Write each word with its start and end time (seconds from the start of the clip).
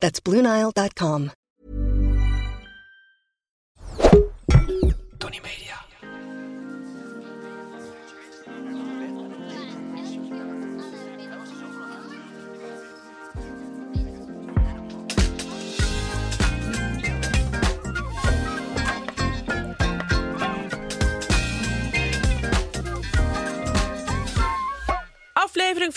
That's 0.00 0.20
BlueNile.com. 0.20 1.32
Tony 5.18 5.40
Media. 5.40 5.67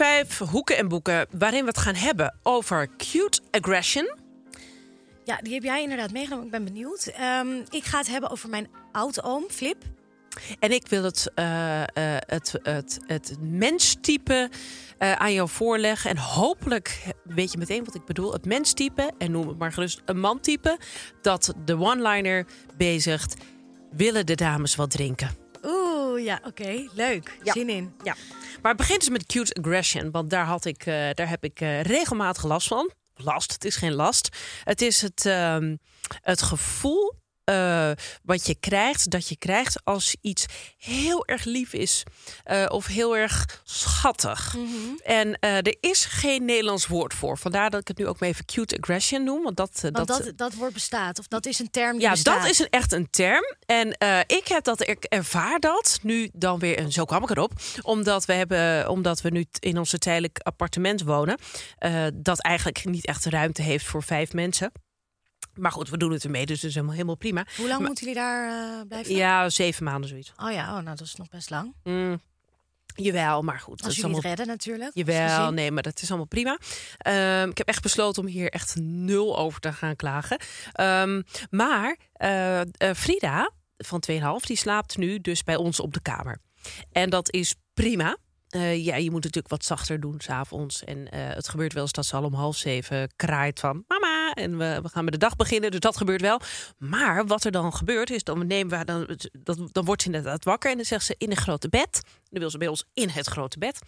5, 0.02 0.38
Hoeken 0.38 0.78
en 0.78 0.88
Boeken, 0.88 1.28
waarin 1.32 1.62
we 1.62 1.68
het 1.68 1.78
gaan 1.78 1.96
hebben 1.96 2.36
over 2.44 2.90
cute 2.98 3.42
aggression. 3.52 4.12
Ja, 5.24 5.38
die 5.38 5.54
heb 5.54 5.64
jij 5.64 5.82
inderdaad 5.82 6.12
meegenomen. 6.12 6.46
Ik 6.46 6.52
ben 6.52 6.64
benieuwd. 6.64 7.06
Ehm, 7.06 7.48
ik 7.70 7.84
ga 7.84 7.98
het 7.98 8.08
hebben 8.08 8.30
over 8.30 8.50
mijn 8.50 8.68
oud-oom, 8.92 9.44
Flip. 9.50 9.84
En 10.60 10.72
ik 10.72 10.88
wil 10.88 11.04
het, 11.04 11.32
eh, 11.36 11.82
eh, 11.82 11.88
het, 12.26 12.60
het, 12.64 13.00
het 13.08 13.36
menstype 13.40 14.50
eh, 14.98 15.12
aan 15.12 15.34
jou 15.34 15.50
voorleggen. 15.50 16.10
En 16.10 16.18
hopelijk 16.18 17.14
weet 17.24 17.52
je 17.52 17.58
meteen 17.58 17.86
wat 17.86 17.96
ik 17.96 18.06
bedoel. 18.06 18.34
Het 18.34 18.46
menstype, 18.46 19.12
en 19.18 19.32
noem 19.32 19.48
het 19.48 19.58
maar 19.58 19.74
gerust 19.74 20.02
een 20.06 20.20
mantype... 20.20 20.80
dat 21.22 21.54
de 21.66 21.78
one-liner 21.80 22.46
bezigt... 22.78 23.36
willen 23.92 24.26
de 24.26 24.36
dames 24.36 24.76
wat 24.76 24.92
drinken? 24.92 25.30
Oeh, 25.64 26.24
ja, 26.24 26.40
oké. 26.46 26.88
Leuk. 26.94 27.38
Ja. 27.44 27.54
Zin 27.54 27.70
in. 27.70 27.94
Ja, 28.04 28.16
maar 28.62 28.76
begint 28.76 29.00
dus 29.00 29.10
met 29.10 29.26
cute 29.26 29.54
aggression. 29.54 30.12
Want 30.12 30.30
daar, 30.30 30.46
had 30.46 30.66
ik, 30.66 30.86
eh, 30.86 31.10
daar 31.14 31.30
heb 31.30 31.44
ik 31.44 31.62
eh, 31.62 31.82
regelmatig 31.82 32.44
last 32.44 32.68
van. 32.68 32.92
Last, 33.16 33.52
het 33.52 33.66
is 33.66 33.76
geen 33.76 33.94
last. 33.94 34.38
Het 34.64 34.82
is 34.82 35.02
het, 35.02 35.26
ehm, 35.26 35.76
het 36.22 36.42
gevoel 36.42 37.21
eh, 37.44 37.92
wat 38.24 38.46
je 38.46 38.56
krijgt, 38.60 39.10
dat 39.10 39.28
je 39.28 39.36
krijgt 39.36 39.86
als 39.86 40.16
iets 40.22 40.46
heel 40.78 41.28
erg 41.28 41.44
lief 41.44 41.74
is. 41.74 42.04
eh, 42.44 42.66
of 42.70 42.86
heel 42.86 43.18
erg 43.18 43.62
schattig. 43.64 44.56
En 45.04 45.40
eh, 45.40 45.56
er 45.56 45.76
is 45.80 46.06
geen 46.06 46.46
Nederlands 46.46 46.88
woord 46.88 47.14
voor. 47.14 47.38
Vandaar 47.38 47.70
dat 47.70 47.82
ik 47.82 47.88
het 47.88 47.98
nu 47.98 48.08
ook 48.08 48.20
maar 48.20 48.30
even 48.30 48.46
cute 48.46 48.78
aggression 48.78 49.24
noem. 49.24 49.44
Want 49.44 49.58
dat, 49.58 49.80
Want 49.82 49.96
dat, 49.96 50.08
dat, 50.08 50.38
dat, 50.38 50.54
woord 50.54 50.74
bestaat. 50.74 51.20
Of 51.20 51.28
dat 51.28 51.46
is 51.46 51.60
een 51.60 51.70
term 51.70 51.92
die 51.92 52.02
ja, 52.02 52.12
bestaat. 52.12 52.42
dat 52.42 52.52
is 52.52 52.60
een, 52.60 52.70
echt 52.70 52.92
een 52.92 53.10
term. 53.10 53.56
En 53.66 53.88
ik 54.28 54.48
heb 54.48 54.64
dat, 54.64 54.88
ik 54.88 55.04
ervaar 55.04 55.60
dat 55.60 56.00
nu 56.02 56.30
dan 56.34 56.60
weer, 56.60 56.78
en 56.78 56.92
zo 56.92 57.06
kwam 57.06 57.24
ik 57.24 57.30
erop, 57.30 57.52
omdat 57.82 58.26
we, 58.26 58.34
hebben, 58.34 58.90
omdat 58.90 59.22
we 59.22 59.30
nu 59.30 59.46
in 59.60 59.78
onze 59.78 59.98
tijdelijk 59.98 60.40
appartement 60.40 61.02
wonen, 61.02 61.38
dat 62.14 62.42
eigenlijk 62.42 62.86
niet 62.86 63.06
echt 63.06 63.26
ruimte 63.26 63.62
heeft 63.62 63.86
voor 63.86 64.04
vijf 64.04 64.34
mensen. 64.34 64.72
Maar 65.54 65.72
goed, 65.72 65.90
we 65.90 65.98
doen 65.98 66.12
het 66.12 66.24
ermee, 66.24 66.46
dus 66.46 66.56
dat 66.60 66.70
is 66.70 66.74
helemaal, 66.76 66.96
helemaal 66.96 67.16
prima. 67.18 67.46
Hoe 67.58 67.68
lang 67.68 67.86
moeten 67.86 68.06
jullie 68.06 68.22
daar 68.22 68.50
eh, 68.80 68.88
blijven? 68.88 69.16
Ja, 69.16 69.50
zeven 69.50 69.84
maanden 69.84 70.10
zoiets. 70.10 70.34
Oh 70.38 70.52
ja, 70.52 70.64
oh, 70.78 70.84
nou 70.84 70.84
dat 70.98 71.02
is 71.02 71.16
nog 71.16 71.30
best 71.30 71.50
lang. 71.50 71.74
Mm, 71.84 72.22
jawel, 72.96 73.42
maar 73.42 73.60
goed. 73.60 73.78
dat 73.78 73.86
Als 73.86 73.96
is 73.96 74.02
jullie 74.02 74.16
het 74.16 74.26
allemaal- 74.26 74.38
redden 74.46 74.56
natuurlijk. 74.56 74.92
Jawel, 74.94 75.52
nee, 75.52 75.72
maar 75.72 75.84
dat 75.84 76.02
is 76.02 76.08
allemaal 76.10 76.28
prima. 76.28 76.58
Ehm, 76.98 77.50
ik 77.50 77.58
heb 77.58 77.68
echt 77.68 77.82
besloten 77.82 78.22
om 78.24 78.28
hier 78.30 78.50
echt 78.50 78.76
nul 78.80 79.38
over 79.38 79.60
te 79.60 79.74
gaan 79.74 79.96
klagen. 79.96 80.40
Ehm, 80.74 81.22
maar 81.50 81.98
eh, 82.14 82.62
Frida 82.96 83.52
van 83.78 84.00
2,5, 84.00 84.46
die 84.46 84.58
slaapt 84.58 84.98
nu 84.98 85.20
dus 85.20 85.44
bij 85.44 85.56
ons 85.56 85.80
op 85.80 85.94
de 85.94 86.02
kamer. 86.02 86.38
En 86.92 87.10
dat 87.10 87.32
is 87.34 87.56
prima. 87.74 88.18
Eh, 88.52 88.86
ja, 88.86 88.96
je 88.96 89.12
moet 89.12 89.24
natuurlijk 89.24 89.54
wat 89.54 89.66
zachter 89.66 90.00
doen 90.00 90.16
s'avonds. 90.18 90.84
En 90.84 91.12
eh, 91.12 91.36
het 91.36 91.50
gebeurt 91.50 91.74
wel 91.74 91.84
eens 91.84 91.92
dat 91.92 92.06
ze 92.06 92.16
al 92.16 92.24
om 92.24 92.34
half 92.34 92.58
zeven 92.58 93.10
kraait 93.16 93.60
van... 93.60 93.84
mama, 93.88 94.34
en 94.34 94.58
we, 94.58 94.80
we 94.82 94.90
gaan 94.90 95.04
met 95.04 95.14
de 95.14 95.20
dag 95.20 95.36
beginnen, 95.36 95.72
dus 95.72 95.80
dat 95.80 95.98
gebeurt 95.98 96.22
wel. 96.22 96.42
Maar 96.78 97.26
wat 97.26 97.44
er 97.44 97.52
dan 97.52 97.74
gebeurt 97.74 98.10
is, 98.10 98.24
dan 98.24 98.48
nemen 98.48 98.80
we 98.80 98.86
dan, 98.86 99.18
dan, 99.32 99.70
dan 99.72 99.86
wordt 99.86 100.02
ze 100.02 100.08
inderdaad 100.08 100.44
wakker... 100.44 100.70
en 100.72 100.76
dan 100.76 100.86
zegt 100.86 101.06
ze 101.06 101.16
in 101.18 101.32
een 101.32 101.38
grote 101.38 101.70
bed. 101.70 102.02
Dan 102.30 102.40
wil 102.40 102.50
ze 102.50 102.58
bij 102.58 102.68
ons 102.68 102.86
in 102.94 103.10
het 103.10 103.28
grote 103.28 103.60
bed. 103.60 103.80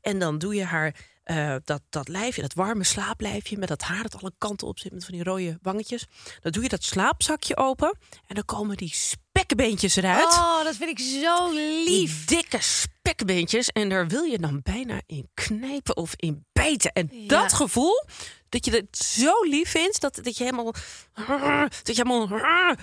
En 0.00 0.18
dan 0.18 0.38
doe 0.38 0.54
je 0.54 0.64
haar 0.64 0.94
eh, 1.22 1.56
dat, 1.64 1.82
dat 1.88 2.08
lijfje, 2.08 2.42
dat 2.42 2.54
warme 2.54 2.84
slaaplijfje... 2.84 3.58
met 3.58 3.68
dat 3.68 3.82
haar 3.82 4.02
dat 4.02 4.22
alle 4.22 4.32
kanten 4.38 4.66
op 4.66 4.78
zit, 4.78 4.92
met 4.92 5.04
van 5.04 5.14
die 5.14 5.24
rode 5.24 5.58
wangetjes. 5.62 6.06
Dan 6.40 6.52
doe 6.52 6.62
je 6.62 6.68
dat 6.68 6.84
slaapzakje 6.84 7.56
open 7.56 7.98
en 8.26 8.34
dan 8.34 8.44
komen 8.44 8.76
die 8.76 8.94
spekkenbeentjes 9.52 9.96
eruit. 9.96 10.24
Oh, 10.24 10.64
dat 10.64 10.76
vind 10.76 10.90
ik 10.90 10.98
zo 10.98 11.50
lief. 11.50 11.86
Die 11.86 12.36
dikke 12.36 12.58
spekbeentjes. 12.60 13.68
En 13.68 13.88
daar 13.88 14.06
wil 14.08 14.22
je 14.22 14.38
dan 14.38 14.60
bijna 14.62 15.00
in 15.06 15.30
knijpen 15.34 15.96
of 15.96 16.12
in 16.16 16.46
bijten. 16.52 16.92
En 16.92 17.10
dat 17.26 17.52
gevoel, 17.52 18.04
dat 18.48 18.64
je 18.64 18.70
het 18.70 18.98
zo 18.98 19.42
lief 19.42 19.70
vindt, 19.70 20.00
dat, 20.00 20.18
dat 20.22 20.36
je 20.36 20.44
helemaal... 20.44 20.74
Dat 21.82 21.96
je 21.96 22.04
helemaal... 22.04 22.28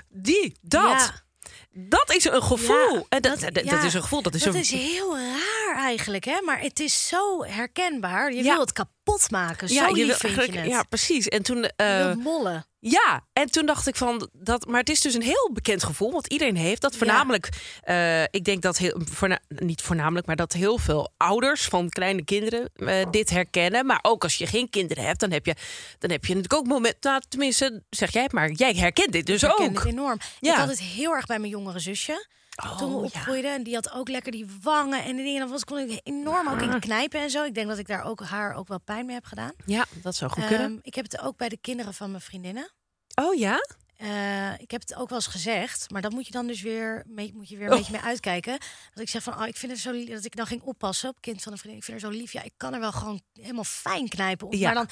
Die, 0.09 0.53
dat. 0.61 0.81
Ja. 0.81 1.27
Dat 1.71 2.13
is 2.15 2.25
een 2.25 2.43
gevoel. 2.43 2.95
Ja, 2.95 3.03
en 3.09 3.21
dat, 3.21 3.39
dat, 3.39 3.53
dat 3.53 3.65
ja, 3.65 3.83
is 3.83 3.93
een 3.93 4.01
gevoel. 4.01 4.21
Dat 4.21 4.33
is, 4.33 4.43
dat 4.43 4.53
een, 4.53 4.59
is 4.59 4.71
heel 4.71 5.17
raar 5.17 5.75
eigenlijk, 5.75 6.25
hè? 6.25 6.41
Maar 6.41 6.59
het 6.61 6.79
is 6.79 7.07
zo 7.07 7.43
herkenbaar. 7.43 8.33
Je 8.33 8.43
Ja. 8.43 8.51
wil 8.51 8.59
het 8.59 8.71
kapot 8.71 9.31
maken. 9.31 9.69
Zo 9.69 9.87
je 9.87 10.05
lief 10.05 10.21
wil 10.21 10.31
vind 10.31 10.53
je 10.53 10.59
het. 10.59 10.69
Ja, 10.69 10.83
precies. 10.83 11.27
En 11.27 11.43
toen... 11.43 11.71
wilt 11.75 12.23
mollen. 12.23 12.65
Ja, 12.81 13.25
en 13.33 13.51
toen 13.51 13.65
dacht 13.65 13.87
ik 13.87 13.95
van 13.95 14.29
dat, 14.33 14.67
maar 14.67 14.79
het 14.79 14.89
is 14.89 15.01
dus 15.01 15.13
een 15.13 15.21
heel 15.21 15.49
bekend 15.53 15.83
gevoel, 15.83 16.11
wat 16.11 16.27
iedereen 16.27 16.55
heeft. 16.55 16.81
Dat 16.81 16.95
voornamelijk, 16.95 17.49
eh, 17.81 18.23
ik 18.23 18.43
denk 18.43 18.61
dat 18.61 18.77
heel, 18.77 19.01
voorna- 19.11 19.39
niet 19.47 19.81
voornamelijk, 19.81 20.27
maar 20.27 20.35
dat 20.35 20.53
heel 20.53 20.77
veel 20.77 21.13
ouders 21.17 21.65
van 21.65 21.89
kleine 21.89 22.23
kinderen 22.23 22.69
eh, 22.75 23.05
dit 23.11 23.29
herkennen. 23.29 23.85
Maar 23.85 23.99
ook 24.01 24.23
als 24.23 24.35
je 24.35 24.47
geen 24.47 24.69
kinderen 24.69 25.03
hebt, 25.03 25.19
dan 25.19 25.31
heb 25.31 25.45
je, 25.45 25.55
dan 25.99 26.09
heb 26.11 26.25
je 26.25 26.35
natuurlijk 26.35 26.61
ook 26.61 26.67
moment, 26.67 26.95
nou, 27.01 27.21
tenminste, 27.29 27.83
zeg 27.89 28.11
jij 28.11 28.23
het 28.23 28.31
maar, 28.31 28.51
jij 28.51 28.73
herkent 28.73 29.11
dit 29.11 29.25
dus 29.25 29.43
Ik 29.43 29.49
ook. 29.59 29.73
het 29.75 29.85
enorm. 29.85 30.17
Ja. 30.39 30.51
Ik 30.53 30.59
had 30.59 30.69
het 30.69 30.79
heel 30.81 31.11
erg 31.15 31.25
bij 31.25 31.39
mijn 31.39 31.51
jongere 31.51 31.79
zusje. 31.79 32.27
Toen 32.77 32.89
we 32.89 32.95
Oh, 32.95 33.01
ja. 33.11 33.19
opgroeiden. 33.19 33.53
En 33.53 33.63
die 33.63 33.73
had 33.75 33.91
ook 33.91 34.09
lekker 34.09 34.31
die 34.31 34.45
wangen 34.61 35.03
en 35.03 35.15
die 35.15 35.25
dingen. 35.25 35.39
Dan 35.39 35.49
was, 35.49 35.63
kon 35.63 35.77
ik 35.77 35.99
enorm 36.03 36.47
ook 36.47 36.61
in 36.61 36.79
knijpen 36.79 37.19
en 37.19 37.29
zo. 37.29 37.43
Ik 37.43 37.53
denk 37.55 37.67
dat 37.67 37.77
ik 37.77 37.87
daar 37.87 38.03
ook 38.03 38.21
haar 38.23 38.53
ook 38.55 38.67
wel 38.67 38.79
pijn 38.79 39.05
mee 39.05 39.15
heb 39.15 39.25
gedaan. 39.25 39.51
Ja, 39.65 39.85
dat 40.01 40.15
zou 40.15 40.31
goed 40.31 40.45
kunnen. 40.45 40.65
Ehm, 40.71 40.77
ik 40.81 40.95
heb 40.95 41.03
het 41.11 41.19
ook 41.21 41.37
bij 41.37 41.49
de 41.49 41.57
kinderen 41.61 41.93
van 41.93 42.09
mijn 42.11 42.23
vriendinnen. 42.23 42.71
Oh 43.15 43.35
ja? 43.35 43.57
Eh, 43.97 44.59
ik 44.59 44.71
heb 44.71 44.81
het 44.81 44.95
ook 44.95 45.09
wel 45.09 45.17
eens 45.17 45.27
gezegd, 45.27 45.91
maar 45.91 46.01
dat 46.01 46.11
moet 46.11 46.25
je 46.25 46.31
dan 46.31 46.47
dus 46.47 46.61
weer, 46.61 47.03
mee, 47.07 47.31
moet 47.35 47.49
je 47.49 47.57
weer 47.57 47.65
een 47.65 47.71
Oh. 47.71 47.77
beetje 47.77 47.91
mee 47.91 48.01
uitkijken. 48.01 48.57
Dat 48.93 49.03
ik 49.03 49.09
zeg 49.09 49.23
van, 49.23 49.41
oh, 49.41 49.47
ik 49.47 49.57
vind 49.57 49.71
het 49.71 49.81
zo 49.81 49.91
lief, 49.91 50.09
dat 50.09 50.25
ik 50.25 50.35
dan 50.35 50.45
ging 50.47 50.61
oppassen 50.61 51.09
op 51.09 51.21
kind 51.21 51.41
van 51.43 51.51
een 51.51 51.57
vriendin. 51.57 51.79
Ik 51.79 51.85
vind 51.85 52.01
haar 52.01 52.11
zo 52.11 52.17
lief. 52.17 52.31
Ja, 52.31 52.43
ik 52.43 52.53
kan 52.57 52.73
er 52.73 52.79
wel 52.79 52.91
gewoon 52.91 53.21
helemaal 53.33 53.63
fijn 53.63 54.09
knijpen. 54.09 54.47
Op, 54.47 54.53
Ja. 54.53 54.65
Maar 54.65 54.73
dan 54.73 54.89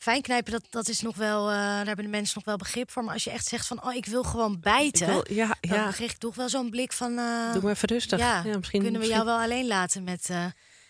fijn 0.00 0.22
knijpen, 0.22 0.52
dat, 0.52 0.62
dat 0.70 0.88
is 0.88 1.00
nog 1.00 1.16
wel, 1.16 1.48
eh, 1.50 1.54
daar 1.56 1.86
hebben 1.86 2.04
de 2.04 2.10
mensen 2.10 2.32
nog 2.34 2.44
wel 2.44 2.56
begrip 2.56 2.90
voor. 2.90 3.04
Maar 3.04 3.14
als 3.14 3.24
je 3.24 3.30
echt 3.30 3.46
zegt 3.46 3.66
van, 3.66 3.84
oh, 3.84 3.94
ik 3.94 4.06
wil 4.06 4.22
gewoon 4.22 4.60
bijten, 4.60 5.06
wil- 5.06 5.24
ja, 5.32 5.56
dan 5.60 5.78
ja. 5.78 5.90
kreeg 5.90 6.10
ik 6.12 6.18
toch 6.18 6.34
wel 6.34 6.48
zo'n 6.48 6.70
blik 6.70 6.92
van, 6.92 7.18
eh, 7.18 7.52
Doe 7.52 7.62
maar 7.62 7.72
even 7.72 7.88
rustig. 7.88 8.18
ja, 8.18 8.42
Ja, 8.44 8.56
misschien 8.56 8.60
kunnen 8.82 9.00
we 9.00 9.06
misschien- 9.06 9.24
jou 9.24 9.24
wel 9.24 9.38
alleen 9.44 9.66
laten 9.66 10.04
met 10.04 10.26
eh 10.30 10.36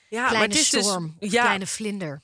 Ja, 0.09 0.21
maar 0.21 0.29
kleine 0.31 0.53
het 0.55 0.63
is 0.63 0.71
dus- 0.71 0.85
storm, 0.85 1.17
ja, 1.19 1.43
kleine 1.43 1.67
vlinder. 1.67 2.23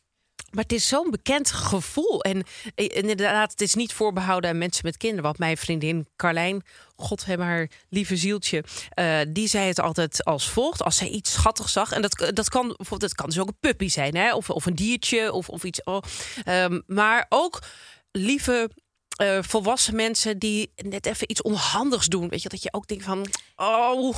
Maar 0.57 0.65
het 0.65 0.73
is 0.73 0.89
zo'n 0.89 1.11
bekend 1.11 1.51
gevoel. 1.51 2.23
En 2.23 2.43
eh, 2.75 2.97
inderdaad, 2.97 3.51
het 3.51 3.61
is 3.61 3.75
niet 3.75 3.93
voorbehouden 3.93 4.51
aan 4.51 4.59
mensen 4.59 4.85
met 4.85 4.97
kinderen. 4.97 5.25
Want 5.25 5.39
mijn 5.39 5.57
vriendin 5.57 6.09
Carlijn, 6.17 6.63
God 6.97 7.25
heb 7.25 7.41
haar 7.41 7.71
lieve 7.89 8.17
zieltje, 8.17 8.65
eh, 8.89 9.19
die 9.29 9.49
zei 9.49 9.67
het 9.67 9.81
altijd 9.81 10.25
als 10.25 10.49
volgt. 10.51 10.83
Als 10.83 10.97
zij 10.97 11.09
iets 11.09 11.33
schattigs 11.33 11.73
zag. 11.73 11.93
En 11.93 12.03
dat, 12.03 12.31
dat 12.35 12.49
kan 12.49 12.67
bijvoorbeeld, 12.67 13.11
het 13.11 13.15
kan 13.15 13.29
dus 13.29 13.39
ook 13.39 13.49
een 13.49 13.59
puppy 13.61 13.89
zijn, 13.89 14.17
hè? 14.17 14.35
Of, 14.35 14.51
of 14.51 14.67
een 14.67 14.75
diertje 14.75 15.33
of, 15.33 15.49
of 15.49 15.65
iets. 15.65 15.83
Oh, 15.85 16.03
Ehm, 16.45 16.81
maar 16.87 17.27
ook 17.29 17.63
lieve 18.11 18.71
eh, 19.17 19.39
volwassen 19.41 19.97
mensen 19.97 20.39
die 20.39 20.73
net 20.77 21.07
even 21.07 21.31
iets 21.31 21.43
onhandigs 21.43 22.07
doen. 22.07 22.29
Weet 22.29 22.43
je, 22.43 22.49
dat 22.49 22.63
je 22.63 22.73
ook 22.73 22.87
denkt 22.87 23.05
van, 23.05 23.27
oh, 23.57 24.17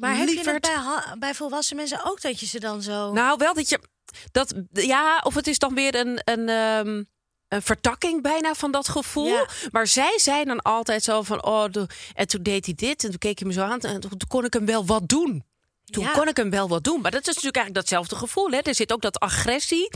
Maar 0.00 0.16
heb 0.16 0.28
je 0.28 0.34
lieverd. 0.34 0.66
het 0.66 0.84
bij, 0.84 1.16
bij 1.18 1.34
volwassen 1.34 1.76
mensen 1.76 2.04
ook 2.04 2.20
dat 2.20 2.40
je 2.40 2.46
ze 2.46 2.60
dan 2.60 2.82
zo... 2.82 3.12
Nou, 3.12 3.36
wel 3.38 3.54
dat 3.54 3.68
je. 3.68 3.80
Dat, 4.32 4.54
ja, 4.72 5.20
of 5.24 5.34
het 5.34 5.46
is 5.46 5.58
dan 5.58 5.74
weer 5.74 5.94
een, 5.94 6.20
een, 6.24 6.48
ehm, 6.48 7.02
een 7.48 7.62
vertakking 7.62 8.22
bijna 8.22 8.54
van 8.54 8.70
dat 8.70 8.88
gevoel. 8.88 9.26
Ja. 9.26 9.46
Maar 9.70 9.86
zij 9.86 10.18
zijn 10.18 10.46
dan 10.46 10.62
altijd 10.62 11.02
zo 11.02 11.22
van. 11.22 11.44
Oh, 11.44 11.64
en 12.14 12.26
toen 12.28 12.42
deed 12.42 12.64
hij 12.64 12.74
dit. 12.74 13.04
En 13.04 13.10
toen 13.10 13.18
keek 13.18 13.38
hij 13.38 13.48
me 13.48 13.54
zo 13.54 13.62
aan. 13.62 13.80
En 13.80 14.00
toen 14.00 14.10
kon 14.28 14.44
ik 14.44 14.52
hem 14.52 14.66
wel 14.66 14.86
wat 14.86 15.08
doen. 15.08 15.44
Toen 15.84 16.04
Ja. 16.04 16.12
kon 16.12 16.28
ik 16.28 16.36
hem 16.36 16.50
wel 16.50 16.68
wat 16.68 16.84
doen. 16.84 17.00
Maar 17.00 17.10
dat 17.10 17.20
is 17.20 17.26
natuurlijk 17.26 17.56
eigenlijk 17.56 17.86
datzelfde 17.86 18.16
gevoel. 18.16 18.50
Hè? 18.50 18.58
Er 18.58 18.74
zit 18.74 18.92
ook 18.92 19.02
dat 19.02 19.18
agressie. 19.18 19.90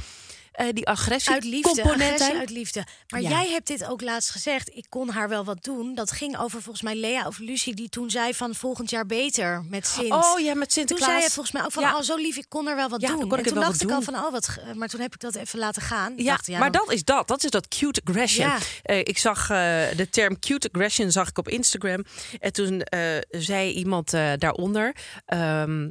Eh, 0.52 0.67
die 0.73 0.87
agressie 0.88 1.32
Uit 1.32 1.44
liefde, 1.44 1.69
component 1.82 2.12
agressie 2.12 2.38
uit 2.38 2.50
liefde. 2.50 2.85
Maar 3.08 3.20
Ja. 3.20 3.29
jij 3.29 3.49
hebt 3.50 3.67
dit 3.67 3.85
ook 3.87 4.00
laatst 4.00 4.31
gezegd. 4.31 4.76
Ik 4.76 4.87
kon 4.88 5.08
haar 5.08 5.29
wel 5.29 5.44
wat 5.44 5.64
doen. 5.64 5.94
Dat 5.94 6.11
ging 6.11 6.38
over 6.38 6.62
volgens 6.62 6.82
mij 6.82 6.94
Lea 6.97 7.26
of 7.26 7.38
Lucie... 7.38 7.75
die 7.75 7.88
toen 7.88 8.11
zei 8.11 8.35
van 8.35 8.55
volgend 8.55 8.91
jaar 8.91 9.06
beter 9.06 9.64
met 9.69 9.87
Sint. 9.87 10.12
Oh 10.12 10.38
ja, 10.41 10.55
met 10.55 10.62
Toen 10.62 10.70
Sinterklaas. 10.70 11.11
zei 11.11 11.23
je 11.23 11.31
volgens 11.31 11.55
mij 11.55 11.64
ook 11.64 11.73
van, 11.73 11.82
Ja. 11.82 11.97
oh 11.97 12.02
zo 12.02 12.17
lief, 12.17 12.37
ik 12.37 12.47
kon 12.49 12.69
er 12.69 12.76
wel 12.76 12.88
wat 12.88 13.00
Ja, 13.00 13.08
doen. 13.08 13.19
kon 13.20 13.32
en 13.32 13.38
ik 13.38 13.47
er 13.47 13.52
toen 13.52 13.61
dacht 13.61 13.82
ik 13.82 13.91
al 13.91 13.94
doen. 13.94 14.05
van, 14.05 14.14
oh 14.25 14.31
wat, 14.32 14.58
maar 14.75 14.88
toen 14.88 15.00
heb 15.00 15.14
ik 15.14 15.20
dat 15.20 15.35
even 15.35 15.58
laten 15.58 15.82
gaan. 15.82 16.12
Ja, 16.17 16.25
dacht, 16.31 16.47
ja, 16.47 16.58
maar 16.58 16.70
dat 16.70 16.93
is 16.93 17.05
dat. 17.05 17.29
Dat 17.29 17.44
is 17.44 17.50
dat 17.50 17.69
cute 17.69 18.00
aggression. 18.05 18.46
Ja. 18.46 18.58
Eh, 18.82 18.99
ik 18.99 19.19
zag 19.19 19.41
eh, 19.50 19.56
de 19.96 20.06
term 20.11 20.38
cute 20.38 20.69
aggression 20.73 21.11
zag 21.11 21.29
ik 21.29 21.38
op 21.38 21.49
Instagram. 21.49 22.05
En 22.41 22.53
toen 22.53 22.82
zei 23.31 23.73
iemand 23.73 24.11
daaronder. 24.38 24.94
ehm, 25.26 25.88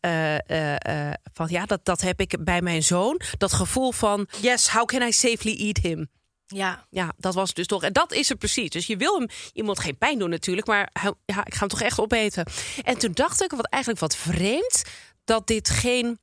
eh, 0.00 0.50
eh, 0.50 1.08
eh, 1.08 1.14
van 1.32 1.46
ja, 1.50 1.66
dat, 1.66 1.84
dat 1.84 2.00
heb 2.00 2.20
ik 2.20 2.44
bij 2.44 2.62
mijn 2.62 2.82
zoon. 2.82 3.20
Dat 3.38 3.52
gevoel 3.52 3.92
van 3.92 4.28
yes, 4.40 4.68
how 4.68 4.84
can 4.84 5.02
I 5.02 5.12
safely 5.12 5.56
eat 5.56 5.76
him? 5.76 6.08
Ja, 6.46 6.86
Ja, 6.90 7.12
dat 7.16 7.34
was 7.34 7.54
dus 7.54 7.66
toch. 7.66 7.82
En 7.82 7.92
dat 7.92 8.12
is 8.12 8.28
het 8.28 8.38
precies. 8.38 8.70
Dus 8.70 8.86
je 8.86 8.96
wil 8.96 9.18
hem 9.18 9.28
iemand 9.52 9.80
geen 9.80 9.98
pijn 9.98 10.18
doen 10.18 10.30
natuurlijk, 10.30 10.66
maar 10.66 10.90
ja, 11.26 11.44
ik 11.44 11.54
ga 11.54 11.58
hem 11.58 11.68
toch 11.68 11.82
echt 11.82 12.00
opeten. 12.00 12.46
En 12.84 12.98
toen 12.98 13.12
dacht 13.12 13.42
ik, 13.42 13.50
wat 13.50 13.66
eigenlijk 13.66 14.02
wat 14.02 14.16
vreemd, 14.16 14.82
dat 15.24 15.46
dit 15.46 15.68
geen 15.68 16.18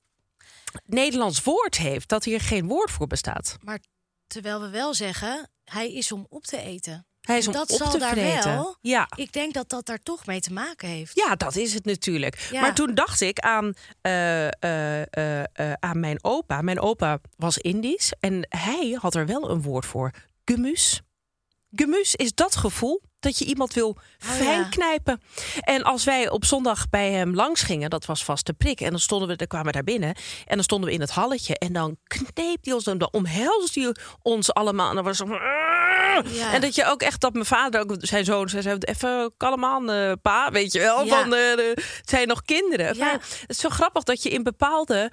Nederlands 0.86 1.44
woord 1.44 1.78
heeft, 1.78 2.10
dat 2.10 2.24
hier 2.24 2.42
geen 2.42 2.68
woord 2.68 2.92
voor 2.92 3.08
bestaat. 3.08 3.58
maar 3.62 3.80
terwijl 4.28 4.62
we 4.62 4.70
wel 4.70 4.94
zeggen, 4.94 5.50
hij 5.64 5.94
is 5.94 6.12
om 6.12 6.26
op 6.30 6.44
te 6.44 6.58
eten. 6.58 7.06
Hij 7.26 7.38
is 7.38 7.48
om 7.48 7.54
dat 7.54 7.72
op 7.72 7.78
zal 7.78 7.92
te 7.92 7.98
daar 7.98 8.12
vreten. 8.12 8.52
wel. 8.52 8.76
Ja. 8.82 9.08
Ik 9.16 9.34
denk 9.34 9.54
dat 9.54 9.70
dat 9.70 9.86
daar 9.86 10.00
toch 10.04 10.26
mee 10.26 10.40
te 10.40 10.54
maken 10.54 10.88
heeft. 10.88 11.16
ja, 11.16 11.36
dat 11.36 11.56
is 11.56 11.74
het 11.74 11.86
natuurlijk. 11.86 12.48
Ja. 12.52 12.62
Maar 12.62 12.74
toen 12.74 12.94
dacht 12.94 13.22
ik 13.22 13.40
aan, 13.40 13.74
eh, 14.02 14.48
eh, 14.64 15.02
eh, 15.54 15.74
aan 15.80 16.00
mijn 16.00 16.24
opa. 16.24 16.62
Mijn 16.62 16.80
opa 16.80 17.20
was 17.38 17.58
Indisch 17.58 18.14
en 18.20 18.48
hij 18.50 18.98
had 19.02 19.16
er 19.16 19.26
wel 19.26 19.50
een 19.50 19.62
woord 19.62 19.86
voor. 19.86 20.12
Gemus. 20.46 21.02
Gemus 21.72 22.16
is 22.16 22.34
dat 22.34 22.56
gevoel 22.56 23.02
dat 23.20 23.38
je 23.40 23.46
iemand 23.46 23.74
wil 23.74 23.98
fijn 24.18 24.60
ja. 24.60 24.70
knijpen. 24.70 25.22
En 25.60 25.84
als 25.84 26.04
wij 26.04 26.30
op 26.30 26.46
zondag 26.46 26.90
bij 26.90 27.12
hem 27.12 27.36
langs 27.36 27.62
gingen, 27.62 27.90
dat 27.90 28.06
was 28.06 28.24
vast 28.24 28.46
de 28.46 28.54
prik. 28.54 28.82
En 28.82 28.90
dan 28.90 29.00
stonden 29.00 29.28
we, 29.28 29.36
dan 29.36 29.48
kwamen 29.48 29.68
we 29.68 29.74
daar 29.74 29.84
binnen. 29.84 30.16
En 30.46 30.56
dan 30.56 30.64
stonden 30.64 30.90
we 30.90 30.96
in 30.96 31.02
het 31.02 31.12
halletje. 31.12 31.58
En 31.58 31.74
dan 31.74 31.98
kneep 32.34 32.58
hij 32.62 32.74
ons, 32.74 32.84
dan 32.84 33.08
omhelsde 33.12 33.82
hij 33.82 33.96
ons 34.22 34.54
allemaal. 34.54 34.90
En 34.90 34.96
dan 34.96 35.04
was 35.04 35.20
het 35.20 35.28
zo 35.28 35.34
Ja. 36.26 36.54
En 36.54 36.62
dat 36.62 36.76
je 36.76 36.86
ook 36.86 37.02
echt, 37.02 37.22
dat 37.22 37.34
mijn 37.34 37.46
vader, 37.46 37.82
ook 37.82 37.96
zijn 38.00 38.26
zoon, 38.26 38.50
zei, 38.50 38.62
zei 38.62 38.78
even 38.80 39.34
kalm 39.38 39.66
aan, 39.66 39.90
eh, 39.92 40.12
pa, 40.22 40.52
weet 40.52 40.72
je 40.72 40.80
wel. 40.80 41.08
Van, 41.08 41.34
eh, 41.34 41.56
het 41.76 42.10
zijn 42.10 42.28
nog 42.28 42.42
kinderen. 42.42 42.98
Maar 42.98 43.12
het 43.12 43.44
is 43.48 43.58
zo 43.58 43.70
grappig 43.70 44.04
dat 44.04 44.24
je 44.24 44.30
in 44.30 44.44
bepaalde 44.44 45.12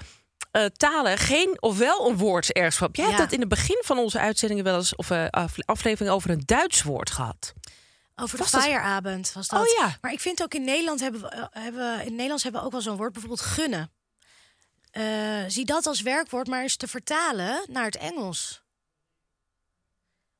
eh, 0.51 0.65
talen 0.65 1.19
geen 1.19 1.57
of 1.63 1.79
wel 1.79 2.09
een 2.09 2.17
woord 2.17 2.53
ergens 2.53 2.77
van. 2.77 2.89
Jij 2.93 3.05
Ja. 3.05 3.11
hebt 3.11 3.23
het 3.23 3.33
in 3.33 3.41
het 3.41 3.49
begin 3.49 3.81
van 3.85 3.99
onze 3.99 4.19
uitzendingen 4.19 4.65
wel 4.65 4.77
eens, 4.77 4.97
of 4.97 5.11
af- 5.31 5.55
aflevering 5.65 6.15
over 6.15 6.31
een 6.31 6.43
Duits 6.45 6.83
woord 6.83 7.11
gehad. 7.11 7.53
Over 8.17 8.39
de 8.39 8.47
dat- 8.51 8.63
feieravond 8.63 9.33
was 9.33 9.49
dat. 9.49 9.61
Oh 9.61 9.67
ja. 9.79 9.97
Maar 10.01 10.13
ik 10.13 10.21
vind 10.21 10.43
ook 10.43 10.55
in 10.55 10.65
Nederland 10.65 11.01
hebben 11.01 11.21
we, 11.21 11.49
hebben, 11.51 12.05
in 12.05 12.11
Nederlands 12.11 12.43
hebben 12.43 12.61
we 12.61 12.67
ook 12.67 12.73
wel 12.73 12.81
zo'n 12.83 12.97
woord, 12.97 13.13
bijvoorbeeld 13.13 13.41
gunnen. 13.47 13.91
Zie 15.49 15.65
dat 15.65 15.87
als 15.87 16.01
werkwoord, 16.01 16.47
maar 16.47 16.63
eens 16.63 16.77
te 16.77 16.89
vertalen 16.89 17.65
naar 17.71 17.85
het 17.85 17.97
Engels. 17.97 18.62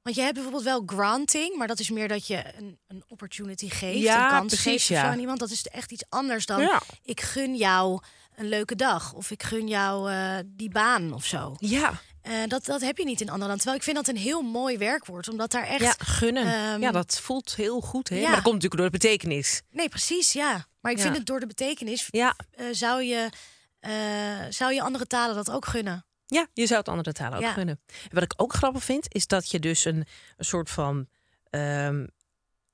Want 0.03 0.17
je 0.17 0.23
hebt 0.23 0.35
bijvoorbeeld 0.35 0.65
wel 0.65 0.83
granting, 0.87 1.57
maar 1.57 1.67
dat 1.67 1.79
is 1.81 1.91
meer 1.91 2.09
dat 2.09 2.27
je 2.27 2.45
een, 2.57 2.79
een 2.87 3.05
opportunity 3.09 3.69
geeft, 3.69 3.99
Ja, 3.99 4.25
een 4.25 4.31
kans 4.39 4.47
precies, 4.55 4.87
geeft 4.87 5.01
ja. 5.01 5.03
aan 5.11 5.19
iemand. 5.19 5.39
Dat 5.39 5.51
is 5.51 5.67
echt 5.67 5.93
iets 5.93 6.05
anders 6.09 6.47
dan 6.47 6.61
Ja. 6.61 6.83
ik 7.03 7.21
gun 7.21 7.57
jou 7.57 8.01
een 8.37 8.49
leuke 8.49 8.77
dag 8.77 9.13
of 9.13 9.31
ik 9.31 9.43
gun 9.43 9.69
jou 9.69 10.13
eh, 10.13 10.35
die 10.47 10.71
baan 10.71 11.13
of 11.13 11.25
zo. 11.25 11.55
Ja, 11.59 12.01
Eh, 12.23 12.33
dat, 12.47 12.65
dat 12.65 12.81
heb 12.81 12.99
je 12.99 13.05
niet 13.05 13.21
in 13.21 13.27
andere 13.29 13.39
landen. 13.49 13.57
Terwijl 13.59 13.77
ik 13.79 13.83
vind 13.83 13.97
dat 13.97 14.09
een 14.09 14.17
heel 14.23 14.43
mooi 14.43 14.79
werkwoord, 14.79 15.29
omdat 15.29 15.51
daar 15.51 15.67
echt 15.67 15.81
ja 15.83 15.95
gunnen. 15.99 16.47
ehm, 16.55 16.81
ja, 16.83 16.91
dat 16.91 17.21
voelt 17.21 17.55
heel 17.57 17.81
goed. 17.81 18.09
Hè? 18.09 18.17
ja. 18.17 18.23
Maar 18.23 18.31
dat 18.35 18.43
komt 18.43 18.55
natuurlijk 18.63 18.81
door 18.83 18.91
de 18.91 18.99
betekenis. 18.99 19.63
Nee, 19.71 19.89
precies, 19.89 20.33
ja. 20.33 20.67
Maar 20.81 20.93
ik 20.93 20.99
vind 21.01 21.17
het 21.17 21.27
door 21.27 21.41
de 21.41 21.47
betekenis 21.47 22.07
Ja, 22.11 22.37
eh, 22.51 22.67
zou, 22.73 23.03
je, 23.03 23.29
zou 24.51 24.73
je 24.73 24.83
andere 24.83 25.07
talen 25.07 25.35
dat 25.35 25.51
ook 25.51 25.67
gunnen. 25.67 26.05
Ja, 26.33 26.47
je 26.53 26.67
zou 26.67 26.79
het 26.79 26.89
andere 26.89 27.13
talen 27.13 27.37
ook 27.39 27.45
Ja. 27.45 27.53
gunnen. 27.53 27.81
En 27.87 28.15
wat 28.15 28.23
ik 28.23 28.33
ook 28.37 28.53
grappig 28.55 28.85
vind, 28.85 29.15
is 29.15 29.27
dat 29.27 29.51
je 29.51 29.59
dus 29.59 29.85
een, 29.85 30.07
een 30.37 30.45
soort 30.45 30.71
van 30.71 31.09
ehm, 31.51 32.07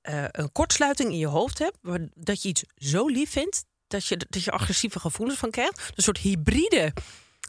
eh, 0.01 0.25
een 0.31 0.53
kortsluiting 0.53 1.11
in 1.11 1.19
je 1.19 1.27
hoofd 1.27 1.59
hebt. 1.59 1.79
waar- 1.83 2.09
Dat 2.15 2.43
je 2.43 2.49
iets 2.49 2.65
zo 2.77 3.07
lief 3.07 3.31
vindt 3.31 3.65
dat 3.87 4.07
je, 4.07 4.17
dat 4.29 4.45
je 4.45 4.51
agressieve 4.51 5.01
gevoelens 5.01 5.39
van 5.39 5.51
krijgt. 5.51 5.91
Een 5.95 6.03
soort 6.03 6.19
hybride 6.19 6.93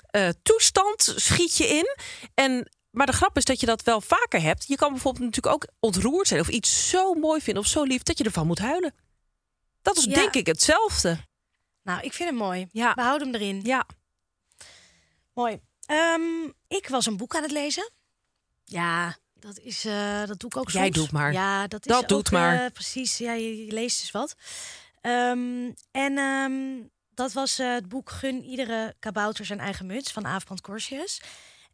eh, 0.10 0.30
toestand 0.44 1.14
schiet 1.16 1.58
je 1.58 1.68
in. 1.68 1.98
En, 2.34 2.70
maar 2.92 3.06
de 3.06 3.12
grap 3.14 3.38
is 3.38 3.46
dat 3.46 3.60
je 3.60 3.66
dat 3.66 3.84
wel 3.84 4.02
vaker 4.02 4.42
hebt. 4.42 4.68
Je 4.68 4.76
kan 4.76 4.92
bijvoorbeeld 4.92 5.26
natuurlijk 5.26 5.54
ook 5.56 5.68
ontroerd 5.80 6.28
zijn 6.28 6.40
of 6.40 6.48
iets 6.48 6.90
zo 6.90 7.14
mooi 7.14 7.42
vinden 7.42 7.64
of 7.64 7.70
zo 7.70 7.84
lief 7.84 8.04
dat 8.04 8.18
je 8.18 8.24
ervan 8.24 8.48
moet 8.48 8.60
huilen. 8.60 8.94
Dat 9.82 9.98
is 9.98 10.04
Ja. 10.04 10.14
denk 10.14 10.34
ik 10.36 10.46
hetzelfde. 10.48 11.18
Nou, 11.84 12.02
ik 12.02 12.14
vind 12.14 12.30
hem 12.30 12.38
mooi. 12.38 12.68
Ja. 12.72 12.94
Behoud 12.94 13.20
hem 13.20 13.34
erin. 13.36 13.62
Ja. 13.64 13.86
Mooi. 15.34 15.60
Ehm, 15.90 16.50
ik 16.68 16.88
was 16.88 17.06
een 17.06 17.18
boek 17.18 17.36
aan 17.36 17.42
het 17.42 17.52
lezen. 17.52 17.90
Ja, 18.64 19.18
dat, 19.34 19.58
is, 19.60 19.86
eh, 19.86 20.26
dat 20.26 20.40
doe 20.40 20.50
ik 20.50 20.58
ook 20.58 20.70
Jij 20.70 20.84
soms. 20.84 20.96
doet 20.96 21.12
maar. 21.12 21.34
Ja, 21.34 21.68
dat 21.68 21.86
is 21.86 21.92
Dat 21.92 22.02
ook, 22.04 22.10
doet 22.10 22.32
maar. 22.32 22.64
eh, 22.66 22.72
precies, 22.74 23.18
ja, 23.18 23.34
je, 23.34 23.66
je 23.66 23.72
leest 23.72 24.00
dus 24.02 24.12
wat. 24.12 24.36
Ehm, 25.02 25.72
en 25.92 26.18
ehm, 26.18 26.88
dat 27.14 27.34
was 27.34 27.60
eh, 27.60 27.74
het 27.74 27.90
boek 27.90 28.10
Gun 28.10 28.44
iedere 28.44 28.96
kabouter 29.00 29.46
zijn 29.46 29.60
eigen 29.60 29.86
muts 29.86 30.12
van 30.12 30.26
Aafbrand 30.26 30.62
Corsius. 30.62 31.22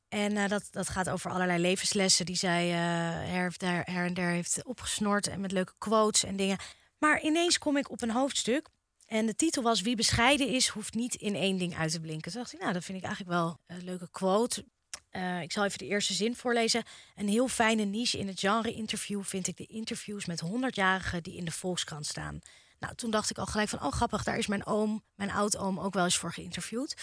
En 0.09 0.47
dat, 0.49 0.67
dat 0.71 0.89
gaat 0.89 1.09
over 1.09 1.31
allerlei 1.31 1.59
levenslessen 1.61 2.25
die 2.25 2.35
zij 2.35 2.67
her, 2.67 3.53
her 3.83 4.05
en 4.05 4.13
der 4.13 4.29
heeft 4.29 4.63
opgesnord. 4.63 5.27
En 5.27 5.41
met 5.41 5.51
leuke 5.51 5.73
quotes 5.77 6.23
en 6.23 6.35
dingen. 6.35 6.57
Maar 6.97 7.21
ineens 7.21 7.57
kom 7.57 7.77
ik 7.77 7.89
op 7.91 8.01
een 8.01 8.11
hoofdstuk. 8.11 8.67
En 9.05 9.25
de 9.25 9.35
titel 9.35 9.63
was 9.63 9.81
Wie 9.81 9.95
bescheiden 9.95 10.47
is, 10.47 10.67
hoeft 10.67 10.93
niet 10.93 11.15
in 11.15 11.35
één 11.35 11.57
ding 11.57 11.77
uit 11.77 11.91
te 11.91 11.99
blinken. 11.99 12.31
Toen 12.31 12.41
dacht 12.41 12.53
ik, 12.53 12.59
nou, 12.59 12.73
dat 12.73 12.83
vind 12.83 12.97
ik 12.97 13.03
eigenlijk 13.03 13.33
wel 13.35 13.59
een 13.67 13.83
leuke 13.83 14.09
quote. 14.11 14.65
Eh, 15.09 15.41
ik 15.41 15.51
zal 15.51 15.65
even 15.65 15.77
de 15.77 15.87
eerste 15.87 16.13
zin 16.13 16.35
voorlezen. 16.35 16.83
Een 17.15 17.27
heel 17.27 17.47
fijne 17.47 17.83
niche 17.83 18.17
in 18.17 18.27
het 18.27 18.39
genre 18.39 18.73
interview 18.73 19.23
vind 19.23 19.47
ik 19.47 19.57
de 19.57 19.65
interviews 19.65 20.25
met 20.25 20.43
100-jarigen 20.43 21.23
die 21.23 21.37
in 21.37 21.45
de 21.45 21.51
Volkskrant 21.51 22.05
staan. 22.05 22.39
Nou, 22.79 22.95
toen 22.95 23.11
dacht 23.11 23.29
ik 23.29 23.37
al 23.37 23.45
gelijk 23.45 23.69
van, 23.69 23.83
oh 23.83 23.91
grappig, 23.91 24.23
daar 24.23 24.37
is 24.37 24.47
mijn 24.47 24.65
oom, 24.65 25.03
mijn 25.15 25.31
oud-oom 25.31 25.79
ook 25.79 25.93
wel 25.93 26.03
eens 26.03 26.17
voor 26.17 26.33
geïnterviewd. 26.33 26.95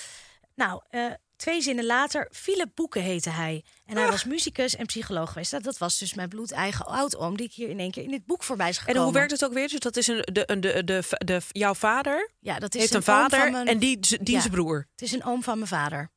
Nou, 0.55 0.83
eh, 0.89 1.13
twee 1.43 1.61
zinnen 1.63 1.85
later, 1.87 2.29
Philip 2.33 2.71
Boeken 2.75 3.03
heette 3.03 3.31
hij. 3.31 3.65
En 3.87 3.97
hij 3.97 4.11
was 4.11 4.25
muzikus 4.25 4.77
en 4.77 4.87
psycholoog 4.87 5.29
geweest. 5.33 5.51
Dat, 5.51 5.63
dat 5.63 5.79
was 5.79 5.99
dus 5.99 6.15
mijn 6.15 6.29
bloedeigen 6.29 6.87
oud-oom 6.87 7.37
die 7.37 7.47
ik 7.47 7.53
hier 7.53 7.69
in 7.69 7.79
één 7.79 7.91
keer 7.91 8.03
in 8.03 8.11
dit 8.11 8.27
boek 8.27 8.43
voorbij 8.43 8.69
is 8.69 8.77
En 8.77 8.83
gekomen. 8.83 9.03
hoe 9.05 9.13
werkt 9.13 9.31
het 9.31 9.45
ook 9.45 9.53
weer? 9.53 9.69
Dus 9.69 9.79
dat 9.81 9.97
is 9.97 10.07
een, 10.07 10.23
de, 10.33 10.45
de, 10.61 10.85
de, 10.85 11.03
de, 11.25 11.41
jouw 11.53 11.75
vader 11.75 12.31
Ja, 12.41 12.59
dat 12.59 12.75
is 12.75 12.81
heeft 12.81 12.95
een 12.95 13.03
vader 13.03 13.39
van 13.41 13.51
mijn- 13.53 13.67
en 13.69 13.79
die, 13.79 13.99
die 13.99 14.35
Ja. 14.35 14.41
zijn 14.41 14.53
broer. 14.53 14.89
Het 14.91 15.03
is 15.03 15.13
een 15.13 15.25
oom 15.25 15.43
van 15.43 15.57
mijn 15.57 15.69
vader. 15.69 16.11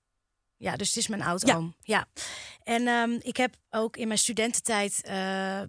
Ja, 0.58 0.76
dus 0.76 0.88
het 0.88 0.98
is 0.98 1.08
mijn 1.08 1.22
oud-oom. 1.24 1.76
Ja. 1.82 2.06
En 2.64 2.88
ehm, 2.88 3.18
ik 3.22 3.38
heb 3.38 3.56
ook 3.70 3.98
in 3.98 4.08
mijn 4.08 4.20
studententijd 4.20 5.02
eh, 5.04 5.14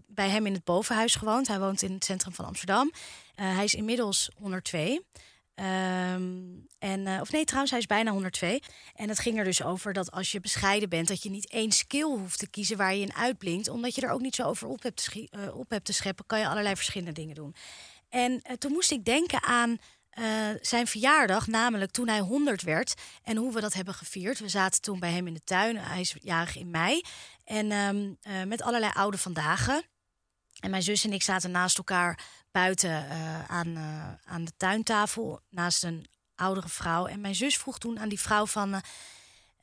bij 0.07 0.29
hem 0.29 0.47
in 0.47 0.53
het 0.53 0.65
bovenhuis 0.65 1.15
gewoond. 1.15 1.49
Hij 1.49 1.59
woont 1.59 1.83
in 1.83 1.93
het 1.93 2.05
centrum 2.05 2.33
van 2.35 2.45
Amsterdam. 2.45 2.93
Eh, 3.35 3.55
hij 3.55 3.65
is 3.65 3.75
inmiddels 3.75 4.31
102. 4.37 5.05
Ehm, 5.57 6.43
en, 6.79 7.07
eh, 7.07 7.21
of 7.21 7.33
nee, 7.33 7.45
trouwens, 7.45 7.71
hij 7.71 7.81
is 7.81 7.87
bijna 7.87 8.11
102. 8.11 8.63
En 8.95 9.09
het 9.09 9.19
ging 9.19 9.39
er 9.39 9.45
dus 9.45 9.63
over 9.63 9.93
dat 9.93 10.11
als 10.11 10.33
je 10.33 10.41
bescheiden 10.41 10.89
bent, 10.89 11.09
dat 11.09 11.23
je 11.23 11.31
niet 11.31 11.51
één 11.51 11.73
skill 11.73 12.03
hoeft 12.03 12.39
te 12.39 12.49
kiezen 12.49 12.77
waar 12.77 12.95
je 12.95 13.01
in 13.01 13.15
uitblinkt. 13.15 13.69
Omdat 13.69 13.95
je 13.95 14.01
er 14.01 14.11
ook 14.11 14.21
niet 14.21 14.35
zo 14.35 14.43
over 14.43 14.69
op 14.69 14.83
hebt 14.83 15.05
te, 15.05 15.29
eh, 15.31 15.57
op 15.57 15.71
hebt 15.71 15.85
te 15.85 15.93
scheppen, 15.93 16.27
kan 16.27 16.39
je 16.39 16.49
allerlei 16.49 16.77
verschillende 16.77 17.13
dingen 17.13 17.35
doen. 17.35 17.55
En 18.09 18.41
eh, 18.43 18.57
toen 18.57 18.73
moest 18.73 18.91
ik 18.91 19.05
denken 19.05 19.43
aan 19.43 19.79
zijn 20.61 20.87
verjaardag, 20.87 21.47
namelijk 21.47 21.91
toen 21.91 22.09
hij 22.09 22.21
100 22.21 22.63
werd. 22.63 22.95
En 23.23 23.37
hoe 23.37 23.53
we 23.53 23.61
dat 23.61 23.75
hebben 23.75 23.95
gevierd. 23.95 24.39
We 24.39 24.49
zaten 24.49 24.81
toen 24.83 24.99
bij 24.99 25.11
hem 25.11 25.27
in 25.27 25.35
de 25.35 25.45
tuin. 25.45 25.77
Hij 25.77 26.01
is 26.01 26.17
jarig 26.21 26.57
in 26.57 26.71
mei. 26.71 27.03
En 27.45 27.71
ehm, 27.71 28.13
eh, 28.23 28.45
met 28.47 28.63
allerlei 28.63 28.93
oude 28.95 29.19
vandaag. 29.19 29.81
En 30.61 30.71
mijn 30.71 30.83
zus 30.83 31.05
en 31.05 31.13
ik 31.13 31.23
zaten 31.23 31.51
naast 31.51 31.79
elkaar 31.79 32.25
buiten 32.51 33.09
eh, 33.11 33.45
aan, 33.45 33.77
eh, 33.77 34.33
aan 34.33 34.45
de 34.45 34.53
tuintafel. 34.57 35.41
Naast 35.49 35.85
een 35.85 36.07
oudere 36.35 36.69
vrouw. 36.69 37.07
En 37.07 37.21
mijn 37.21 37.35
zus 37.35 37.57
vroeg 37.57 37.79
toen 37.79 37.99
aan 37.99 38.09
die 38.09 38.21
vrouw 38.21 38.47
van... 38.47 38.83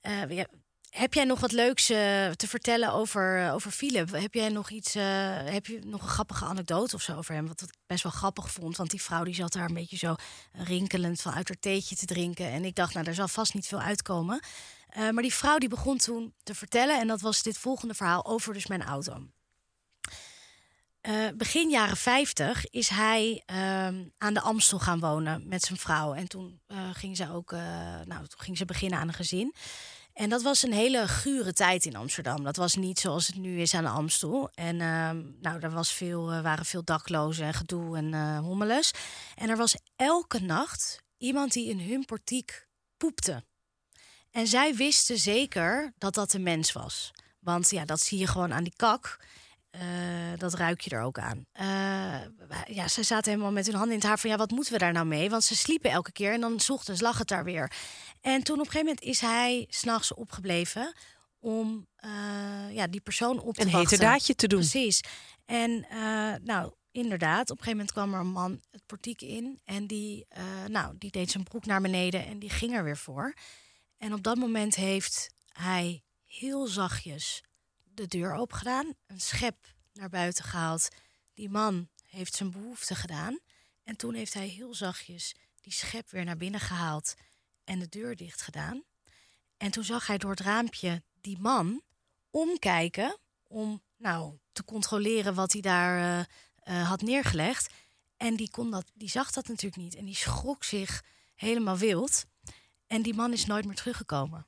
eh, 0.02 0.44
heb 0.90 1.14
jij 1.14 1.24
nog 1.24 1.40
wat 1.40 1.52
leuks 1.52 1.86
te 1.86 2.48
vertellen 2.48 2.94
over, 2.94 3.52
over 3.52 3.72
Philip? 3.72 4.12
Heb 4.12 4.34
jij 4.34 4.50
nog 4.50 4.70
iets, 4.70 4.94
heb 4.94 5.66
je 5.66 5.80
nog 5.86 6.02
een 6.02 6.08
grappige 6.08 6.46
anekdote 6.46 6.96
of 6.96 7.02
zo 7.02 7.16
over 7.16 7.34
hem? 7.34 7.48
Wat 7.48 7.62
ik 7.62 7.74
best 7.88 8.04
wel 8.04 8.12
grappig 8.12 8.52
vond, 8.52 8.78
want 8.78 8.90
die 8.90 9.02
vrouw 9.02 9.24
die 9.24 9.36
zat 9.36 9.54
daar 9.54 9.66
een 9.66 9.74
beetje 9.74 9.98
zo 9.98 10.16
rinkelend 10.52 11.22
van 11.22 11.34
uit 11.34 11.48
haar 11.48 11.60
theetje 11.60 11.96
te 11.96 12.06
drinken. 12.06 12.46
En 12.46 12.66
ik 12.66 12.76
dacht, 12.76 12.94
nou, 12.94 13.06
daar 13.06 13.14
zal 13.14 13.28
vast 13.28 13.54
niet 13.54 13.68
veel 13.68 13.82
uitkomen. 13.82 14.44
Maar 14.96 15.22
die 15.22 15.34
vrouw 15.34 15.58
die 15.58 15.70
begon 15.70 15.98
toen 15.98 16.34
te 16.44 16.56
vertellen, 16.56 17.00
en 17.00 17.08
dat 17.08 17.22
was 17.22 17.44
dit 17.44 17.58
volgende 17.58 17.94
verhaal 17.94 18.26
over 18.26 18.54
dus 18.54 18.68
mijn 18.68 18.84
auto. 18.84 19.28
Eh, 21.04 21.28
begin 21.36 21.70
jaren 21.70 21.98
50 21.98 22.70
is 22.70 22.90
hij 22.90 23.44
ehm, 23.46 24.04
aan 24.18 24.34
de 24.34 24.42
Amstel 24.42 24.80
gaan 24.80 25.00
wonen 25.00 25.48
met 25.48 25.62
zijn 25.62 25.80
vrouw. 25.80 26.14
En 26.14 26.28
toen 26.28 26.62
uh, 26.68 26.90
ging 26.94 27.18
ze 27.18 27.32
ook, 27.32 27.52
nou, 28.06 28.28
toen 28.28 28.40
ging 28.40 28.58
ze 28.58 28.66
beginnen 28.66 29.00
aan 29.00 29.08
een 29.08 29.14
gezin. 29.14 29.54
En 30.14 30.30
dat 30.30 30.42
was 30.42 30.64
een 30.64 30.74
hele 30.74 31.08
gure 31.08 31.54
tijd 31.54 31.86
in 31.86 31.96
Amsterdam. 31.96 32.44
Dat 32.44 32.56
was 32.56 32.76
niet 32.76 33.00
zoals 33.00 33.28
het 33.28 33.36
nu 33.36 33.62
is 33.62 33.74
aan 33.74 33.84
de 33.84 33.90
Amstel. 33.90 34.50
En 34.54 34.82
ehm, 34.82 35.22
nou, 35.42 35.60
er 35.60 35.72
was 35.72 35.94
veel, 35.94 36.42
waren 36.42 36.66
veel 36.66 36.84
daklozen 36.84 37.46
en 37.46 37.54
gedoe 37.54 37.98
en 37.98 38.38
hommeles. 38.38 38.92
En 39.36 39.50
er 39.50 39.58
was 39.58 39.76
elke 39.96 40.40
nacht 40.40 41.02
iemand 41.18 41.54
die 41.54 41.70
in 41.70 41.80
hun 41.80 42.06
portiek 42.06 42.68
poepte. 42.98 43.44
En 44.32 44.48
zij 44.48 44.76
wisten 44.76 45.18
zeker 45.18 45.94
dat 45.98 46.14
dat 46.14 46.34
een 46.34 46.44
mens 46.44 46.72
was. 46.72 47.12
Want 47.40 47.70
ja, 47.70 47.86
dat 47.86 48.00
zie 48.00 48.20
je 48.20 48.28
gewoon 48.28 48.54
aan 48.54 48.64
die 48.64 48.76
kak. 48.76 49.20
Uh, 49.76 49.82
dat 50.38 50.54
ruik 50.54 50.82
je 50.82 50.90
er 50.90 51.02
ook 51.02 51.20
aan. 51.20 51.46
Uh, 51.62 52.76
ja, 52.76 52.88
ze 52.88 53.04
zaten 53.04 53.32
helemaal 53.32 53.52
met 53.52 53.66
hun 53.66 53.76
handen 53.76 53.94
in 53.94 54.00
het 54.00 54.08
haar 54.08 54.20
van 54.20 54.30
ja, 54.30 54.36
wat 54.36 54.52
moeten 54.52 54.74
we 54.74 54.80
daar 54.80 54.94
nou 54.94 55.06
mee? 55.06 55.30
Want 55.30 55.44
ze 55.44 55.56
sliepen 55.56 55.92
elke 55.92 56.12
keer 56.12 56.34
en 56.34 56.42
dan 56.42 56.60
s 56.60 56.70
ochtends 56.70 57.02
lag 57.02 57.18
het 57.18 57.28
daar 57.28 57.44
weer. 57.44 57.72
En 58.22 58.44
toen 58.44 58.60
op 58.60 58.66
een 58.66 58.72
gegeven 58.72 58.86
moment 58.86 59.02
is 59.02 59.20
hij 59.20 59.66
s'nachts 59.70 60.14
opgebleven 60.14 60.96
om 61.40 61.88
uh, 62.06 62.76
ja, 62.76 62.88
die 62.88 63.02
persoon 63.02 63.40
op 63.40 63.56
te 63.56 63.62
een 63.62 63.72
wachten. 63.72 63.74
Een 63.74 63.80
heterdaadje 63.80 64.36
te 64.36 64.48
doen. 64.48 64.60
Precies. 64.60 65.02
En 65.46 65.86
nou, 66.44 66.74
inderdaad, 66.92 67.50
op 67.50 67.58
een 67.58 67.64
gegeven 67.64 67.72
moment 67.72 67.92
kwam 67.92 68.14
er 68.14 68.20
een 68.20 68.32
man 68.32 68.62
het 68.72 68.86
portiek 68.86 69.22
in 69.22 69.60
en 69.64 69.88
die, 69.88 70.28
nou, 70.68 70.96
die 70.98 71.12
deed 71.12 71.32
zijn 71.32 71.44
broek 71.44 71.66
naar 71.66 71.82
beneden 71.82 72.26
en 72.26 72.40
die 72.40 72.50
ging 72.50 72.74
er 72.74 72.84
weer 72.84 72.98
voor. 72.98 73.34
En 73.98 74.14
op 74.14 74.24
dat 74.24 74.38
moment 74.38 74.76
heeft 74.76 75.30
hij 75.54 76.04
heel 76.24 76.68
zachtjes 76.68 77.44
de 77.94 78.08
deur 78.08 78.36
opgedaan, 78.36 78.94
een 79.08 79.22
schep 79.22 79.76
naar 79.94 80.10
buiten 80.10 80.44
gehaald. 80.44 80.88
Die 81.34 81.50
man 81.50 81.90
heeft 82.08 82.36
zijn 82.36 82.52
behoefte 82.52 82.96
gedaan. 82.96 83.40
En 83.84 83.96
toen 83.96 84.14
heeft 84.14 84.34
hij 84.34 84.48
heel 84.48 84.74
zachtjes 84.74 85.36
die 85.62 85.74
schep 85.74 86.10
weer 86.10 86.24
naar 86.24 86.38
binnen 86.38 86.60
gehaald 86.60 87.14
en 87.64 87.80
de 87.80 87.90
deur 87.90 88.16
dicht 88.16 88.42
gedaan. 88.42 88.84
En 89.58 89.72
toen 89.72 89.84
zag 89.84 90.08
hij 90.08 90.18
door 90.18 90.30
het 90.30 90.40
raampje 90.40 91.04
die 91.22 91.40
man 91.40 91.82
omkijken 92.30 93.18
om 93.48 93.82
nou, 93.98 94.38
te 94.52 94.64
controleren 94.64 95.34
wat 95.34 95.52
hij 95.52 95.62
daar 95.62 96.00
uh, 96.00 96.26
uh, 96.76 96.88
had 96.90 97.02
neergelegd. 97.02 97.74
En 98.18 98.36
die, 98.36 98.50
kon 98.50 98.72
dat, 98.72 98.92
die 98.94 99.10
zag 99.10 99.32
dat 99.32 99.48
natuurlijk 99.48 99.82
niet. 99.82 99.96
En 99.96 100.06
die 100.06 100.16
schrok 100.16 100.64
zich 100.64 101.04
helemaal 101.36 101.78
wild. 101.78 102.26
En 102.88 103.02
die 103.02 103.14
man 103.14 103.32
is 103.32 103.46
nooit 103.46 103.66
meer 103.66 103.76
teruggekomen. 103.76 104.48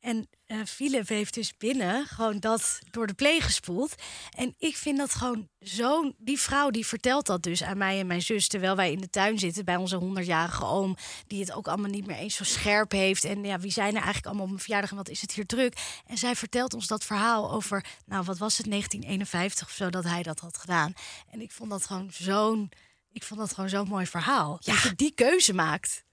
En 0.00 0.28
uh, 0.46 0.64
Philip 0.64 1.08
heeft 1.08 1.34
dus 1.34 1.56
binnen 1.56 2.06
gewoon 2.06 2.38
dat 2.38 2.78
door 2.90 3.06
de 3.06 3.14
pleeg 3.14 3.44
gespoeld. 3.44 3.94
En 4.36 4.54
ik 4.58 4.76
vind 4.76 4.98
dat 4.98 5.14
gewoon 5.14 5.48
zo'n... 5.58 6.14
Die 6.18 6.40
vrouw 6.40 6.70
die 6.70 6.86
vertelt 6.86 7.26
dat 7.26 7.42
dus 7.42 7.62
aan 7.62 7.78
mij 7.78 8.00
en 8.00 8.06
mijn 8.06 8.22
zus... 8.22 8.48
terwijl 8.48 8.76
wij 8.76 8.92
in 8.92 9.00
de 9.00 9.10
tuin 9.10 9.38
zitten 9.38 9.64
bij 9.64 9.76
onze 9.76 9.96
honderdjarige 9.96 10.64
oom... 10.64 10.96
die 11.26 11.40
het 11.40 11.52
ook 11.52 11.68
allemaal 11.68 11.90
niet 11.90 12.06
meer 12.06 12.16
eens 12.16 12.34
zo 12.36 12.44
scherp 12.44 12.90
heeft. 12.90 13.24
En 13.24 13.44
ja, 13.44 13.58
wie 13.58 13.72
zijn 13.72 13.88
er 13.88 13.94
eigenlijk 13.94 14.26
allemaal 14.26 14.44
op 14.44 14.50
mijn 14.50 14.62
verjaardag 14.62 14.90
en 14.90 14.96
wat 14.96 15.08
is 15.08 15.20
het 15.20 15.32
hier 15.32 15.46
druk? 15.46 16.00
En 16.06 16.18
zij 16.18 16.36
vertelt 16.36 16.74
ons 16.74 16.86
dat 16.86 17.04
verhaal 17.04 17.52
over... 17.52 17.84
nou, 18.06 18.24
wat 18.24 18.38
was 18.38 18.56
het, 18.58 18.66
1951 18.66 19.66
of 19.66 19.74
zo, 19.74 19.90
dat 19.90 20.04
hij 20.04 20.22
dat 20.22 20.40
had 20.40 20.58
gedaan. 20.58 20.92
En 21.30 21.40
ik 21.40 21.52
vond 21.52 21.70
dat 21.70 21.86
gewoon 21.86 22.10
zo'n... 22.12 22.70
Ik 23.12 23.22
vond 23.22 23.40
dat 23.40 23.54
gewoon 23.54 23.70
zo'n 23.70 23.88
mooi 23.88 24.06
verhaal. 24.06 24.56
Ja. 24.60 24.72
Dat 24.72 24.82
je 24.82 24.94
die 24.94 25.14
keuze 25.14 25.52
maakt. 25.52 26.04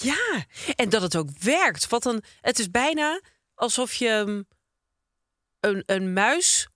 Ja, 0.00 0.44
en 0.74 0.88
dat 0.88 1.02
het 1.02 1.16
ook 1.16 1.28
werkt. 1.38 1.88
Wat 1.88 2.04
een, 2.04 2.22
het 2.40 2.58
is 2.58 2.70
bijna 2.70 3.20
alsof 3.54 3.94
je 3.94 4.44
een, 5.60 5.82
een 5.86 6.12
muis 6.12 6.68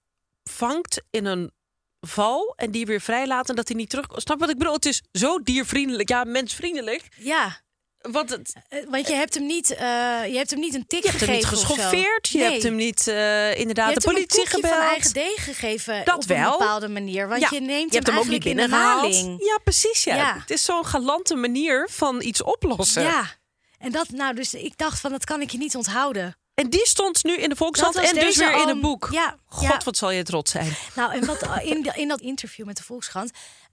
vangt 0.43 1.03
in 1.11 1.25
een 1.25 1.53
val 2.01 2.55
en 2.57 2.71
die 2.71 2.87
weer 2.87 3.01
vrijlaat 3.01 3.49
en 3.49 3.57
dat 3.57 3.69
hij 3.69 3.77
niet 3.77 3.91
terug. 3.91 4.07
Snap 4.11 4.39
wat 4.39 4.51
ik 4.51 4.59
bedoel? 4.59 4.75
Het 4.75 4.87
is 4.87 5.03
zo 5.13 5.39
diervriendelijk, 5.39 6.09
ja, 6.09 6.25
mensvriendelijk. 6.25 7.09
Ja. 7.19 7.63
Want, 8.11 8.31
het, 8.31 8.53
Want 8.89 9.09
je 9.09 9.15
hebt 9.15 9.35
hem 9.35 9.47
niet, 9.47 9.71
uh, 9.71 9.79
je 10.27 10.37
hebt 10.37 10.51
hem 10.51 10.61
niet 10.61 10.75
een 10.75 10.87
tik 10.87 11.03
je 11.03 11.09
hebt. 11.09 11.21
Hem 11.21 11.31
niet 11.31 11.45
geschoffeerd. 11.45 12.29
Je 12.29 12.39
nee. 12.39 12.51
hebt 12.51 12.63
hem 12.63 12.75
niet 12.75 13.07
uh, 13.07 13.59
inderdaad 13.59 13.89
je 13.89 13.95
de 13.95 14.07
politie 14.07 14.41
hem 14.41 14.47
gebeld. 14.47 14.75
van 14.75 14.83
eigen 14.83 15.13
deeg 15.13 15.45
gegeven 15.45 16.05
dat 16.05 16.17
op 16.17 16.25
wel. 16.25 16.53
een 16.53 16.59
bepaalde 16.59 16.89
manier. 16.89 17.29
Want 17.29 17.41
ja. 17.41 17.49
je 17.51 17.61
neemt 17.61 17.91
je 17.91 17.97
hebt 17.97 18.07
hem 18.09 18.19
ook 18.19 18.27
niet 18.27 18.45
binnengehaald. 18.45 19.15
Ja, 19.39 19.59
precies. 19.65 20.05
Ja. 20.05 20.17
ja. 20.17 20.39
Het 20.39 20.51
is 20.51 20.65
zo'n 20.65 20.87
galante 20.87 21.35
manier 21.35 21.89
van 21.91 22.23
iets 22.23 22.43
oplossen. 22.43 23.03
Ja. 23.03 23.31
En 23.79 23.93
dat, 23.93 24.09
nou, 24.09 24.35
dus 24.35 24.55
ik 24.55 24.79
dacht 24.79 25.01
van, 25.01 25.11
dat 25.11 25.25
kan 25.25 25.41
ik 25.41 25.51
je 25.51 25.59
niet 25.59 25.77
onthouden. 25.77 26.37
En 26.55 26.71
die 26.71 26.87
stond 26.87 27.25
nu 27.25 27.37
in 27.37 27.49
de 27.49 27.57
Volkskrant 27.57 27.97
en 27.97 28.15
dus 28.15 28.37
weer 28.37 28.61
in 28.61 28.69
het 28.69 28.81
boek. 28.81 29.09
Ja, 29.13 29.37
God, 29.47 29.69
ja. 29.69 29.81
wat 29.85 29.97
zal 29.97 30.11
je 30.11 30.23
trots 30.23 30.51
zijn. 30.51 30.77
Nou, 30.95 31.13
en 31.13 31.27
wat 31.27 31.49
in, 31.63 31.91
in 31.95 32.09
dat 32.09 32.21
interview 32.21 32.67
met 32.67 32.77
de 32.77 32.83
Volkskrant 32.83 33.31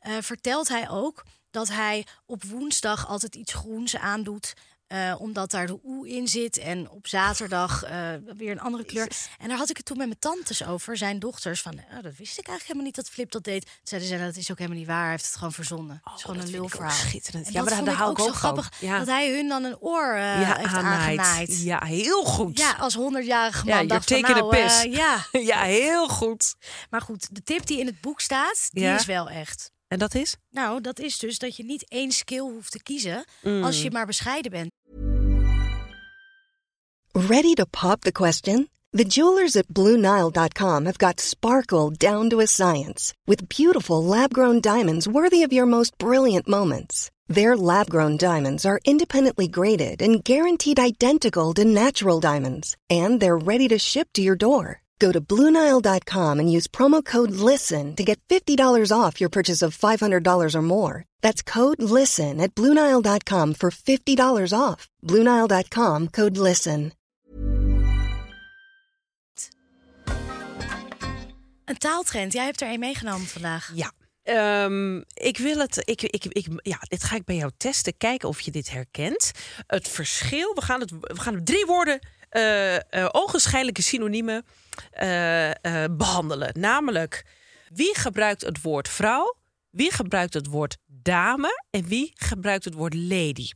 uh, 0.07 0.13
vertelt 0.19 0.67
hij 0.67 0.89
ook 0.89 1.23
dat 1.51 1.67
hij 1.67 2.05
op 2.25 2.43
woensdag 2.43 3.08
altijd 3.08 3.36
iets 3.36 3.53
groens 3.53 3.96
aandoet. 3.96 4.53
Uh, 4.93 5.15
omdat 5.17 5.51
daar 5.51 5.67
de 5.67 5.79
oe 5.84 6.10
in 6.10 6.27
zit. 6.27 6.58
En 6.58 6.89
op 6.89 7.08
zaterdag 7.08 7.86
uh, 7.86 7.91
weer 8.38 8.51
een 8.51 8.60
andere 8.60 8.86
kleur. 8.86 9.08
Jezus. 9.08 9.29
En 9.39 9.48
daar 9.48 9.58
had 9.58 9.70
ik 9.70 9.77
het 9.77 9.86
toen 9.86 9.98
met 9.98 10.08
mijn 10.08 10.20
tantes 10.20 10.65
over. 10.65 10.98
Zijn 10.98 11.20
dochters 11.20 11.62
van, 11.62 11.74
oh, 11.74 12.03
dat 12.03 12.15
wist 12.15 12.38
ik 12.38 12.48
eigenlijk 12.48 12.62
helemaal 12.62 12.86
niet 12.86 12.96
dat 12.96 13.10
Flip 13.10 13.31
dat 13.31 13.43
deed. 13.43 13.65
Toen 13.65 13.74
zeiden 13.84 14.10
ze, 14.10 14.17
dat 14.17 14.36
is 14.36 14.51
ook 14.51 14.58
helemaal 14.58 14.79
niet 14.79 14.88
waar. 14.88 15.01
Hij 15.01 15.12
heeft 15.12 15.25
het 15.25 15.36
gewoon 15.36 15.53
verzonnen. 15.53 16.01
Oh, 16.03 16.10
het 16.10 16.15
is 16.15 16.22
gewoon 16.22 16.38
dat 16.38 16.46
een 16.46 16.51
lulverhaal. 16.51 16.91
Schitterend. 16.91 17.46
En 17.46 17.53
ja, 17.53 17.60
dat 17.63 17.74
maar 17.74 17.84
daar 17.84 17.93
hou 17.96 18.12
ik 18.12 18.20
ook 18.20 18.27
ook 18.27 18.34
zo 18.34 18.39
grappig. 18.39 18.72
Ja. 18.79 18.98
Dat 18.98 19.08
hij 19.08 19.31
hun 19.36 19.48
dan 19.48 19.63
een 19.63 19.77
oor 19.79 20.13
uh, 20.15 20.41
ja, 20.41 20.55
heeft 20.55 20.74
aangenaaid. 20.74 21.62
Ja, 21.62 21.84
heel 21.84 22.24
goed. 22.24 22.58
Ja, 22.58 22.72
als 22.72 22.93
honderdjarige 22.93 23.65
man 23.65 23.81
ja, 23.81 23.88
dacht 23.88 24.10
van, 24.10 24.22
nou, 24.22 24.89
ja. 24.89 25.25
ja, 25.51 25.62
heel 25.62 26.08
goed. 26.08 26.55
Maar 26.89 27.01
goed, 27.01 27.36
de 27.36 27.43
tip 27.43 27.65
die 27.65 27.79
in 27.79 27.86
het 27.86 28.01
boek 28.01 28.22
staat, 28.22 28.70
die 28.72 28.84
ja. 28.84 28.96
is 28.96 29.05
wel 29.05 29.29
echt. 29.29 29.72
En 29.91 30.00
dat 30.00 30.15
is? 30.15 30.36
Nou, 30.50 30.81
dat 30.81 31.00
is 31.00 31.19
dus 31.19 31.39
dat 31.39 31.55
je 31.55 31.63
niet 31.63 31.86
één 31.88 32.12
skill 32.12 32.39
hoeft 32.39 32.71
te 32.71 32.83
kiezen 32.83 33.25
mm. 33.41 33.63
als 33.63 33.81
je 33.81 33.91
maar 33.91 34.05
bescheiden 34.05 34.51
bent. 34.51 34.71
Ready 37.12 37.53
to 37.53 37.65
pop 37.69 38.01
the 38.01 38.12
question? 38.12 38.69
The 38.89 39.03
jewelers 39.03 39.55
at 39.55 39.65
BlueNile.com 39.67 40.86
have 40.86 40.98
got 40.98 41.19
sparkle 41.19 41.89
down 41.98 42.29
to 42.29 42.39
a 42.39 42.45
science 42.45 43.13
with 43.25 43.48
beautiful 43.48 44.03
lab 44.03 44.33
grown 44.33 44.60
diamonds 44.60 45.07
worthy 45.07 45.43
of 45.43 45.51
your 45.51 45.67
most 45.67 45.98
brilliant 45.98 46.48
moments. 46.48 47.10
Their 47.27 47.55
lab 47.55 47.89
grown 47.89 48.17
diamonds 48.17 48.65
are 48.65 48.79
independently 48.83 49.48
graded 49.48 50.01
and 50.01 50.24
guaranteed 50.24 50.79
identical 50.79 51.53
to 51.53 51.63
natural 51.63 52.19
diamonds, 52.19 52.75
and 52.89 53.19
they're 53.19 53.45
ready 53.45 53.67
to 53.67 53.77
ship 53.77 54.07
to 54.13 54.21
your 54.21 54.38
door. 54.38 54.80
Go 55.01 55.12
to 55.12 55.20
Bluenile.com 55.20 56.39
and 56.39 56.51
use 56.58 56.67
promo 56.67 57.03
code 57.03 57.31
LISTEN 57.31 57.96
to 57.96 58.03
get 58.03 58.20
$50 58.29 58.91
off 58.96 59.20
your 59.20 59.29
purchase 59.29 59.65
of 59.65 59.75
$500 59.75 60.55
or 60.55 60.62
more. 60.62 61.05
That's 61.22 61.41
code 61.41 61.81
LISTEN 61.81 62.39
at 62.39 62.53
Bluenile.com 62.53 63.55
for 63.55 63.72
$50 63.72 64.53
off. 64.53 64.88
Bluenile.com 65.01 66.08
code 66.10 66.38
LISTEN. 66.38 66.91
Een 71.65 71.77
taaltrend, 71.77 72.34
jij 72.34 72.46
hebt 72.46 72.62
er 72.62 72.72
een 72.72 72.79
meegenomen 72.79 73.27
vandaag. 73.27 73.72
Ja. 73.74 73.91
Um, 74.63 75.03
ik 75.13 75.38
wil 75.38 75.58
het. 75.58 75.81
Ik, 75.86 76.01
ik, 76.01 76.25
ik, 76.25 76.48
ja, 76.55 76.77
dit 76.88 77.03
ga 77.03 77.15
ik 77.15 77.25
bij 77.25 77.36
jou 77.36 77.51
testen. 77.58 77.98
Kijken 77.98 78.29
of 78.29 78.41
je 78.41 78.51
dit 78.51 78.70
herkent. 78.70 79.31
Het 79.67 79.88
verschil. 79.88 80.53
We 80.53 80.62
gaan, 80.62 80.79
het, 80.79 80.91
we 80.91 81.20
gaan 81.20 81.43
drie 81.43 81.65
woorden. 81.65 82.00
Uh, 82.31 82.77
ogenschijnlijke 83.11 83.81
synoniemen 83.81 84.45
uh, 85.01 85.51
behandelen. 85.91 86.51
Namelijk, 86.59 87.25
wie 87.69 87.97
gebruikt 87.97 88.41
het 88.41 88.61
woord 88.61 88.89
vrouw? 88.89 89.35
Wie 89.69 89.91
gebruikt 89.91 90.33
het 90.33 90.47
woord 90.47 90.77
dame? 90.85 91.63
En 91.69 91.85
wie 91.85 92.11
gebruikt 92.15 92.65
het 92.65 92.73
woord 92.73 92.93
lady? 92.93 93.50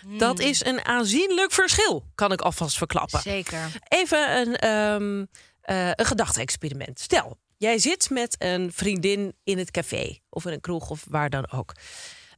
Hmm. 0.00 0.18
Dat 0.18 0.38
is 0.38 0.64
een 0.64 0.84
aanzienlijk 0.84 1.52
verschil, 1.52 2.04
kan 2.14 2.32
ik 2.32 2.40
alvast 2.40 2.76
verklappen. 2.76 3.20
Zeker. 3.20 3.80
Even 3.88 4.36
een, 4.36 4.68
um, 4.68 5.28
een 5.62 6.06
gedachte-experiment. 6.06 7.00
Stel, 7.00 7.38
jij 7.56 7.78
zit 7.78 8.10
met 8.10 8.36
een 8.38 8.72
vriendin 8.72 9.34
in 9.44 9.58
het 9.58 9.70
café 9.70 10.18
of 10.28 10.44
in 10.44 10.52
een 10.52 10.60
kroeg 10.60 10.90
of 10.90 11.04
waar 11.08 11.30
dan 11.30 11.50
ook. 11.50 11.72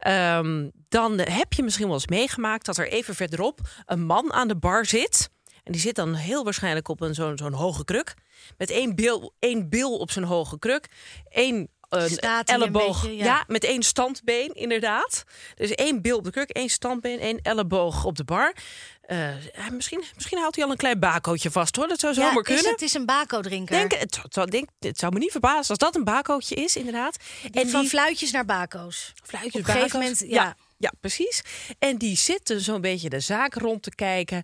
Um, 0.07 0.71
dan 0.89 1.19
heb 1.19 1.53
je 1.53 1.63
misschien 1.63 1.87
wel 1.87 1.95
eens 1.95 2.07
meegemaakt 2.07 2.67
dat 2.67 2.77
er 2.77 2.89
even 2.89 3.15
verderop 3.15 3.61
een 3.87 4.03
man 4.03 4.33
aan 4.33 4.49
de 4.49 4.57
bar 4.57 4.87
zit. 4.87 5.31
En 5.65 5.73
die 5.73 5.81
zit 5.81 5.95
dan 5.95 6.15
heel 6.15 6.45
waarschijnlijk 6.45 6.89
op 6.89 7.01
een 7.01 7.15
zo'n 7.15 7.39
zo'n 7.39 7.53
hoge 7.53 7.85
kruk. 7.85 8.15
Met 8.59 8.71
één 8.71 8.95
bil, 8.95 9.35
één 9.39 9.69
bil 9.69 9.99
op 9.99 10.11
zijn 10.11 10.25
hoge 10.25 10.59
kruk. 10.59 10.89
Één 11.29 11.69
Staat 12.01 12.49
een 12.49 12.55
een 12.55 12.61
elleboog. 12.61 13.03
beetje, 13.03 13.17
ja. 13.17 13.25
ja. 13.25 13.45
met 13.47 13.65
één 13.65 13.83
standbeen, 13.83 14.55
inderdaad. 14.55 15.25
Dus 15.55 15.71
één 15.71 16.03
bil 16.03 16.17
op 16.17 16.25
de 16.25 16.31
kruk, 16.31 16.51
één 16.51 16.69
standbeen, 16.69 17.21
één 17.21 17.41
elleboog 17.43 18.05
op 18.05 18.17
de 18.17 18.25
bar. 18.25 18.55
Eh, 19.03 19.29
misschien, 19.73 20.05
misschien 20.15 20.39
houdt 20.39 20.57
hij 20.57 20.65
al 20.65 20.71
een 20.71 20.77
klein 20.77 20.99
bakootje 20.99 21.51
vast 21.51 21.77
hoor. 21.77 21.89
Dat 21.89 22.01
zou 22.01 22.15
zomaar 22.15 22.37
is 22.37 22.43
kunnen. 22.43 22.65
het, 22.65 22.73
het 22.73 22.83
is 22.83 22.95
een 22.95 23.07
bako-drinker. 23.07 23.77
Denk, 23.77 23.93
het, 23.93 24.51
denk, 24.51 24.69
het 24.79 24.99
zou 24.99 25.13
me 25.13 25.19
niet 25.19 25.31
verbazen 25.31 25.69
als 25.69 25.79
dat 25.79 25.97
een 25.97 26.05
bakootje 26.05 26.55
is, 26.55 26.77
inderdaad. 26.77 27.17
en 27.53 27.69
van 27.69 27.87
fluitjes 27.87 28.31
naar 28.31 28.45
bako's. 28.45 29.13
fluitjes, 29.23 29.63
op 29.63 29.69
een 29.69 29.75
gegeven 29.75 29.99
moment, 30.01 30.19
ja. 30.19 30.27
ja. 30.27 30.57
ja, 30.77 30.93
precies. 31.01 31.43
En 31.79 31.97
die 31.97 32.17
zitten 32.17 32.61
zo'n 32.61 32.81
beetje 32.81 33.09
de 33.09 33.21
zaak 33.21 33.55
rond 33.55 33.83
te 33.83 33.95
kijken 33.95 34.43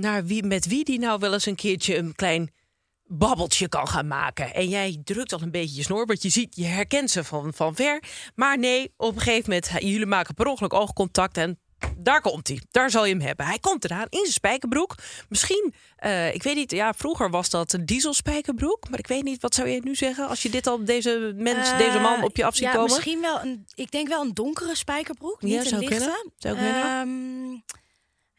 naar 0.00 0.24
wie, 0.24 0.42
met 0.44 0.66
wie 0.66 0.84
die 0.84 0.98
nou 0.98 1.18
wel 1.18 1.32
eens 1.32 1.46
een 1.46 1.54
keertje 1.54 1.96
een 1.96 2.14
klein 2.14 2.50
babbeltje 3.04 3.68
kan 3.68 3.88
gaan 3.88 4.06
maken. 4.06 4.54
En 4.54 4.68
jij 4.68 5.00
drukt 5.04 5.32
al 5.32 5.42
een 5.42 5.50
beetje 5.50 5.76
je 5.76 5.82
snor, 5.82 6.06
want 6.06 6.22
je 6.22 6.28
ziet, 6.28 6.56
je 6.56 6.64
herkent 6.64 7.10
ze 7.10 7.24
van, 7.24 7.54
van 7.54 7.74
ver. 7.74 8.02
Maar 8.34 8.58
nee, 8.58 8.92
op 8.96 9.14
een 9.14 9.20
gegeven 9.20 9.50
moment, 9.50 9.82
jullie 9.82 10.06
maken 10.06 10.34
per 10.34 10.46
ongeluk 10.46 10.74
oogcontact 10.74 11.36
en 11.36 11.58
daar 11.98 12.20
komt 12.20 12.48
hij. 12.48 12.60
Daar 12.70 12.90
zal 12.90 13.04
je 13.04 13.12
hem 13.12 13.22
hebben. 13.22 13.46
Hij 13.46 13.58
komt 13.58 13.84
eraan 13.84 14.06
in 14.08 14.18
zijn 14.20 14.32
spijkerbroek. 14.32 14.94
Misschien, 15.28 15.74
eh, 15.96 16.34
ik 16.34 16.42
weet 16.42 16.54
niet, 16.54 16.70
ja, 16.70 16.92
vroeger 16.94 17.30
was 17.30 17.50
dat 17.50 17.72
een 17.72 17.86
dieselspijkerbroek. 17.86 18.88
Maar 18.90 18.98
ik 18.98 19.06
weet 19.06 19.22
niet, 19.22 19.42
wat 19.42 19.54
zou 19.54 19.68
je 19.68 19.80
nu 19.84 19.94
zeggen 19.94 20.28
als 20.28 20.42
je 20.42 20.50
dit 20.50 20.66
al 20.66 20.84
deze 20.84 21.32
mens, 21.36 21.70
Eh, 21.70 21.78
deze 21.78 21.98
man 21.98 22.22
op 22.24 22.36
je 22.36 22.44
af 22.44 22.54
ziet 22.54 22.64
ja, 22.64 22.72
komen? 22.72 22.92
Misschien 22.94 23.20
wel 23.20 23.40
een, 23.40 23.66
ik 23.74 23.90
denk 23.90 24.08
wel 24.08 24.22
een 24.22 24.34
donkere 24.34 24.74
spijkerbroek, 24.74 25.42
niet 25.42 25.52
Ja, 25.52 25.60
een 25.60 25.66
zou 25.66 25.80
lichte. 25.80 25.96
kunnen. 25.96 26.32
Zou 26.36 26.56
kunnen. 26.56 26.82
Ehm, 26.82 27.60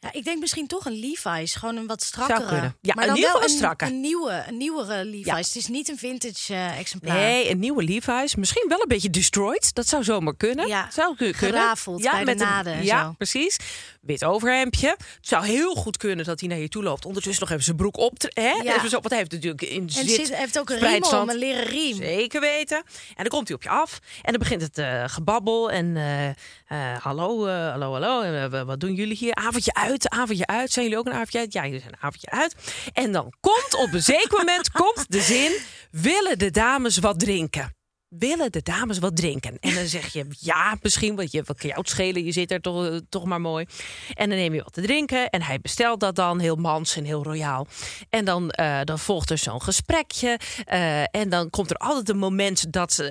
ja, 0.02 0.12
ik 0.12 0.24
denk 0.24 0.40
misschien 0.40 0.66
toch 0.66 0.84
een 0.86 0.98
Levi's, 1.00 1.54
gewoon 1.54 1.76
een 1.76 1.86
wat 1.86 2.02
strakkere. 2.02 2.74
Ja, 2.80 2.94
maar 2.94 3.06
dan 3.06 3.16
ieder 3.16 3.32
wel 3.32 3.42
een 3.42 3.48
strakke. 3.48 3.84
Een 3.84 4.00
nieuwe, 4.00 4.44
een 4.48 4.56
nieuwere 4.56 5.04
Levi's. 5.04 5.24
Ja. 5.26 5.36
Het 5.36 5.56
is 5.56 5.66
niet 5.66 5.88
een 5.88 5.98
vintage 5.98 6.54
eh, 6.54 6.78
exemplaar. 6.78 7.16
Nee, 7.16 7.50
een 7.50 7.58
nieuwe 7.58 7.82
Levi's. 7.82 8.34
Misschien 8.34 8.64
wel 8.68 8.80
een 8.80 8.88
beetje 8.88 9.10
destroyed. 9.10 9.74
Dat 9.74 9.86
zou 9.88 10.04
zomaar 10.04 10.36
kunnen. 10.36 10.66
Ja, 10.68 10.88
zou 10.90 11.16
ku- 11.16 11.30
kunnen. 11.30 11.60
gerafeld 11.60 12.02
bij 12.02 12.18
de 12.18 12.24
met 12.24 12.40
een- 12.40 12.46
naden 12.46 12.72
en 12.72 12.84
Ja, 12.84 13.04
zo. 13.04 13.12
precies. 13.12 13.56
Wit 14.00 14.24
overhemdje. 14.24 14.88
Het 14.88 14.98
zou 15.20 15.44
heel 15.46 15.74
goed 15.74 15.96
kunnen 15.96 16.24
dat 16.24 16.40
hij 16.40 16.48
naar 16.48 16.58
je 16.58 16.68
toe 16.68 16.82
loopt. 16.82 17.04
Ondertussen 17.04 17.42
nog 17.42 17.50
even 17.52 17.64
zijn 17.64 17.76
broek 17.76 17.96
op. 17.96 18.12
Hè? 18.18 18.42
Ja. 18.50 18.76
Even 18.76 18.88
zo, 18.88 18.94
want 19.00 19.08
hij 19.08 19.18
heeft 19.18 19.32
natuurlijk 19.32 19.62
in 19.62 19.82
En 19.82 19.90
zit. 19.90 20.02
het 20.06 20.10
zit, 20.14 20.28
hij 20.28 20.38
heeft 20.38 20.58
ook 20.58 20.70
een 20.70 20.78
riem 20.78 21.04
om, 21.04 21.28
een 21.28 21.36
leren 21.36 21.64
riem. 21.64 21.96
Zeker 21.96 22.40
weten. 22.40 22.76
En 22.76 22.84
dan 23.16 23.28
komt 23.28 23.46
hij 23.48 23.56
op 23.56 23.62
je 23.62 23.68
af. 23.68 23.98
En 24.22 24.30
dan 24.32 24.38
begint 24.38 24.62
het 24.62 24.78
eh, 24.78 25.04
gebabbel. 25.06 25.70
En 25.70 25.96
eh, 25.96 26.28
eh, 26.72 26.96
hallo, 26.98 27.46
eh, 27.46 27.70
hallo, 27.70 27.92
hallo. 27.92 28.22
En, 28.22 28.52
eh, 28.52 28.62
wat 28.62 28.80
doen 28.80 28.94
jullie 28.94 29.16
hier? 29.16 29.34
Avondje 29.34 29.74
uit, 29.74 30.08
avondje 30.08 30.46
uit. 30.46 30.72
Zijn 30.72 30.84
jullie 30.84 31.00
ook 31.00 31.06
een 31.06 31.12
avondje 31.12 31.38
uit? 31.38 31.52
Ja, 31.52 31.64
jullie 31.64 31.80
zijn 31.80 31.92
een 31.92 31.98
avondje 32.00 32.30
uit. 32.30 32.54
En 32.92 33.12
dan 33.12 33.32
komt 33.40 33.74
op 33.74 33.92
een 33.92 34.02
zeker 34.02 34.38
moment 34.38 34.70
komt 34.70 35.04
de 35.08 35.20
zin... 35.20 35.52
willen 35.90 36.38
de 36.38 36.50
dames 36.50 36.98
wat 36.98 37.18
drinken? 37.18 37.81
Willen 38.18 38.52
de 38.52 38.62
dames 38.62 38.98
wat 38.98 39.16
drinken? 39.16 39.56
En 39.60 39.74
dan 39.74 39.86
zeg 39.86 40.12
je 40.12 40.26
ja, 40.38 40.76
misschien, 40.82 41.16
want 41.16 41.32
je 41.32 41.42
wat 41.44 41.58
kan 41.58 41.68
jou 41.68 41.80
het 41.80 41.90
schelen, 41.90 42.24
je 42.24 42.32
zit 42.32 42.50
er 42.50 42.60
toch, 42.60 42.86
eh, 42.86 42.96
toch 43.08 43.24
maar 43.24 43.40
mooi. 43.40 43.66
En 44.14 44.28
dan 44.28 44.38
neem 44.38 44.54
je 44.54 44.62
wat 44.62 44.72
te 44.72 44.82
drinken 44.82 45.30
en 45.30 45.42
hij 45.42 45.60
bestelt 45.60 46.00
dat 46.00 46.14
dan 46.14 46.38
heel 46.38 46.56
mans 46.56 46.96
en 46.96 47.04
heel 47.04 47.22
royaal. 47.22 47.66
En 48.10 48.24
dan, 48.24 48.50
eh, 48.50 48.80
dan 48.84 48.98
volgt 48.98 49.30
er 49.30 49.38
zo'n 49.38 49.62
gesprekje. 49.62 50.38
eh, 50.64 51.00
en 51.00 51.28
dan 51.28 51.50
komt 51.50 51.70
er 51.70 51.76
altijd 51.76 52.08
een 52.08 52.18
moment 52.18 52.72
dat, 52.72 53.10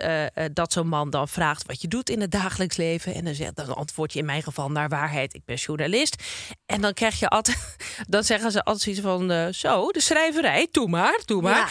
dat 0.53 0.74
zo'n 0.74 0.88
man 0.88 1.10
dan 1.10 1.27
vraagt 1.27 1.65
wat 1.65 1.81
je 1.81 1.88
doet 1.88 2.10
in 2.10 2.22
het 2.22 2.31
dagelijks 2.31 2.77
leven. 2.77 3.13
En 3.13 3.25
dan, 3.25 3.34
zegt, 3.34 3.55
dan 3.55 3.75
antwoord 3.75 4.13
je 4.13 4.20
in 4.20 4.25
mijn 4.25 4.43
geval 4.43 4.70
naar 4.72 4.89
waarheid, 4.89 5.34
ik 5.34 5.46
ben 5.46 5.55
journalist. 5.55 6.24
En 6.65 6.81
dan 6.81 6.93
krijg 6.93 7.20
je 7.20 7.27
altijd, 7.27 7.75
dan 8.08 8.24
zeggen 8.24 8.51
ze 8.51 8.63
altijd 8.63 8.84
zoiets 8.84 9.01
van, 9.29 9.53
zo, 9.53 9.91
de 9.91 10.01
schrijverij, 10.01 10.67
doe 10.72 10.88
maar, 10.88 11.22
doe 11.25 11.41
maar. 11.41 11.55
Ja. 11.55 11.67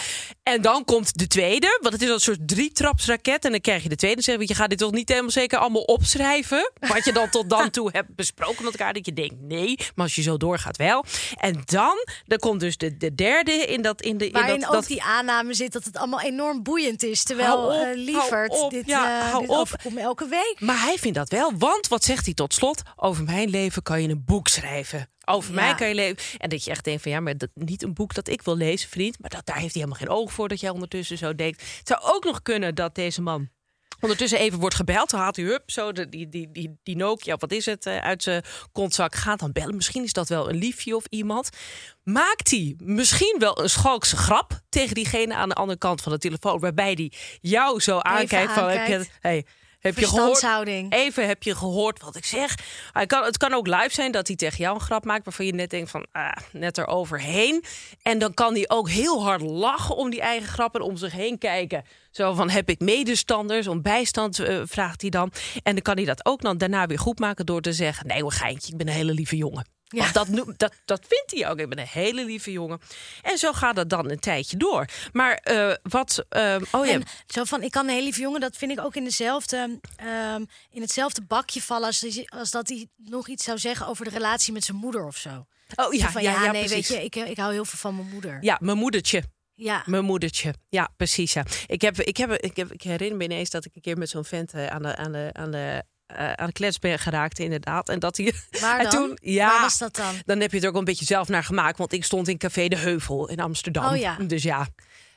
En 0.52 0.62
dan 0.62 0.84
komt 0.84 1.18
de 1.18 1.26
tweede, 1.26 1.78
want 1.80 1.92
het 1.92 2.02
is 2.02 2.08
een 2.08 2.20
soort 2.20 2.48
drietrapsraket. 2.48 3.19
En 3.22 3.50
dan 3.50 3.60
krijg 3.60 3.82
je 3.82 3.88
de 3.88 3.96
tweede. 3.96 4.16
Dan 4.16 4.24
zeggen 4.24 4.44
we, 4.44 4.52
je 4.52 4.58
gaat 4.58 4.68
dit 4.68 4.78
toch 4.78 4.92
niet 4.92 5.08
helemaal 5.08 5.30
zeker 5.30 5.58
allemaal 5.58 5.82
opschrijven? 5.82 6.72
Wat 6.80 7.04
je 7.04 7.12
dan 7.12 7.30
tot 7.30 7.50
dan 7.50 7.70
toe 7.70 7.88
hebt 7.92 8.14
besproken 8.14 8.64
met 8.64 8.72
elkaar. 8.72 8.92
Dat 8.92 9.06
je 9.06 9.12
denkt, 9.12 9.34
nee, 9.40 9.76
maar 9.94 10.04
als 10.04 10.14
je 10.14 10.22
zo 10.22 10.36
doorgaat 10.36 10.76
wel. 10.76 11.04
En 11.36 11.62
dan, 11.64 11.96
dan 12.26 12.38
komt 12.38 12.60
dus 12.60 12.76
de, 12.76 12.96
de 12.96 13.14
derde 13.14 13.52
in 13.52 13.82
dat... 13.82 14.02
In 14.02 14.18
de, 14.18 14.26
in 14.26 14.32
Waarin 14.32 14.60
dat, 14.60 14.68
ook 14.68 14.74
dat, 14.74 14.86
die 14.86 15.02
aanname 15.02 15.54
zit 15.54 15.72
dat 15.72 15.84
het 15.84 15.96
allemaal 15.96 16.20
enorm 16.20 16.62
boeiend 16.62 17.02
is. 17.02 17.22
Terwijl 17.22 17.56
op, 17.56 18.50
op, 18.50 18.70
dit, 18.70 18.86
ja, 18.86 19.30
hou 19.30 19.40
dit 19.40 19.56
op. 19.56 19.68
elke 19.96 20.28
week. 20.28 20.56
Maar 20.58 20.82
hij 20.82 20.98
vindt 20.98 21.18
dat 21.18 21.28
wel, 21.28 21.52
want 21.58 21.88
wat 21.88 22.04
zegt 22.04 22.24
hij 22.24 22.34
tot 22.34 22.54
slot? 22.54 22.82
Over 22.96 23.24
mijn 23.24 23.48
leven 23.48 23.82
kan 23.82 24.02
je 24.02 24.08
een 24.08 24.24
boek 24.24 24.48
schrijven. 24.48 25.08
Over 25.30 25.54
Ja. 25.54 25.60
mij 25.60 25.74
kan 25.74 25.88
je 25.88 25.94
leven. 25.94 26.38
En 26.38 26.48
dat 26.48 26.64
je 26.64 26.70
echt 26.70 26.84
denkt 26.84 27.02
van 27.02 27.10
ja, 27.10 27.20
maar 27.20 27.36
dat, 27.38 27.50
niet 27.54 27.82
een 27.82 27.94
boek 27.94 28.14
dat 28.14 28.28
ik 28.28 28.42
wil 28.42 28.56
lezen, 28.56 28.88
vriend. 28.88 29.18
Maar 29.20 29.30
dat, 29.30 29.46
daar 29.46 29.56
heeft 29.56 29.74
hij 29.74 29.82
helemaal 29.82 30.06
geen 30.06 30.16
oog 30.16 30.32
voor 30.32 30.48
dat 30.48 30.60
jij 30.60 30.70
ondertussen 30.70 31.18
zo 31.18 31.34
denkt. 31.34 31.60
Het 31.78 31.88
zou 31.88 32.00
ook 32.02 32.24
nog 32.24 32.42
kunnen 32.42 32.74
dat 32.74 32.94
deze 32.94 33.22
man 33.22 33.48
ondertussen 34.00 34.38
even 34.38 34.58
wordt 34.58 34.74
gebeld. 34.74 35.10
Dan 35.10 35.20
haalt 35.20 35.36
hij 35.36 35.44
hup, 35.44 35.70
zo 35.70 35.92
de, 35.92 36.08
die, 36.08 36.28
die, 36.28 36.50
die, 36.52 36.78
die 36.82 36.96
Nokia, 36.96 37.36
wat 37.36 37.52
is 37.52 37.66
het, 37.66 37.86
eh, 37.86 37.96
uit 37.96 38.22
zijn 38.22 38.44
kontzak. 38.72 39.14
Gaat 39.14 39.38
dan 39.38 39.52
bellen. 39.52 39.76
Misschien 39.76 40.04
is 40.04 40.12
dat 40.12 40.28
wel 40.28 40.50
een 40.50 40.56
liefje 40.56 40.96
of 40.96 41.04
iemand. 41.08 41.48
Maakt 42.02 42.50
hij 42.50 42.74
misschien 42.78 43.36
wel 43.38 43.62
een 43.62 43.70
schalkse 43.70 44.16
grap 44.16 44.60
tegen 44.68 44.94
diegene 44.94 45.34
aan 45.34 45.48
de 45.48 45.54
andere 45.54 45.78
kant 45.78 46.02
van 46.02 46.12
de 46.12 46.18
telefoon. 46.18 46.60
Waarbij 46.60 46.94
die 46.94 47.12
jou 47.40 47.80
zo 47.80 47.98
aankijkt 47.98 48.52
van 48.52 48.68
heb 48.68 48.86
je, 48.86 48.94
aankijkt. 48.94 49.10
hey, 49.20 49.46
heb 49.80 49.98
je 49.98 50.06
gehoord? 50.06 50.44
Even 50.88 51.26
heb 51.26 51.42
je 51.42 51.54
gehoord 51.54 52.02
wat 52.02 52.16
ik 52.16 52.24
zeg. 52.24 52.54
Hij 52.92 53.06
kan, 53.06 53.24
het 53.24 53.36
kan 53.36 53.54
ook 53.54 53.66
live 53.66 53.90
zijn 53.90 54.12
dat 54.12 54.26
hij 54.26 54.36
tegen 54.36 54.58
jou 54.58 54.74
een 54.74 54.80
grap 54.80 55.04
maakt 55.04 55.24
waarvan 55.24 55.46
je 55.46 55.52
net 55.52 55.70
denkt 55.70 55.90
van 55.90 56.06
ah, 56.12 56.32
net 56.52 56.78
eroverheen. 56.78 57.64
En 58.02 58.18
dan 58.18 58.34
kan 58.34 58.54
hij 58.54 58.68
ook 58.68 58.88
heel 58.88 59.22
hard 59.22 59.40
lachen 59.40 59.96
om 59.96 60.10
die 60.10 60.20
eigen 60.20 60.48
grap 60.48 60.74
en 60.74 60.80
om 60.80 60.96
zich 60.96 61.12
heen 61.12 61.38
kijken. 61.38 61.84
Zo 62.10 62.34
van 62.34 62.50
heb 62.50 62.68
ik 62.68 62.80
medestanders, 62.80 63.66
om 63.66 63.82
bijstand 63.82 64.38
eh, 64.38 64.60
vraagt 64.64 65.00
hij 65.00 65.10
dan. 65.10 65.32
En 65.62 65.72
dan 65.72 65.82
kan 65.82 65.96
hij 65.96 66.04
dat 66.04 66.26
ook 66.26 66.42
dan 66.42 66.58
daarna 66.58 66.86
weer 66.86 66.98
goed 66.98 67.18
maken 67.18 67.46
door 67.46 67.60
te 67.60 67.72
zeggen: 67.72 68.06
nee, 68.06 68.22
hoor, 68.22 68.32
geintje, 68.32 68.72
ik 68.72 68.78
ben 68.78 68.88
een 68.88 68.94
hele 68.94 69.12
lieve 69.12 69.36
jongen. 69.36 69.79
Ja. 69.92 70.12
Dat, 70.12 70.28
dat, 70.56 70.72
dat 70.84 71.00
vindt 71.08 71.30
hij 71.30 71.50
ook. 71.50 71.58
Ik 71.58 71.68
ben 71.68 71.78
een 71.78 71.86
hele 71.86 72.24
lieve 72.24 72.52
jongen. 72.52 72.80
En 73.22 73.38
zo 73.38 73.52
gaat 73.52 73.76
het 73.76 73.90
dan 73.90 74.10
een 74.10 74.18
tijdje 74.18 74.56
door. 74.56 74.84
Maar 75.12 75.34
eh, 75.34 75.74
wat. 75.82 76.24
eh, 76.28 76.56
oh 76.70 76.86
ja. 76.86 76.92
En 76.92 77.02
zo 77.26 77.44
van, 77.44 77.62
ik 77.62 77.70
kan 77.70 77.84
een 77.84 77.90
hele 77.90 78.04
lieve 78.04 78.20
jongen, 78.20 78.40
dat 78.40 78.56
vind 78.56 78.72
ik 78.72 78.80
ook 78.80 78.94
in, 78.96 79.04
dezelfde, 79.04 79.78
ehm, 79.96 80.44
in 80.70 80.80
hetzelfde 80.80 81.22
bakje 81.22 81.62
vallen 81.62 81.86
als, 81.86 82.24
als 82.28 82.50
dat 82.50 82.68
hij 82.68 82.86
nog 82.96 83.28
iets 83.28 83.44
zou 83.44 83.58
zeggen 83.58 83.86
over 83.86 84.04
de 84.04 84.10
relatie 84.10 84.52
met 84.52 84.64
zijn 84.64 84.76
moeder 84.76 85.04
of 85.06 85.16
zo. 85.16 85.46
Oh 85.74 85.92
ja, 85.94 86.04
Zo 86.04 86.10
van, 86.12 86.22
ja, 86.22 86.30
ja, 86.32 86.44
ja, 86.44 86.52
nee, 86.52 86.64
precies. 86.64 86.88
weet 86.88 87.14
je, 87.14 87.20
ik, 87.20 87.28
ik 87.28 87.36
hou 87.36 87.52
heel 87.52 87.64
veel 87.64 87.78
van 87.78 87.96
mijn 87.96 88.08
moeder. 88.08 88.38
Ja, 88.40 88.58
mijn 88.60 88.76
moedertje. 88.78 89.22
Ja. 89.54 89.82
Mijn 89.86 90.04
moedertje. 90.04 90.54
Ja, 90.68 90.88
precies. 90.96 91.32
Ja. 91.32 91.44
Ik, 91.66 91.80
heb, 91.80 92.00
ik, 92.00 92.16
heb, 92.16 92.32
ik, 92.32 92.56
heb, 92.56 92.72
ik 92.72 92.82
herinner 92.82 93.16
me 93.16 93.24
ineens 93.24 93.50
dat 93.50 93.64
ik 93.64 93.74
een 93.74 93.80
keer 93.80 93.98
met 93.98 94.08
zo'n 94.08 94.24
vent 94.24 94.52
eh, 94.54 94.66
aan 94.66 94.82
de, 94.82 94.96
aan 94.96 95.12
de, 95.12 95.30
aan 95.32 95.50
de, 95.50 95.82
eh, 96.14 96.32
aan 96.32 96.46
de 96.46 96.52
klets 96.52 96.78
ben 96.78 96.98
geraakt, 96.98 97.38
inderdaad. 97.38 97.88
En 97.88 97.98
dat 97.98 98.16
hij. 98.16 98.34
Waar 98.60 98.80
en 98.84 98.88
toen, 98.88 99.18
ja, 99.22 99.46
Waar 99.46 99.60
was 99.60 99.78
dat 99.78 99.96
dan? 99.96 100.14
Dan 100.26 100.40
heb 100.40 100.50
je 100.50 100.56
het 100.56 100.64
er 100.64 100.70
ook 100.70 100.76
een 100.76 100.84
beetje 100.84 101.04
zelf 101.04 101.28
naar 101.28 101.44
gemaakt. 101.44 101.78
Want 101.78 101.92
ik 101.92 102.04
stond 102.04 102.28
in 102.28 102.38
Café 102.38 102.68
de 102.68 102.76
Heuvel 102.76 103.28
in 103.28 103.40
Amsterdam. 103.40 103.92
Oh 103.92 103.96
ja. 103.96 104.16
Dus 104.16 104.42
ja. 104.42 104.68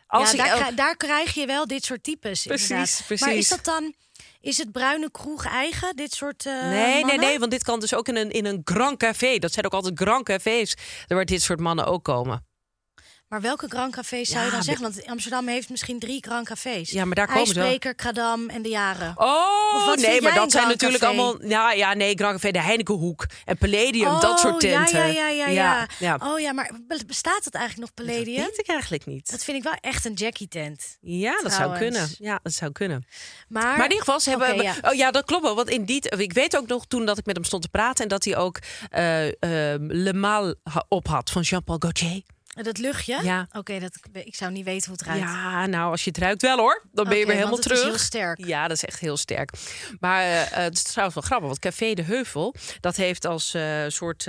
Als 0.08 0.32
ja, 0.32 0.56
daar, 0.56 0.76
daar 0.76 0.98
krijg 0.98 1.34
je 1.34 1.46
wel 1.46 1.68
dit 1.68 1.86
soort 1.86 2.04
types. 2.04 2.44
Precies, 2.44 2.70
inderdaad. 2.70 2.98
Maar 2.98 3.18
precies. 3.18 3.38
is 3.38 3.48
dat 3.48 3.66
dan, 3.66 3.94
is 4.42 4.58
het 4.58 4.72
bruine 4.72 5.12
kroeg 5.12 5.46
eigen, 5.46 5.96
dit 5.96 6.14
soort 6.14 6.46
eh 6.46 6.70
Nee, 6.70 7.06
nee, 7.06 7.18
nee, 7.18 7.40
want 7.40 7.52
dit 7.52 7.64
kan 7.64 7.80
dus 7.80 7.94
ook 7.94 8.08
in 8.08 8.16
een, 8.16 8.32
in 8.32 8.46
een 8.46 8.62
Grand 8.64 8.98
Café. 8.98 9.38
Dat 9.38 9.54
zijn 9.54 9.66
ook 9.66 9.74
altijd 9.74 10.00
Grand 10.00 10.26
Cafés. 10.26 10.78
Waar 11.08 11.26
dit 11.26 11.42
soort 11.42 11.60
mannen 11.60 11.86
ook 11.86 12.04
komen. 12.04 12.46
Maar 13.34 13.42
welke 13.42 13.68
Grand 13.68 13.96
Cafés 13.96 14.30
zou 14.30 14.46
je 14.46 14.52
dan 14.52 14.64
zeggen? 14.64 14.84
Want 14.84 15.06
Amsterdam 15.08 15.48
heeft 15.48 15.70
misschien 15.70 16.00
drie 16.00 16.24
Grand 16.24 16.48
Cafés. 16.48 16.90
Ja, 16.92 17.06
maar 17.06 17.16
daar 17.16 17.28
komen 17.28 17.48
ze. 17.48 17.54
IJsbreker, 17.54 17.96
Kradam 17.96 18.50
en 18.50 18.62
de 18.62 18.70
Jaren. 18.70 19.14
Oh, 19.16 19.94
nee, 19.96 20.22
maar 20.22 20.34
dat 20.34 20.52
zijn 20.52 20.68
natuurlijk 20.68 21.04
allemaal. 21.04 21.46
Ja, 21.46 21.72
ja, 21.72 21.94
nee, 21.94 22.16
Grand 22.16 22.34
Café, 22.34 22.52
de 22.52 22.62
Heinekenhoek 22.62 23.26
en 23.46 23.58
Palladium, 23.58 24.08
oh, 24.08 24.22
dat 24.22 24.40
soort 24.40 24.60
tenten. 24.60 24.98
Ja, 24.98 25.06
ja, 25.06 25.28
ja, 25.30 25.48
ja, 25.48 25.88
ja. 26.00 26.18
Oh 26.24 26.40
ja, 26.40 26.54
maar 26.54 26.72
be- 26.88 27.04
bestaat 27.08 27.46
het 27.46 27.54
eigenlijk 27.56 27.88
nog 27.90 27.96
Dat 27.96 28.06
Palladium? 28.16 28.46
weet 28.46 28.60
ik 28.60 28.68
eigenlijk 28.68 29.06
niet. 29.06 29.32
Dat 29.32 29.44
vind 29.44 29.58
ik 29.58 29.64
wel 29.64 29.78
echt 29.82 30.06
een 30.06 30.14
Jackie-tent. 30.14 30.98
ja, 31.02 31.40
dat 31.42 31.54
zou 31.54 31.78
kunnen. 31.78 32.10
Ja, 32.18 32.40
dat 32.44 32.54
zou 32.54 32.72
kunnen. 32.72 33.06
Maar, 33.48 33.64
Maar 33.64 33.76
in 33.76 33.82
ieder 33.84 33.98
geval, 33.98 34.20
ze 34.20 34.30
hebben. 34.30 34.62
Ja. 34.62 34.76
Oh 34.82 34.94
ja, 34.94 35.12
dat 35.12 35.26
klopt 35.26 35.44
wel. 35.44 35.56
Want 35.56 35.70
in 35.70 35.86
die, 35.86 36.10
ik 36.10 36.34
weet 36.34 36.58
ook 36.58 36.68
nog 36.68 36.86
toen 36.88 37.06
dat 37.06 37.18
ik 37.18 37.26
met 37.26 37.36
hem 37.36 37.46
stond 37.46 37.62
te 37.62 37.70
praten 37.70 38.04
en 38.04 38.10
dat 38.10 38.24
hij 38.24 38.38
ook 38.38 38.60
eh, 38.90 39.28
eh, 39.28 39.34
Le 39.88 40.14
Mal 40.14 40.56
op 40.88 41.08
had 41.08 41.30
van 41.30 41.42
Jean-Paul 41.42 41.78
Gaultier. 41.80 42.22
Dat 42.54 42.78
luchtje? 42.78 43.20
Ja. 43.24 43.48
Oké, 43.52 43.80
dat 43.80 43.98
ik 44.14 44.36
zou 44.36 44.52
niet 44.52 44.66
weten 44.66 44.90
hoe 44.90 44.98
het 44.98 45.08
ruikt. 45.08 45.24
Ja, 45.24 45.66
nou, 45.66 45.92
als 45.92 46.04
je 46.04 46.10
het 46.10 46.20
ruikt 46.20 46.42
wel 46.42 46.58
hoor. 46.58 46.84
Dan 46.92 47.06
ben 47.08 47.18
je 47.18 47.26
weer 47.26 47.36
helemaal 47.36 47.52
want 47.52 47.64
het 47.64 47.74
is 47.74 47.80
terug. 47.80 47.96
heel 47.96 48.04
sterk. 48.06 48.46
Ja, 48.46 48.68
dat 48.68 48.78
is 48.78 48.84
echt 48.86 49.00
heel 49.00 49.18
sterk. 49.18 49.50
Maar 50.00 50.22
eh, 50.22 50.42
eh, 50.42 50.50
het 50.52 50.74
is 50.74 50.84
trouwens 50.84 51.16
wel 51.16 51.24
grappig, 51.28 51.48
want 51.48 51.60
Café 51.60 51.94
de 51.94 52.02
Heuvel, 52.04 52.56
dat 52.80 52.96
heeft 52.96 53.26
als 53.26 53.54
eh, 53.54 53.84
soort 53.88 54.24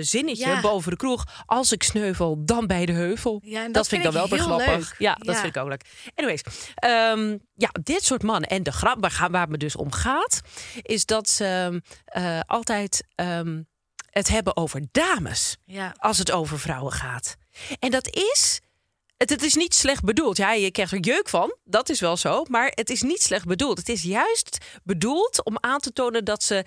zinnetje 0.00 0.46
Ja. 0.48 0.60
boven 0.60 0.90
de 0.90 0.96
kroeg. 0.96 1.24
Als 1.46 1.72
ik 1.72 1.82
sneuvel, 1.82 2.44
dan 2.44 2.66
bij 2.66 2.86
de 2.86 2.92
heuvel. 2.92 3.40
Ja, 3.44 3.58
en 3.58 3.64
dat, 3.64 3.74
dat 3.74 3.88
vind 3.88 4.04
ik 4.04 4.12
dan 4.12 4.20
wel 4.20 4.28
weer 4.30 4.38
grappig. 4.38 4.66
leuk. 4.90 4.94
Ja, 4.98 5.14
dat 5.14 5.34
Ja. 5.34 5.40
vind 5.40 5.56
ik 5.56 5.62
ook 5.62 5.68
leuk. 5.68 5.84
Anyways, 6.14 6.42
ehm, 6.74 7.38
ja, 7.54 7.68
dit 7.82 8.04
soort 8.04 8.22
mannen. 8.22 8.48
En 8.50 8.62
de 8.62 8.72
grap 8.72 8.96
waar, 9.00 9.28
waar 9.30 9.40
het 9.40 9.50
me 9.50 9.56
dus 9.56 9.76
om 9.76 9.92
gaat, 9.92 10.40
is 10.82 11.04
dat 11.06 11.28
ze 11.28 11.44
ehm, 11.44 11.80
eh, 12.04 12.40
altijd 12.46 13.06
ehm, 13.14 13.62
het 14.10 14.28
hebben 14.28 14.56
over 14.56 14.82
dames 14.92 15.56
Ja. 15.64 15.94
als 15.96 16.18
het 16.18 16.30
over 16.30 16.58
vrouwen 16.58 16.92
gaat. 16.92 17.36
En 17.78 17.90
dat 17.90 18.08
is 18.16 18.60
het, 19.16 19.30
het 19.30 19.42
is 19.42 19.54
niet 19.54 19.74
slecht 19.74 20.02
bedoeld. 20.04 20.36
Ja, 20.36 20.52
je 20.52 20.70
krijgt 20.70 20.92
er 20.92 20.98
jeuk 21.00 21.28
van, 21.28 21.54
dat 21.64 21.88
is 21.88 22.00
wel 22.00 22.16
zo. 22.16 22.44
Maar 22.48 22.72
het 22.74 22.90
is 22.90 23.02
niet 23.02 23.22
slecht 23.22 23.44
bedoeld. 23.46 23.78
Het 23.78 23.88
is 23.88 24.02
juist 24.02 24.58
bedoeld 24.84 25.44
om 25.44 25.56
aan 25.60 25.80
te 25.80 25.92
tonen 25.92 26.24
dat 26.24 26.42
ze 26.42 26.64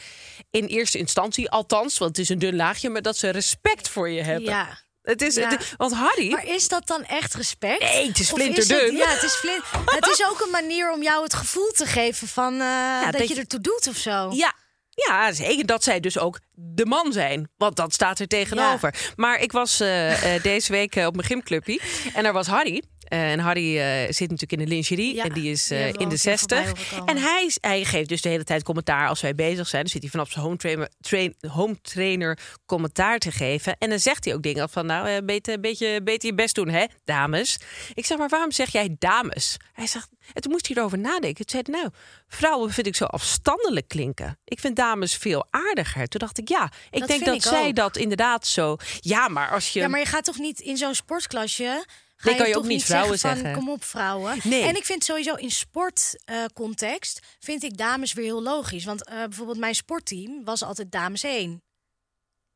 in 0.51 0.65
eerste 0.65 0.97
instantie, 0.97 1.49
althans, 1.49 1.97
want 1.97 2.11
het 2.17 2.19
is 2.19 2.29
een 2.29 2.39
dun 2.39 2.55
laagje, 2.55 2.89
maar 2.89 3.01
dat 3.01 3.17
ze 3.17 3.29
respect 3.29 3.89
voor 3.89 4.09
je 4.09 4.21
hebben. 4.21 4.49
Ja. 4.49 4.81
Het 5.01 5.21
is, 5.21 5.35
Ja. 5.35 5.49
het- 5.49 5.73
want 5.77 5.93
Harry, 5.93 6.31
Maar 6.31 6.45
is 6.47 6.67
dat 6.67 6.87
dan 6.87 7.03
echt 7.03 7.33
respect? 7.33 7.79
Nee, 7.81 8.07
het 8.07 8.19
is 8.19 8.29
flinterdun. 8.31 8.95
ja, 8.95 9.07
het 9.09 9.23
is 9.23 9.33
flint. 9.33 9.63
het 9.85 10.07
is 10.07 10.25
ook 10.25 10.41
een 10.41 10.49
manier 10.51 10.91
om 10.91 11.03
jou 11.03 11.23
het 11.23 11.33
gevoel 11.33 11.71
te 11.71 11.85
geven 11.85 12.27
van 12.27 12.53
eh, 12.61 13.03
dat, 13.03 13.11
dat 13.11 13.27
je 13.27 13.33
je- 13.33 13.39
ertoe 13.39 13.61
doet 13.61 13.87
of 13.87 13.95
zo. 13.97 14.29
Ja, 14.33 14.53
ja, 14.95 15.31
zeker 15.31 15.65
dat 15.65 15.83
zij 15.83 15.99
dus 15.99 16.17
ook 16.17 16.39
de 16.53 16.85
man 16.85 17.13
zijn. 17.13 17.49
Want 17.57 17.75
dat 17.75 17.93
staat 17.93 18.19
er 18.19 18.27
tegenover. 18.27 19.13
Maar 19.15 19.41
ik 19.41 19.51
was 19.51 19.79
eh, 19.79 20.35
eh, 20.35 20.43
deze 20.43 20.71
week 20.71 20.95
eh, 20.95 21.05
op 21.05 21.15
mijn 21.15 21.27
gymclubje. 21.27 21.79
En 22.13 22.23
daar 22.23 22.33
was 22.33 22.47
Harry. 22.47 22.83
Eh, 23.13 23.31
en 23.31 23.39
Harry 23.39 23.79
eh, 23.79 24.03
zit 24.03 24.29
natuurlijk 24.29 24.51
in 24.51 24.57
de 24.57 24.67
lingerie. 24.67 25.15
Ja, 25.15 25.23
en 25.23 25.33
die 25.33 25.51
is 25.51 25.71
eh, 25.71 25.87
in 25.87 25.93
de 25.93 25.99
een 25.99 26.09
keer 26.09 26.17
voorbij 26.17 26.37
60. 26.37 26.59
horen 26.59 26.75
komen. 26.89 27.15
En 27.15 27.21
hij, 27.21 27.51
hij 27.61 27.85
geeft 27.85 28.09
dus 28.09 28.21
de 28.21 28.29
hele 28.29 28.43
tijd 28.43 28.63
commentaar 28.63 29.07
als 29.07 29.21
wij 29.21 29.35
bezig 29.35 29.67
zijn. 29.67 29.81
Dan 29.81 29.91
zit 29.91 30.01
hij 30.01 30.11
vanaf 30.11 30.31
zijn 30.31 30.45
home 30.45 30.57
trainer, 30.57 30.89
train, 31.01 31.35
home 31.47 31.81
trainer 31.81 32.37
commentaar 32.65 33.19
te 33.19 33.31
geven. 33.31 33.75
En 33.77 33.89
dan 33.89 33.99
zegt 33.99 34.25
hij 34.25 34.33
ook 34.33 34.43
dingen 34.43 34.69
van... 34.69 34.85
nou, 34.85 35.21
beter, 35.21 35.59
beetje, 35.59 36.03
beter 36.03 36.29
je 36.29 36.35
best 36.35 36.55
doen, 36.55 36.69
hè, 36.69 36.85
dames. 37.03 37.59
Ik 37.93 38.05
zeg, 38.05 38.17
maar 38.17 38.29
waarom 38.29 38.51
zeg 38.51 38.71
jij 38.71 38.95
dames? 38.99 39.57
Hij 39.73 39.87
zegt, 39.87 40.09
en 40.33 40.41
toen 40.41 40.51
moest 40.51 40.67
hij 40.67 40.77
erover 40.77 40.99
nadenken. 40.99 41.45
Toen 41.45 41.61
zei 41.61 41.63
hij, 41.65 41.81
nou, 41.81 41.93
vrouwen 42.27 42.71
vind 42.71 42.87
ik 42.87 42.95
zo 42.95 43.05
afstandelijk 43.05 43.87
klinken. 43.87 44.39
Ik 44.45 44.59
vind 44.59 44.75
dames 44.75 45.15
veel 45.15 45.47
aardiger. 45.49 46.07
Toen 46.07 46.19
dacht 46.19 46.37
ik, 46.37 46.49
ja, 46.49 46.71
ik 46.91 46.99
Dat 46.99 47.07
denk 47.07 47.25
dat 47.25 47.35
ik 47.35 47.41
zij 47.41 47.67
ook. 47.67 47.75
dat 47.75 47.97
inderdaad 47.97 48.47
zo... 48.47 48.77
Ja, 48.99 49.27
maar 49.27 49.49
als 49.49 49.69
je... 49.69 49.79
Ja, 49.79 49.87
maar 49.87 49.99
je 49.99 50.05
gaat 50.05 50.23
toch 50.23 50.37
niet 50.37 50.59
in 50.59 50.77
zo'n 50.77 50.95
sportklasje. 50.95 51.85
Ga 52.23 52.29
Nee, 52.29 52.37
kan 52.37 52.47
je 52.49 52.57
ook 52.57 52.63
niet 52.65 52.83
vrouwen 52.83 53.19
van, 53.19 53.35
zeggen. 53.35 53.53
Kom 53.53 53.69
op, 53.69 53.83
vrouwen. 53.83 54.39
Nee. 54.43 54.63
En 54.63 54.75
ik 54.75 54.85
vind 54.85 55.03
sowieso 55.03 55.33
in 55.35 55.51
sportcontext 55.51 57.19
vind 57.39 57.63
ik 57.63 57.77
dames 57.77 58.13
weer 58.13 58.25
heel 58.25 58.41
logisch. 58.43 58.85
Want 58.85 59.05
eh, 59.05 59.15
bijvoorbeeld 59.17 59.57
mijn 59.57 59.75
sportteam 59.75 60.43
was 60.43 60.63
altijd 60.63 60.91
dames 60.91 61.23
1. 61.23 61.61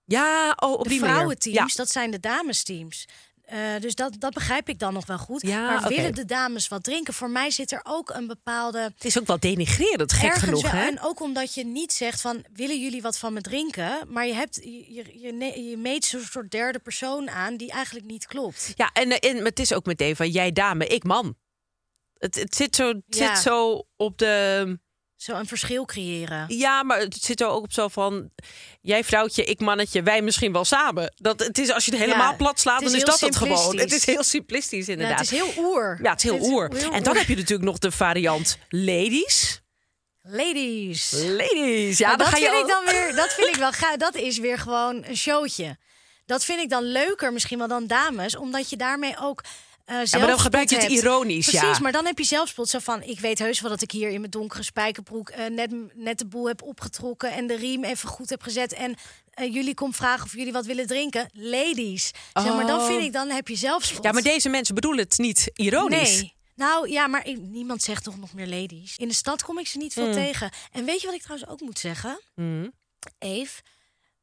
ja, 0.06 0.54
oh, 0.60 0.72
op 0.72 0.84
De 0.84 0.90
die 0.90 1.00
vrouwenteams, 1.00 1.58
Ja. 1.58 1.78
dat 1.78 1.90
zijn 1.92 2.12
de 2.12 2.20
damesteams. 2.20 3.06
Eh, 3.48 3.80
dus 3.80 3.96
dat, 3.96 4.16
dat 4.20 4.34
begrijp 4.34 4.70
ik 4.70 4.80
dan 4.80 4.94
nog 4.94 5.06
wel 5.06 5.18
goed. 5.18 5.42
Ja, 5.42 5.66
maar 5.66 5.90
willen 5.90 6.14
de 6.16 6.26
dames 6.26 6.68
wat 6.68 6.84
drinken? 6.84 7.14
Voor 7.14 7.30
mij 7.30 7.52
zit 7.52 7.72
er 7.72 7.82
ook 7.84 8.10
een 8.10 8.28
bepaalde 8.28 8.80
Het 8.80 9.06
is 9.06 9.20
ook 9.20 9.28
wel 9.28 9.40
denigrerend, 9.40 10.14
gek 10.14 10.34
genoeg, 10.34 10.62
wel- 10.62 10.72
hè? 10.72 10.88
En 10.88 11.02
ook 11.02 11.20
omdat 11.22 11.54
je 11.54 11.66
niet 11.66 11.94
zegt 11.94 12.22
van 12.22 12.46
willen 12.54 12.82
jullie 12.82 13.02
wat 13.02 13.18
van 13.18 13.34
me 13.34 13.42
drinken, 13.42 13.98
maar 14.08 14.28
je 14.28 14.34
hebt 14.34 14.56
je, 14.64 14.94
je, 15.20 15.70
je, 15.70 15.78
meet 15.78 16.06
zo'n 16.06 16.22
soort 16.22 16.52
derde 16.52 16.80
persoon 16.80 17.30
aan 17.30 17.58
die 17.58 17.72
eigenlijk 17.72 18.06
niet 18.06 18.26
klopt. 18.26 18.72
Ja, 18.76 18.90
en, 18.94 19.12
eh, 19.20 19.30
en 19.32 19.46
het 19.46 19.60
is 19.60 19.74
ook 19.74 19.86
meteen 19.86 20.16
van 20.16 20.30
jij 20.30 20.52
dame, 20.52 20.88
ik 20.88 21.04
man. 21.04 21.36
Het, 22.18 22.36
het 22.36 22.56
zit 22.56 22.76
zo, 22.76 22.88
het 22.88 23.04
Ja. 23.08 23.36
zit 23.36 23.44
zo 23.44 23.84
op 23.96 24.18
de. 24.18 24.80
Zo 25.18 25.34
een 25.36 25.46
verschil 25.48 25.86
creëren. 25.86 26.46
Ja, 26.48 26.84
maar 26.84 27.00
het 27.00 27.16
zit 27.22 27.42
er 27.42 27.48
ook 27.48 27.64
op 27.64 27.74
zo 27.74 27.88
van. 27.88 28.30
Jij 28.82 29.04
vrouwtje, 29.04 29.44
ik 29.44 29.60
mannetje, 29.60 30.04
wij 30.04 30.22
misschien 30.22 30.52
wel 30.52 30.66
samen. 30.66 31.14
Dat, 31.16 31.40
het 31.40 31.58
is, 31.58 31.72
als 31.72 31.86
je 31.86 31.92
het 31.92 32.00
helemaal 32.00 32.32
Ja, 32.32 32.38
plat 32.38 32.60
slaat, 32.60 32.84
dan 32.84 32.96
is 32.96 33.04
dat 33.04 33.20
het 33.20 33.36
gewoon. 33.36 33.78
Het 33.78 33.92
is 33.92 34.06
heel 34.06 34.24
simplistisch, 34.24 34.88
inderdaad. 34.88 35.20
het 35.20 35.32
is 35.32 35.40
heel 35.40 35.54
oer. 35.58 36.00
Ja, 36.04 36.10
het 36.12 36.24
is 36.24 36.30
heel 36.30 36.40
Het 36.40 36.48
oer. 36.48 36.64
En 36.92 37.04
dan 37.04 37.08
oer. 37.14 37.18
heb 37.20 37.28
je 37.28 37.36
natuurlijk 37.36 37.70
nog 37.70 37.78
de 37.78 37.92
variant 37.92 38.58
ladies. 38.70 39.62
ladies. 40.22 41.12
Ladies, 41.12 41.98
ja, 41.98 42.08
Maar 42.08 42.18
dan 42.18 42.26
dat 42.26 42.36
ga 42.36 42.42
je 42.42 42.50
vind 42.50 42.56
ook- 42.56 42.68
ik 42.68 42.74
dan 42.86 42.86
weer. 42.96 43.16
Dat 43.26 43.34
vind 43.34 43.48
ik 43.48 43.56
wel 43.56 43.72
ga. 43.72 43.98
Dat 43.98 44.16
is 44.16 44.38
weer 44.38 44.58
gewoon 44.58 45.04
een 45.06 45.18
showtje. 45.18 45.78
Dat 46.26 46.44
vind 46.46 46.60
ik 46.60 46.70
dan 46.70 46.84
leuker 46.84 47.34
misschien 47.34 47.58
wel 47.58 47.68
dan 47.68 47.88
dames, 47.88 48.36
omdat 48.36 48.70
je 48.70 48.76
daarmee 48.78 49.16
ook. 49.20 49.44
Ja, 49.88 50.04
maar 50.18 50.28
dan 50.28 50.40
gebruik 50.40 50.70
je 50.70 50.76
het 50.76 50.84
hebt. 50.88 50.98
ironisch, 50.98 51.48
Precies, 51.50 51.76
ja. 51.76 51.80
maar 51.80 51.92
dan 51.92 52.06
heb 52.06 52.18
je 52.18 52.24
zelfspot 52.24 52.70
zo 52.70 52.80
van... 52.80 53.04
ik 53.04 53.20
weet 53.20 53.40
heus 53.40 53.60
wel 53.62 53.70
dat 53.72 53.82
ik 53.82 53.92
hier 53.92 54.10
in 54.10 54.20
mijn 54.20 54.32
donkere 54.32 54.64
spijkerbroek... 54.64 55.30
eh, 55.30 55.46
net, 55.46 55.72
net 55.96 56.18
de 56.18 56.26
boel 56.26 56.48
heb 56.48 56.62
opgetrokken 56.62 57.32
en 57.32 57.48
de 57.48 57.56
riem 57.56 57.84
even 57.84 58.10
goed 58.10 58.30
heb 58.30 58.42
gezet... 58.42 58.74
en 58.74 58.96
eh, 59.34 59.54
jullie 59.54 59.74
komt 59.74 59.96
vragen 59.96 60.26
of 60.26 60.34
jullie 60.36 60.52
wat 60.54 60.66
willen 60.66 60.88
drinken. 60.88 61.30
Ladies. 61.34 62.12
Zeg 62.34 62.54
maar, 62.56 62.68
dan 62.68 62.80
Oh. 62.80 62.88
vind 62.88 63.04
ik, 63.04 63.14
dan 63.14 63.30
heb 63.30 63.48
je 63.48 63.56
zelfspot. 63.56 64.04
Ja, 64.04 64.12
maar 64.12 64.22
deze 64.22 64.50
mensen 64.50 64.76
bedoelen 64.76 65.04
het 65.04 65.18
niet 65.18 65.50
ironisch. 65.54 66.20
Nee. 66.22 66.36
Nou 66.56 66.90
ja, 66.90 67.08
maar 67.08 67.28
ik- 67.28 67.40
niemand 67.42 67.84
zegt 67.84 68.04
toch 68.04 68.18
nog 68.18 68.34
meer 68.34 68.48
ladies. 68.48 68.94
In 68.98 69.08
de 69.08 69.14
stad 69.14 69.44
kom 69.44 69.60
ik 69.60 69.68
ze 69.68 69.78
niet 69.78 69.94
veel 69.94 70.04
Hmm. 70.04 70.14
tegen. 70.14 70.50
En 70.72 70.86
weet 70.86 71.00
je 71.02 71.06
wat 71.08 71.16
ik 71.16 71.22
trouwens 71.22 71.50
ook 71.50 71.62
moet 71.62 71.80
zeggen? 71.80 72.20
Mhm. 72.36 72.68
Eve, 73.20 73.62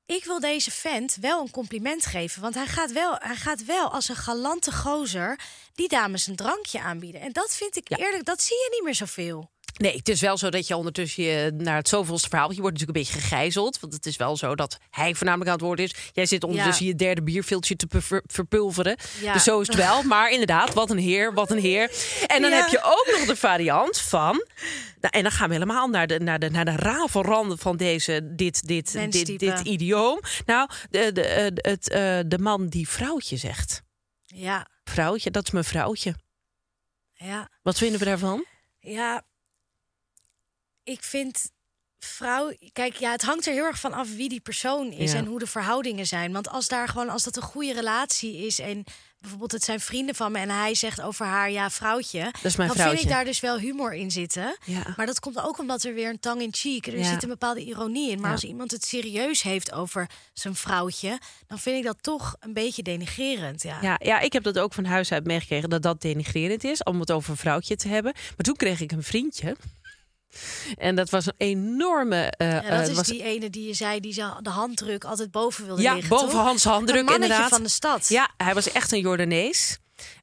ik 0.07 0.25
wil 0.25 0.41
deze 0.41 0.71
vent 0.71 1.17
wel 1.21 1.41
een 1.41 1.51
compliment 1.51 2.07
geven. 2.07 2.43
Want 2.43 2.55
hij 2.55 2.67
gaat 2.67 2.93
wel, 2.93 3.17
hij 3.19 3.37
gaat 3.37 3.65
wel 3.65 3.91
als 3.93 4.09
een 4.09 4.17
galante 4.17 4.73
gozer 4.73 5.41
die 5.75 5.89
dames 5.89 6.27
een 6.27 6.37
drankje 6.37 6.81
aanbieden. 6.81 7.21
En 7.21 7.33
dat 7.33 7.55
vind 7.57 7.77
ik 7.77 7.89
Ja. 7.89 7.97
eerlijk, 7.97 8.25
dat 8.25 8.43
zie 8.43 8.57
je 8.57 8.69
niet 8.71 8.83
meer 8.85 8.95
zoveel. 8.95 9.51
Nee, 9.75 9.97
het 9.97 10.09
is 10.09 10.21
wel 10.21 10.37
zo 10.37 10.51
dat 10.51 10.67
je 10.67 10.77
ondertussen 10.77 11.23
je 11.25 11.53
naar 11.57 11.77
het 11.77 11.89
zoveelste 11.89 12.29
verhaal... 12.29 12.53
je 12.53 12.61
wordt 12.61 12.79
natuurlijk 12.79 12.99
een 12.99 13.05
beetje 13.05 13.21
gegijzeld. 13.29 13.81
Want 13.81 13.93
het 13.93 14.07
is 14.07 14.17
wel 14.17 14.37
zo 14.37 14.55
dat 14.55 14.79
hij 14.91 15.15
voornamelijk 15.15 15.51
aan 15.51 15.57
het 15.57 15.65
woord 15.65 15.81
is. 15.81 15.95
Jij 16.13 16.27
zit 16.27 16.45
ondertussen 16.45 16.85
Ja. 16.85 16.91
je 16.91 16.97
derde 16.97 17.23
bierviltje 17.23 17.77
te 17.77 17.87
ver- 17.91 18.23
verpulveren. 18.27 18.97
Ja. 19.21 19.33
Dus 19.33 19.45
zo 19.45 19.61
is 19.61 19.67
het 19.67 19.77
wel. 19.77 20.03
Maar 20.03 20.31
inderdaad, 20.31 20.75
wat 20.75 20.91
een 20.91 20.99
heer, 20.99 21.35
wat 21.35 21.51
een 21.51 21.59
heer. 21.59 21.91
En 22.27 22.43
dan 22.43 22.51
Ja. 22.51 22.57
heb 22.61 22.69
je 22.69 22.83
ook 22.83 23.09
nog 23.19 23.27
de 23.27 23.37
variant 23.37 23.99
van... 24.01 24.47
Nou, 25.01 25.17
en 25.17 25.23
dan 25.23 25.33
gaan 25.33 25.49
we 25.49 25.55
helemaal 25.55 25.89
naar 25.89 26.07
de, 26.07 26.19
naar 26.21 26.39
de, 26.39 26.51
naar 26.51 26.65
de 26.65 26.77
rafelranden 26.77 27.59
van 27.59 27.77
deze, 27.77 28.35
dit, 28.35 28.67
dit, 28.67 28.93
dit, 29.13 29.39
dit 29.39 29.61
idioom. 29.61 30.21
Nou, 30.47 30.69
de, 30.91 31.13
de, 31.13 31.53
het, 31.55 31.89
eh, 31.91 32.19
de 32.27 32.39
man 32.39 32.67
die 32.69 32.89
vrouwtje 32.89 33.37
zegt. 33.37 33.83
Ja, 34.25 34.69
Vrouwtje, 34.85 35.31
dat 35.31 35.45
is 35.45 35.51
mijn 35.51 35.65
vrouwtje. 35.65 36.15
ja, 37.13 37.49
Wat 37.63 37.79
vinden 37.79 37.99
we 37.99 38.05
daarvan? 38.05 38.45
ja. 38.79 39.23
Ik 40.85 41.03
vind 41.03 41.51
vrouw. 41.99 42.53
Kijk, 42.73 42.95
ja, 42.95 43.11
het 43.11 43.23
hangt 43.23 43.47
er 43.47 43.53
heel 43.53 43.65
erg 43.65 43.81
van 43.81 43.93
af 43.93 44.15
wie 44.15 44.29
die 44.29 44.41
persoon 44.41 44.93
is 44.93 45.13
Ja. 45.13 45.19
en 45.19 45.27
hoe 45.27 45.39
de 45.39 45.47
verhoudingen 45.47 46.07
zijn. 46.07 46.33
Want 46.33 46.49
als 46.49 46.69
daar 46.69 46.89
gewoon, 46.89 47.09
als 47.09 47.23
dat 47.23 47.37
een 47.37 47.43
goede 47.43 47.73
relatie 47.73 48.47
is 48.47 48.59
en 48.59 48.85
bijvoorbeeld 49.19 49.53
het 49.53 49.65
zijn 49.65 49.81
vrienden 49.81 50.15
van 50.15 50.33
me 50.33 50.39
en 50.39 50.51
hij 50.51 50.75
zegt 50.75 51.01
over 51.01 51.27
haar, 51.27 51.51
ja, 51.51 51.71
vrouwtje, 51.71 52.21
Dat 52.25 52.45
is 52.45 52.57
mijn 52.57 52.69
dan 52.69 52.77
vrouwtje. 52.77 52.97
vind 52.99 53.11
ik 53.11 53.17
daar 53.17 53.25
dus 53.25 53.41
wel 53.41 53.59
humor 53.59 53.95
in 53.95 54.11
zitten. 54.11 54.57
Ja. 54.65 54.93
Maar 54.97 55.07
dat 55.07 55.21
komt 55.21 55.41
ook 55.41 55.59
omdat 55.59 55.83
er 55.83 55.95
weer 55.95 56.09
een 56.09 56.21
tang 56.21 56.41
in 56.41 56.53
cheek. 56.55 56.87
Er 56.87 56.99
Ja. 56.99 57.05
zit 57.13 57.23
een 57.23 57.29
bepaalde 57.29 57.65
ironie 57.65 58.11
in. 58.11 58.21
Maar 58.21 58.31
als 58.33 58.45
iemand 58.45 58.71
het 58.71 58.85
serieus 58.85 59.43
heeft 59.43 59.73
over 59.73 60.09
zijn 60.33 60.55
vrouwtje, 60.55 61.19
dan 61.47 61.59
vind 61.59 61.77
ik 61.79 61.85
dat 61.85 61.97
toch 62.03 62.37
een 62.41 62.53
beetje 62.53 62.83
denigrerend. 62.83 63.63
Ja. 63.63 63.79
Ja, 63.81 64.01
ja, 64.03 64.21
ik 64.21 64.33
heb 64.33 64.43
dat 64.43 64.59
ook 64.59 64.73
van 64.75 64.85
huis 64.85 65.13
uit 65.13 65.25
meegekregen 65.25 65.69
dat 65.71 65.83
dat 65.83 66.01
denigrerend 66.01 66.65
is 66.65 66.83
om 66.83 67.01
het 67.01 67.13
over 67.13 67.31
een 67.31 67.37
vrouwtje 67.37 67.77
te 67.77 67.89
hebben. 67.89 68.13
Maar 68.13 68.35
toen 68.45 68.57
kreeg 68.57 68.81
ik 68.81 68.93
een 68.93 69.03
vriendje. 69.03 69.57
En 70.77 70.95
dat 70.97 71.11
was 71.11 71.27
een 71.27 71.33
enorme. 71.37 72.31
eh, 72.31 72.51
Ja, 72.51 72.63
eh, 72.63 72.79
dat 72.79 72.89
is 72.89 72.97
was, 72.97 73.07
die 73.07 73.23
ene 73.23 73.51
die 73.51 73.67
je 73.67 73.75
zei, 73.75 74.01
die 74.01 74.13
zo 74.13 74.31
de 74.41 74.51
handdruk 74.51 75.05
altijd 75.05 75.31
boven 75.31 75.67
wilde 75.67 75.83
ja, 75.83 75.93
liggen. 75.93 76.11
boven 76.11 76.29
toch? 76.29 76.43
Hans 76.43 76.65
Een 76.65 76.71
handdruk 76.71 76.97
mannetje 77.05 77.23
inderdaad. 77.23 77.49
van 77.49 77.63
de 77.63 77.69
stad. 77.69 78.09
Ja, 78.09 78.31
hij 78.37 78.55
was 78.55 78.73
echt 78.73 78.93
een 78.93 79.01
Jordanees. 79.01 79.79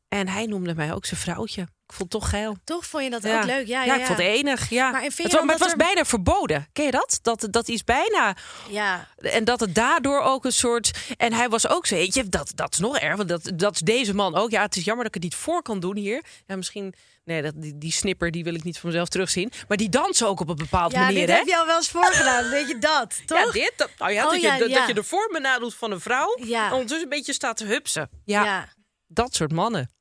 En 0.08 0.28
hij 0.28 0.45
noemde 0.45 0.76
mij 0.76 0.93
ook 0.93 1.06
zijn 1.06 1.19
vrouwtje. 1.19 1.62
Ik 1.62 1.97
vond 1.97 2.12
het 2.13 2.21
toch 2.21 2.30
geil. 2.30 2.58
Toch 2.63 2.86
vond 2.86 3.04
je 3.04 3.10
dat 3.10 3.24
Ja. 3.24 3.38
ook 3.39 3.45
leuk? 3.45 3.67
Ja, 3.67 3.84
ja, 3.84 3.95
ik 3.95 4.06
vond 4.06 4.17
het 4.17 4.28
enig. 4.28 4.69
Ja. 4.69 4.91
Maar 4.91 5.02
het, 5.02 5.17
was, 5.17 5.32
maar 5.32 5.39
het 5.41 5.50
dat 5.50 5.60
was 5.60 5.71
er- 5.71 5.78
bijna 5.78 6.06
verboden. 6.06 6.67
Ken 6.74 6.86
je 6.86 6.91
dat? 6.91 7.19
Dat, 7.21 7.47
dat 7.52 7.67
iets 7.67 7.84
bijna. 7.84 8.36
ja. 8.69 9.08
En 9.17 9.43
dat 9.43 9.60
het 9.60 9.76
daardoor 9.76 10.21
ook 10.21 10.45
een 10.45 10.52
soort. 10.52 10.91
En 11.17 11.34
hij 11.34 11.50
was 11.50 11.67
ook 11.67 11.86
zo. 11.86 12.06
Dat, 12.30 12.52
dat 12.56 12.74
is 12.74 12.80
nog 12.80 12.97
erg. 12.97 13.15
Want 13.17 13.30
dat, 13.30 13.52
dat 13.56 13.74
is 13.74 13.80
deze 13.80 14.13
man 14.13 14.36
ook. 14.36 14.50
Ja, 14.52 14.62
het 14.62 14.76
is 14.76 14.84
jammer 14.84 15.06
dat 15.06 15.15
ik 15.15 15.21
het 15.21 15.32
niet 15.32 15.41
voor 15.41 15.62
kan 15.62 15.80
doen 15.80 15.95
hier. 15.97 16.24
Ja, 16.47 16.56
misschien. 16.56 16.93
Nee, 17.23 17.41
dat, 17.41 17.53
die, 17.55 17.77
die 17.77 17.91
snipper 17.91 18.31
die 18.31 18.43
wil 18.43 18.53
ik 18.55 18.63
niet 18.63 18.79
van 18.79 18.89
mezelf 18.89 19.10
terugzien. 19.10 19.51
Maar 19.67 19.77
die 19.77 19.89
dansen 19.89 20.27
ook 20.27 20.39
op 20.39 20.49
een 20.49 20.55
bepaalde 20.55 20.95
Ja, 20.95 21.01
manier. 21.01 21.19
dit 21.19 21.29
hè? 21.29 21.36
heb 21.36 21.47
je 21.47 21.57
al 21.57 21.65
wel 21.65 21.75
eens 21.77 21.89
voorgedaan. 21.89 22.49
Weet 22.49 22.67
je 22.67 22.77
dat, 22.77 23.21
toch? 23.25 23.45
Ja, 23.45 23.51
dit. 23.51 23.73
Dat, 23.75 23.89
nou 23.97 24.12
ja, 24.12 24.25
Oh, 24.25 24.31
dat, 24.31 24.41
ja, 24.41 24.53
je, 24.53 24.60
dat, 24.60 24.69
ja. 24.69 24.77
dat 24.77 24.88
je 24.88 24.93
de 24.93 25.03
vorm 25.03 25.31
benadoet 25.31 25.75
van 25.75 25.91
een 25.91 25.99
vrouw. 25.99 26.38
Ja. 26.43 26.65
En 26.65 26.71
ondertussen 26.71 27.03
een 27.03 27.17
beetje 27.17 27.34
staat 27.34 27.57
te 27.57 27.65
hupsen. 27.65 28.10
Ja, 28.25 28.43
ja. 28.43 28.67
dat 29.07 29.36
soort 29.36 29.51
mannen. 29.51 29.91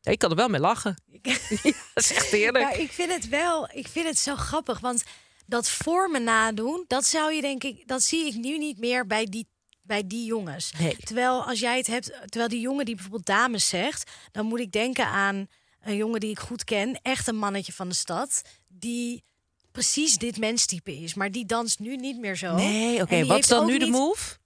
Ja, 0.00 0.10
ik 0.10 0.18
kan 0.18 0.30
er 0.30 0.36
wel 0.36 0.48
mee 0.48 0.60
lachen. 0.60 1.02
Ja, 1.62 1.72
dat 1.94 2.04
is 2.04 2.12
echt 2.12 2.30
heerlijk. 2.30 2.64
Maar 2.64 2.78
ik 2.78 2.92
vind 2.92 3.12
het 3.12 3.28
wel, 3.28 3.70
ik 3.72 3.88
vind 3.88 4.06
het 4.06 4.18
zo 4.18 4.36
grappig, 4.36 4.80
want 4.80 5.04
dat 5.46 5.68
vormen 5.68 6.24
nadoen, 6.24 6.84
dat 6.86 7.04
zou 7.06 7.32
je 7.32 7.40
denk 7.40 7.64
ik, 7.64 7.88
dat 7.88 8.02
zie 8.02 8.26
ik 8.26 8.34
nu 8.34 8.58
niet 8.58 8.78
meer 8.78 9.06
bij 9.06 9.24
die 9.24 9.48
bij 9.82 10.06
die 10.06 10.24
jongens. 10.24 10.72
Nee. 10.78 10.96
Terwijl 10.96 11.44
als 11.44 11.60
jij 11.60 11.76
het 11.76 11.86
hebt, 11.86 12.06
terwijl 12.06 12.48
die 12.48 12.60
jongen 12.60 12.84
die 12.84 12.94
bijvoorbeeld 12.94 13.26
dames 13.26 13.68
zegt, 13.68 14.10
dan 14.32 14.46
moet 14.46 14.60
ik 14.60 14.72
denken 14.72 15.06
aan 15.06 15.46
een 15.82 15.96
jongen 15.96 16.20
die 16.20 16.30
ik 16.30 16.38
goed 16.38 16.64
ken, 16.64 17.00
echt 17.02 17.26
een 17.26 17.36
mannetje 17.36 17.72
van 17.72 17.88
de 17.88 17.94
stad, 17.94 18.42
die 18.68 19.24
precies 19.72 20.16
dit 20.16 20.38
menstype 20.38 20.96
is, 20.96 21.14
maar 21.14 21.30
die 21.30 21.46
danst 21.46 21.78
nu 21.78 21.96
niet 21.96 22.18
meer 22.18 22.36
zo. 22.36 22.54
Nee, 22.54 23.02
oké. 23.02 23.24
Wat 23.26 23.38
is 23.38 23.46
dan 23.46 23.66
nu 23.66 23.78
de 23.78 23.86
move? 23.86 24.38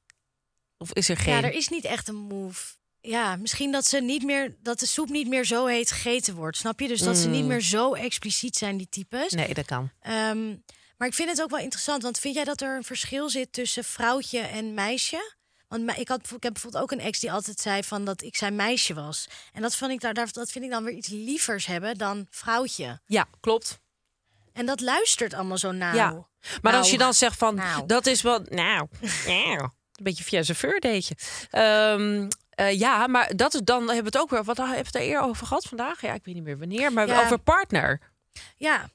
Of 0.78 0.92
is 0.92 1.08
er 1.08 1.16
geen? 1.16 1.34
Ja, 1.34 1.42
er 1.42 1.54
is 1.54 1.68
niet 1.68 1.84
echt 1.84 2.08
een 2.08 2.16
move. 2.16 2.74
Ja, 3.00 3.36
misschien 3.36 3.72
dat 3.72 3.86
ze 3.86 4.00
niet 4.00 4.22
meer 4.22 4.56
dat 4.62 4.78
de 4.78 4.86
soep 4.86 5.08
niet 5.08 5.28
meer 5.28 5.44
zo 5.44 5.66
heet 5.66 5.90
gegeten 5.90 6.34
wordt. 6.34 6.56
Snap 6.56 6.80
je? 6.80 6.88
Dus 6.88 7.00
dat 7.00 7.16
ze 7.16 7.28
niet 7.28 7.44
meer 7.44 7.60
zo 7.60 7.94
expliciet 7.94 8.56
zijn, 8.56 8.76
die 8.76 8.88
types. 8.90 9.32
Mm. 9.32 9.38
Nee, 9.38 9.54
dat 9.54 9.64
kan. 9.64 9.90
Ehm, 10.00 10.48
maar 10.96 11.08
ik 11.08 11.14
vind 11.14 11.28
het 11.28 11.42
ook 11.42 11.50
wel 11.50 11.58
interessant, 11.58 12.02
want 12.02 12.18
vind 12.18 12.34
jij 12.34 12.44
dat 12.44 12.60
er 12.60 12.76
een 12.76 12.84
verschil 12.84 13.30
zit 13.30 13.52
tussen 13.52 13.84
vrouwtje 13.84 14.38
en 14.40 14.74
meisje? 14.74 15.34
Want 15.68 15.98
ik, 15.98 16.08
had, 16.08 16.20
ik 16.30 16.42
heb 16.42 16.52
bijvoorbeeld 16.52 16.82
ook 16.82 16.90
een 16.90 17.00
ex 17.00 17.20
die 17.20 17.32
altijd 17.32 17.60
zei 17.60 17.82
van 17.84 18.04
dat 18.04 18.22
ik 18.22 18.36
zijn 18.36 18.56
meisje 18.56 18.94
was. 18.94 19.26
En 19.52 19.62
dat 19.62 19.76
vind 19.76 19.90
ik, 19.90 20.00
daar, 20.00 20.14
dat 20.32 20.50
vind 20.50 20.64
ik 20.64 20.70
dan 20.70 20.84
weer 20.84 20.94
iets 20.94 21.08
lievers 21.08 21.66
hebben 21.66 21.98
dan 21.98 22.26
vrouwtje. 22.30 23.00
Ja, 23.06 23.26
klopt. 23.40 23.78
En 24.52 24.66
dat 24.66 24.80
luistert 24.80 25.34
allemaal 25.34 25.58
zo 25.58 25.72
nauw. 25.72 25.94
Ja. 25.94 26.10
Maar 26.10 26.26
Nou, 26.62 26.76
als 26.76 26.90
je 26.90 26.98
dan 26.98 27.14
zegt 27.14 27.38
van, 27.38 27.54
nou. 27.54 27.86
dat 27.86 28.06
is 28.06 28.22
wel, 28.22 28.38
nou, 28.48 28.88
nou, 29.26 29.60
een 29.62 29.70
beetje 30.04 30.24
via 30.24 30.44
veur 30.44 30.80
deed 30.80 31.06
je. 31.06 31.14
Ehm, 31.50 32.28
eh, 32.50 32.78
ja, 32.78 33.06
maar 33.06 33.36
dat 33.36 33.54
is 33.54 33.60
dan 33.64 33.78
hebben 33.78 33.96
we 33.98 34.04
het 34.04 34.18
ook 34.18 34.30
weer. 34.30 34.44
Wat 34.44 34.56
hebben 34.56 34.76
we 34.76 34.82
het 34.84 34.94
er 34.94 35.00
eerder 35.00 35.22
over 35.22 35.46
gehad 35.46 35.64
vandaag? 35.64 36.00
Ja, 36.00 36.12
ik 36.12 36.24
weet 36.24 36.34
niet 36.34 36.44
meer 36.44 36.58
wanneer, 36.58 36.92
maar 36.92 37.06
Ja. 37.06 37.22
over 37.24 37.38
partner. 37.38 38.00
Ja. 38.56 38.88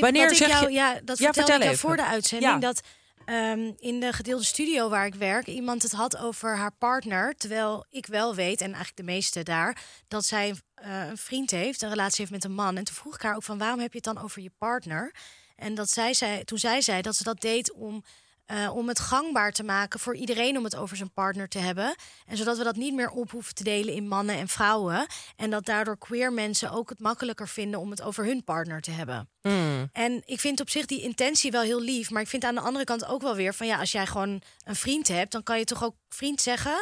Wanneer 0.00 0.22
wat 0.22 0.30
ik 0.30 0.36
zeg 0.36 0.48
jou, 0.48 0.64
je- 0.64 0.72
Ja, 0.72 0.92
dat 1.04 1.18
Ja, 1.18 1.24
vertelde 1.24 1.32
vertel 1.32 1.54
ik 1.56 1.62
jou 1.62 1.72
even. 1.74 1.78
voor 1.88 1.96
de 1.96 2.04
uitzending. 2.04 2.52
Ja. 2.52 2.58
Dat 2.58 2.80
ehm, 3.28 3.72
in 3.78 4.00
de 4.00 4.12
gedeelde 4.12 4.44
studio 4.44 4.88
waar 4.88 5.06
ik 5.06 5.14
werk... 5.14 5.46
iemand 5.46 5.82
het 5.82 5.92
had 5.92 6.16
over 6.16 6.56
haar 6.56 6.72
partner. 6.78 7.34
Terwijl 7.34 7.86
ik 7.90 8.06
wel 8.06 8.34
weet, 8.34 8.60
en 8.60 8.66
eigenlijk 8.66 8.96
de 8.96 9.02
meeste 9.02 9.42
daar... 9.42 9.82
dat 10.08 10.24
zij 10.24 10.54
eh, 10.74 11.06
een 11.08 11.16
vriend 11.16 11.50
heeft, 11.50 11.82
een 11.82 11.88
relatie 11.88 12.18
heeft 12.18 12.30
met 12.30 12.44
een 12.44 12.52
man. 12.52 12.76
En 12.76 12.84
toen 12.84 12.94
vroeg 12.94 13.14
ik 13.14 13.22
haar 13.22 13.34
ook 13.34 13.42
van... 13.42 13.58
waarom 13.58 13.80
heb 13.80 13.92
je 13.92 14.00
het 14.02 14.14
dan 14.14 14.24
over 14.24 14.42
je 14.42 14.50
partner? 14.58 15.14
En 15.56 15.74
dat 15.74 15.90
zij 15.90 16.14
zei, 16.14 16.44
toen 16.44 16.58
zij 16.58 16.80
zei 16.80 17.02
dat 17.02 17.16
ze 17.16 17.22
dat 17.22 17.40
deed 17.40 17.72
om... 17.72 18.04
eh, 18.48 18.76
om 18.76 18.88
het 18.88 19.00
gangbaar 19.00 19.52
te 19.52 19.62
maken 19.62 20.00
voor 20.00 20.16
iedereen 20.16 20.56
om 20.58 20.64
het 20.64 20.76
over 20.76 20.96
zijn 20.96 21.12
partner 21.12 21.48
te 21.48 21.58
hebben. 21.58 21.94
En 22.26 22.36
zodat 22.36 22.58
we 22.58 22.64
dat 22.64 22.76
niet 22.76 22.94
meer 22.94 23.10
op 23.10 23.30
hoeven 23.30 23.54
te 23.54 23.64
delen 23.64 23.94
in 23.94 24.08
mannen 24.08 24.36
en 24.36 24.48
vrouwen. 24.48 25.06
En 25.36 25.50
dat 25.50 25.64
daardoor 25.64 25.98
queer 25.98 26.32
mensen 26.32 26.70
ook 26.70 26.88
het 26.88 27.00
makkelijker 27.00 27.48
vinden 27.48 27.80
om 27.80 27.90
het 27.90 28.02
over 28.02 28.24
hun 28.24 28.44
partner 28.44 28.80
te 28.80 28.90
hebben. 28.90 29.28
Hmm. 29.40 29.88
En 29.92 30.22
ik 30.24 30.40
vind 30.40 30.60
op 30.60 30.70
zich 30.70 30.86
die 30.86 31.02
intentie 31.02 31.50
wel 31.50 31.62
heel 31.62 31.80
lief. 31.80 32.10
Maar 32.10 32.22
ik 32.22 32.28
vind 32.28 32.44
aan 32.44 32.54
de 32.54 32.60
andere 32.60 32.84
kant 32.84 33.06
ook 33.06 33.22
wel 33.22 33.34
weer 33.34 33.54
van 33.54 33.66
ja, 33.66 33.78
als 33.78 33.92
jij 33.92 34.06
gewoon 34.06 34.42
een 34.64 34.76
vriend 34.76 35.08
hebt, 35.08 35.32
dan 35.32 35.42
kan 35.42 35.58
je 35.58 35.64
toch 35.64 35.84
ook 35.84 35.94
vriend 36.08 36.40
zeggen. 36.40 36.76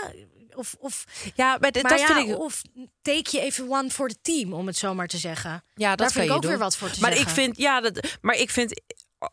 Of, 0.55 0.75
of, 0.79 1.05
Ja, 1.35 1.57
maar, 1.61 1.71
dit- 1.73 1.83
maar 1.83 1.91
dat 1.91 2.01
ja, 2.01 2.15
vind 2.15 2.29
ik. 2.29 2.39
of 2.39 2.63
take 3.03 3.29
je 3.37 3.41
even 3.41 3.71
one 3.71 3.91
for 3.91 4.09
the 4.09 4.17
team, 4.23 4.53
om 4.53 4.67
het 4.67 4.77
zo 4.77 4.95
maar 4.95 5.07
te 5.07 5.19
zeggen. 5.19 5.65
Ja, 5.75 5.89
dat 5.89 5.99
Daar 5.99 6.11
vind 6.11 6.25
ik 6.25 6.33
ook 6.33 6.41
doen. 6.43 6.51
weer 6.51 6.61
wat 6.61 6.77
voor 6.77 6.91
te 6.91 7.01
maar 7.01 7.13
zeggen. 7.13 7.29
ik 7.29 7.35
vind, 7.35 7.57
ja, 7.57 7.81
dat, 7.81 8.19
maar 8.21 8.35
ik 8.37 8.51
vind, 8.51 8.83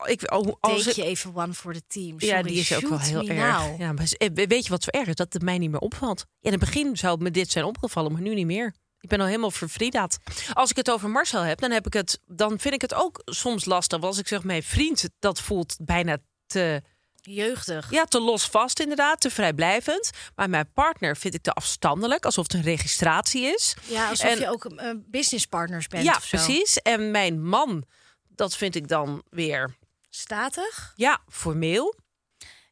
ik, 0.06 0.32
oh, 0.34 0.54
als 0.60 0.84
je 0.84 1.04
even 1.06 1.36
one 1.36 1.54
for 1.54 1.74
the 1.74 1.82
team. 1.88 2.16
ja, 2.18 2.42
die 2.42 2.60
is 2.60 2.74
ook 2.76 2.88
wel 2.90 3.00
heel 3.00 3.28
erg. 3.28 3.58
now. 3.60 3.80
Ja, 3.80 3.92
maar 3.92 4.12
eh, 4.18 4.30
weet 4.34 4.64
je 4.64 4.70
wat 4.70 4.84
zo 4.84 4.90
erg 4.90 5.08
is? 5.08 5.16
Dat 5.16 5.34
het 5.34 5.42
mij 5.42 5.58
niet 5.58 5.72
meer 5.72 5.80
opvalt. 5.80 6.26
In 6.42 6.52
het 6.52 6.60
begin 6.60 6.98
zou 6.98 7.22
me 7.22 7.32
dit 7.32 7.52
zijn 7.52 7.66
opgevallen, 7.66 8.12
maar 8.12 8.22
nu 8.22 8.34
niet 8.34 8.46
meer. 8.46 8.74
Ik 9.00 9.10
ben 9.10 9.20
al 9.20 9.26
helemaal 9.26 9.52
vervridaat. 9.52 10.18
Als 10.54 10.70
ik 10.70 10.76
het 10.76 10.92
over 10.92 11.10
Marcel 11.10 11.42
heb, 11.42 11.60
dan 11.60 11.72
heb 11.72 11.86
ik 11.86 11.94
het, 11.94 12.20
dan 12.26 12.60
vind 12.60 12.74
ik 12.74 12.82
het 12.82 12.94
ook 12.94 13.22
soms 13.26 13.66
lastig. 13.66 14.00
Want 14.00 14.12
als 14.12 14.22
ik 14.22 14.28
zeg 14.28 14.44
mijn 14.44 14.64
vriend, 14.64 15.10
dat 15.20 15.42
voelt 15.42 15.76
bijna 15.82 16.18
te, 16.46 16.82
Jeugdig. 17.22 17.92
ja, 17.92 18.06
te 18.06 18.20
los 18.20 18.46
vast 18.46 18.80
inderdaad, 18.80 19.22
te 19.22 19.30
vrijblijvend. 19.30 20.10
Maar 20.36 20.50
mijn 20.50 20.72
partner 20.74 21.18
vind 21.18 21.34
ik 21.34 21.42
te 21.42 21.52
afstandelijk, 21.54 22.26
alsof 22.26 22.44
het 22.44 22.54
een 22.54 22.62
registratie 22.62 23.44
is. 23.46 23.76
Ja, 23.86 24.10
alsof 24.10 24.30
En- 24.30 24.40
je 24.40 24.50
ook 24.50 24.66
uh, 24.66 24.90
businesspartners 25.06 25.88
bent 25.88 26.04
ja, 26.06 26.16
of 26.16 26.24
zo. 26.26 26.38
precies. 26.38 26.78
En 26.78 27.12
mijn 27.12 27.44
man, 27.46 27.84
dat 28.36 28.56
vind 28.58 28.76
ik 28.76 28.88
dan 28.88 29.24
weer, 29.30 29.76
Statig. 30.10 30.94
ja, 30.96 31.22
formeel. 31.30 31.96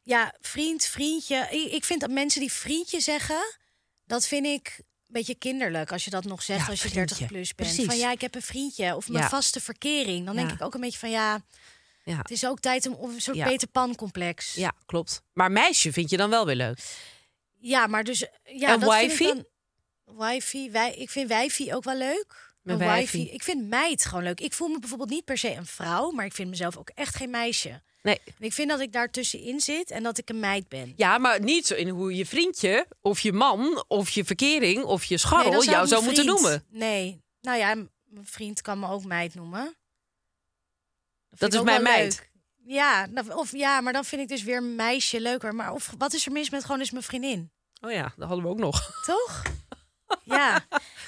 Ja, 0.02 0.34
vriend, 0.40 0.84
vriendje. 0.84 1.48
Ik, 1.70 1.84
vind 1.84 2.00
dat 2.00 2.10
mensen 2.10 2.40
die 2.40 2.52
vriendje 2.52 3.00
zeggen, 3.00 3.56
dat 4.04 4.26
vind 4.26 4.46
ik 4.46 4.74
een 4.78 4.84
beetje 5.06 5.34
kinderlijk. 5.34 5.92
Als 5.92 6.04
je 6.04 6.10
dat 6.10 6.24
nog 6.24 6.42
zegt 6.42 6.60
Ja, 6.60 6.66
als 6.70 6.82
je 6.82 6.88
vriendje. 6.88 7.14
30 7.16 7.26
plus 7.26 7.54
bent. 7.54 7.68
Precies. 7.68 7.86
Van 7.86 7.98
ja, 7.98 8.10
ik 8.12 8.20
heb 8.20 8.34
een 8.34 8.42
vriendje. 8.42 8.96
Of 8.96 9.08
mijn 9.08 9.22
Ja. 9.24 9.28
vaste 9.30 9.60
verkering. 9.60 10.26
Dan 10.26 10.36
denk 10.36 10.48
Ja. 10.48 10.54
ik 10.54 10.62
ook 10.62 10.74
een 10.74 10.80
beetje 10.80 10.98
van 10.98 11.10
ja, 11.10 11.40
Ja. 12.04 12.16
het 12.16 12.30
is 12.30 12.46
ook 12.46 12.60
tijd 12.60 12.86
om 12.86 12.94
of 12.94 13.12
een 13.14 13.20
soort. 13.20 13.42
Peter 13.42 13.68
Pan 13.68 13.94
complex. 13.94 14.54
Ja, 14.54 14.72
klopt. 14.86 15.22
Maar 15.32 15.50
meisje 15.52 15.92
vind 15.92 16.10
je 16.10 16.16
dan 16.16 16.30
wel 16.30 16.46
weer 16.46 16.56
leuk. 16.56 16.78
Ja, 17.58 17.86
maar 17.86 18.04
dus 18.04 18.18
ja, 18.44 18.72
En 18.72 18.80
dat 18.80 18.94
vind 18.94 19.10
wifey? 19.10 19.26
ik 19.26 19.34
dan. 19.34 19.46
Wifi, 20.28 20.70
wij, 20.70 20.94
ik 20.94 21.10
vind 21.10 21.28
wijfie 21.28 21.74
ook 21.74 21.84
wel 21.84 21.96
leuk. 21.96 22.51
Mijn 22.62 22.80
Een 22.80 22.86
wijfie. 22.86 23.30
Ik 23.30 23.42
vind 23.42 23.68
meid 23.68 24.04
gewoon 24.04 24.24
leuk. 24.24 24.40
Ik 24.40 24.52
voel 24.52 24.68
me 24.68 24.78
bijvoorbeeld 24.78 25.10
niet 25.10 25.24
per 25.24 25.38
se 25.38 25.54
een 25.54 25.66
vrouw, 25.66 26.10
maar 26.10 26.24
ik 26.24 26.32
vind 26.32 26.48
mezelf 26.50 26.76
ook 26.76 26.90
echt 26.94 27.14
geen 27.14 27.30
meisje. 27.30 27.82
Nee. 28.02 28.20
En 28.24 28.44
ik 28.46 28.52
vind 28.52 28.68
dat 28.68 28.80
ik 28.80 28.92
daar 28.92 29.10
tussenin 29.10 29.60
zit 29.60 29.90
en 29.90 30.02
dat 30.02 30.18
ik 30.18 30.28
een 30.28 30.40
meid 30.40 30.68
ben. 30.68 30.92
Ja, 30.96 31.18
maar 31.18 31.40
niet 31.40 31.66
zo 31.66 31.74
in 31.74 31.88
hoe 31.88 32.14
je 32.14 32.26
vriendje, 32.26 32.86
of 33.00 33.20
je 33.20 33.32
man, 33.32 33.84
of 33.88 34.10
je 34.10 34.24
verkering, 34.24 34.82
of 34.84 35.04
je 35.04 35.18
scharrel 35.18 35.50
Nee, 35.50 35.70
jou 35.70 35.86
zou 35.86 36.04
moeten 36.04 36.26
noemen. 36.26 36.64
Nee. 36.68 37.20
Nou 37.40 37.58
ja, 37.58 37.74
mijn 38.04 38.26
vriend 38.26 38.62
kan 38.62 38.78
me 38.78 38.88
ook 38.88 39.04
meid 39.04 39.34
noemen. 39.34 39.76
Dat 41.30 41.54
is 41.54 41.62
mijn 41.62 41.82
meid. 41.82 42.14
leuk. 42.18 42.30
Ja, 42.64 43.06
nou, 43.06 43.32
of 43.32 43.52
ja, 43.52 43.80
maar 43.80 43.92
dan 43.92 44.04
vind 44.04 44.22
ik 44.22 44.28
dus 44.28 44.42
weer 44.42 44.62
meisje 44.62 45.20
leuker. 45.20 45.54
Maar 45.54 45.72
of 45.72 45.94
wat 45.98 46.12
is 46.12 46.26
er 46.26 46.32
mis 46.32 46.50
met 46.50 46.62
gewoon 46.62 46.80
eens 46.80 46.90
mijn 46.90 47.04
vriendin? 47.04 47.50
Oh 47.80 47.92
ja, 47.92 48.12
dat 48.16 48.28
hadden 48.28 48.44
we 48.44 48.50
ook 48.50 48.58
nog. 48.58 49.02
Toch? 49.06 49.42
Ja. 50.24 50.60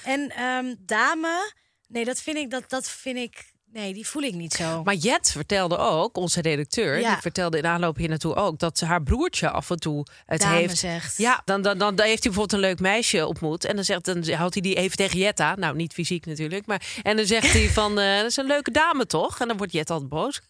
En 0.04 0.30
ehm, 0.30 0.74
dame, 0.78 1.52
nee, 1.88 2.04
dat 2.04 2.20
vind 2.20 2.36
ik 2.36 2.50
dat 2.50 2.64
dat 2.70 2.88
vind 2.88 3.16
ik 3.18 3.52
nee, 3.72 3.94
die 3.94 4.06
voel 4.06 4.22
ik 4.22 4.34
niet 4.34 4.52
zo. 4.52 4.82
Maar 4.82 4.94
Jet 4.94 5.30
vertelde 5.30 5.76
ook, 5.76 6.16
onze 6.16 6.40
redacteur, 6.40 7.00
Ja. 7.00 7.12
die 7.12 7.20
vertelde 7.20 7.58
in 7.58 7.66
aanloop 7.66 7.96
hier 7.96 8.08
naartoe 8.08 8.34
ook, 8.34 8.58
dat 8.58 8.80
haar 8.80 9.02
broertje 9.02 9.50
af 9.50 9.70
en 9.70 9.78
toe 9.80 10.06
het 10.26 10.40
Dame 10.40 10.54
heeft. 10.56 10.78
zegt. 10.78 11.16
Ja, 11.16 11.42
dan, 11.44 11.62
dan, 11.62 11.78
dan, 11.78 11.94
dan 11.96 12.06
heeft 12.06 12.22
hij 12.24 12.32
bijvoorbeeld 12.32 12.52
een 12.62 12.68
leuk 12.68 12.80
meisje 12.80 13.26
ontmoet. 13.26 13.64
En 13.64 13.74
dan, 13.76 13.84
zegt, 13.84 14.04
dan 14.04 14.30
houdt 14.30 14.54
hij 14.54 14.62
die 14.62 14.74
even 14.74 14.96
tegen 14.96 15.18
Jetta. 15.18 15.54
Nou, 15.54 15.76
niet 15.76 15.92
fysiek 15.92 16.26
natuurlijk. 16.26 16.66
Maar, 16.66 16.82
en 17.02 17.16
dan 17.16 17.26
zegt 17.26 17.52
hij 17.52 17.68
van, 17.80 17.98
eh, 17.98 18.16
dat 18.16 18.30
is 18.30 18.36
een 18.36 18.46
leuke 18.46 18.70
dame 18.70 19.06
toch? 19.06 19.40
En 19.40 19.48
dan 19.48 19.56
wordt 19.56 19.72
Jet 19.72 19.90
altijd 19.90 20.08
boos. 20.08 20.40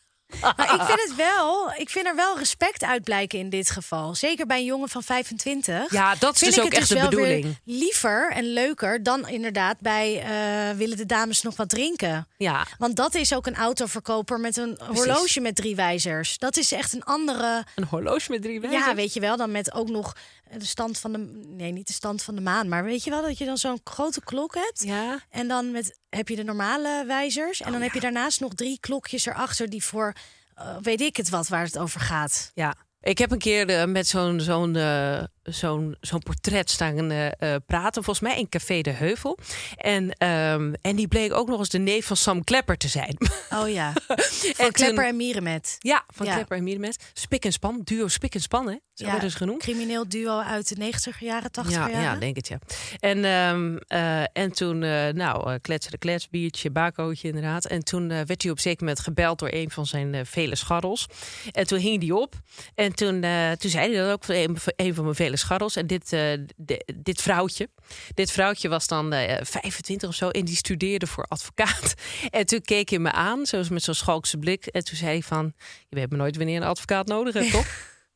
Maar 0.40 0.74
ik 0.74 0.82
vind 0.82 1.00
het 1.08 1.14
wel, 1.16 1.72
ik 1.76 1.90
vind 1.90 2.06
er 2.06 2.16
wel 2.16 2.38
respect 2.38 2.82
uit 2.82 3.04
blijken 3.04 3.38
in 3.38 3.48
dit 3.48 3.70
geval. 3.70 4.14
Zeker 4.14 4.46
bij 4.46 4.58
een 4.58 4.64
jongen 4.64 4.88
van 4.88 5.02
25. 5.02 5.90
Ja, 5.92 6.14
dat 6.18 6.34
is 6.34 6.38
vind 6.38 6.54
dus 6.54 6.64
ik 6.64 6.72
ook 6.72 6.78
echt 6.78 6.88
de 6.88 6.94
wel 6.94 7.08
weer 7.08 7.18
bedoeling. 7.18 7.58
Liever 7.64 8.30
en 8.32 8.44
leuker 8.44 9.02
dan 9.02 9.28
inderdaad 9.28 9.80
bij 9.80 10.22
eh, 10.22 10.76
willen 10.76 10.96
de 10.96 11.06
dames 11.06 11.42
nog 11.42 11.56
wat 11.56 11.68
drinken. 11.68 12.26
Ja, 12.36 12.66
Want 12.78 12.96
dat 12.96 13.14
is 13.14 13.34
ook 13.34 13.46
een 13.46 13.56
autoverkoper 13.56 14.40
met 14.40 14.56
een 14.56 14.78
horloge 14.94 15.40
met 15.40 15.56
drie 15.56 15.76
wijzers. 15.76 16.38
Dat 16.38 16.56
is 16.56 16.72
echt 16.72 16.92
een 16.92 17.04
andere. 17.04 17.64
een 17.74 17.84
horloge 17.84 18.30
met 18.30 18.42
drie 18.42 18.60
wijzers. 18.60 18.84
Ja, 18.84 18.94
weet 18.94 19.14
je 19.14 19.20
wel, 19.20 19.36
dan 19.36 19.50
met 19.50 19.72
ook 19.74 19.88
nog 19.88 20.14
de 20.58 20.66
stand 20.66 20.98
van 20.98 21.12
de. 21.12 21.18
Nee, 21.48 21.72
niet 21.72 21.86
de 21.86 21.92
stand 21.92 22.22
van 22.22 22.34
de 22.34 22.40
maan. 22.40 22.68
Maar 22.68 22.84
weet 22.84 23.04
je 23.04 23.10
wel 23.10 23.22
dat 23.22 23.38
je 23.38 23.44
dan 23.44 23.56
zo'n 23.58 23.80
grote 23.84 24.20
klok 24.20 24.54
hebt. 24.54 24.84
Ja. 24.84 25.18
En 25.30 25.48
dan 25.48 25.70
met, 25.70 25.98
heb 26.08 26.28
je 26.28 26.36
de 26.36 26.44
normale 26.44 27.04
wijzers. 27.06 27.60
En 27.60 27.72
dan 27.72 27.80
heb 27.80 27.92
je 27.92 28.00
daarnaast 28.00 28.40
nog 28.40 28.54
drie 28.54 28.78
klokjes 28.80 29.26
erachter 29.26 29.70
die 29.70 29.84
voor. 29.84 30.12
eh, 30.54 30.76
weet 30.82 31.00
ik 31.00 31.16
het 31.16 31.28
wat 31.28 31.48
waar 31.48 31.64
het 31.64 31.78
over 31.78 32.00
gaat. 32.00 32.50
Ja, 32.54 32.74
ik 33.00 33.18
heb 33.18 33.30
een 33.30 33.38
keer 33.38 33.88
met 33.88 34.06
zo'n 34.06 34.40
zo'n 34.40 34.76
eh, 34.76 35.22
zo'n 35.44 35.96
zo'n 36.00 36.18
portret 36.22 36.70
staan 36.70 37.10
eh, 37.10 37.26
eh, 37.26 37.60
praten, 37.66 38.04
volgens 38.04 38.26
mij 38.28 38.38
in 38.38 38.48
Café 38.48 38.80
de 38.80 38.90
Heuvel. 38.90 39.38
En, 39.76 40.10
ehm, 40.12 40.72
en 40.80 40.96
die 40.96 41.08
bleek 41.08 41.32
ook 41.32 41.48
nog 41.48 41.58
eens 41.58 41.68
de 41.68 41.78
neef 41.78 42.06
van 42.06 42.16
Sam 42.16 42.44
Klepper 42.44 42.76
te 42.76 42.88
zijn. 42.88 43.16
Oh 43.50 43.68
ja. 43.68 43.92
En 44.44 44.54
Van 44.54 44.70
Klepper 44.72 45.06
en 45.06 45.16
Mierenmet. 45.16 45.76
ja, 45.78 46.04
van 46.14 46.26
Ja. 46.26 46.34
Klepper 46.34 46.56
en 46.56 46.62
Mierenmet. 46.62 47.10
Spik 47.12 47.44
en 47.44 47.52
span, 47.52 47.80
duo 47.84 48.08
Spik 48.08 48.34
en 48.34 48.40
Span, 48.40 48.66
hè? 48.68 48.76
Zo 48.94 49.04
werden 49.06 49.30
ze 49.30 49.36
genoemd. 49.36 49.62
Crimineel 49.62 50.08
duo 50.08 50.38
uit 50.40 50.68
de 50.68 50.74
90 50.76 51.20
jaren, 51.20 51.50
80 51.50 51.74
Ja, 51.74 51.88
jaren. 51.88 52.02
ja, 52.02 52.16
denk 52.16 52.36
het 52.36 52.48
ja. 52.48 52.58
En, 53.00 53.24
ehm, 53.24 53.76
eh, 53.86 54.20
en 54.32 54.52
toen, 54.52 54.82
eh 54.82 55.08
nou, 55.12 55.58
kletsen 55.58 55.90
de 55.92 55.98
klets, 55.98 56.28
biertje, 56.28 56.70
bakootje 56.70 57.28
inderdaad. 57.28 57.64
En 57.64 57.84
toen 57.84 58.08
werd 58.08 58.42
hij 58.42 58.50
op 58.50 58.58
zeker 58.60 58.80
moment 58.84 59.00
gebeld 59.00 59.38
door 59.38 59.48
een 59.52 59.70
van 59.70 59.86
zijn 59.86 60.26
vele 60.26 60.56
scharrels. 60.56 61.06
En 61.52 61.66
toen 61.66 61.78
hing 61.78 62.02
hij 62.02 62.10
op. 62.10 62.34
En 62.74 62.94
toen, 62.94 63.20
toen 63.58 63.70
zei 63.70 63.92
hij 63.94 64.02
dat 64.04 64.12
ook 64.12 64.24
voor 64.24 64.34
een, 64.34 64.58
voor 64.58 64.72
een 64.76 64.94
van 64.94 65.04
mijn 65.04 65.16
vele 65.16 65.33
scharrels. 65.38 65.76
En 65.76 65.86
dit, 65.86 66.12
eh, 66.12 66.38
di- 66.56 66.80
dit 66.94 67.22
vrouwtje, 67.22 67.68
dit 68.14 68.30
vrouwtje 68.30 68.68
was 68.68 68.86
dan 68.86 69.12
eh 69.12 69.44
25 69.44 70.08
of 70.08 70.14
zo 70.14 70.28
en 70.28 70.44
die 70.44 70.56
studeerde 70.56 71.06
voor 71.06 71.24
advocaat. 71.28 71.94
En 72.30 72.46
toen 72.46 72.60
keek 72.62 72.88
hij 72.88 72.98
me 72.98 73.12
aan, 73.12 73.46
zoals 73.46 73.68
met 73.68 73.82
zo'n 73.82 73.94
schalkse 73.94 74.36
blik. 74.38 74.66
En 74.66 74.84
toen 74.84 74.96
zei 74.96 75.10
hij 75.10 75.22
van, 75.22 75.52
je 75.88 75.96
weet 75.96 76.10
me 76.10 76.16
nooit 76.16 76.36
wanneer 76.36 76.56
een 76.56 76.68
advocaat 76.68 77.06
nodig 77.06 77.34
hebt, 77.34 77.50
toch? 77.50 77.66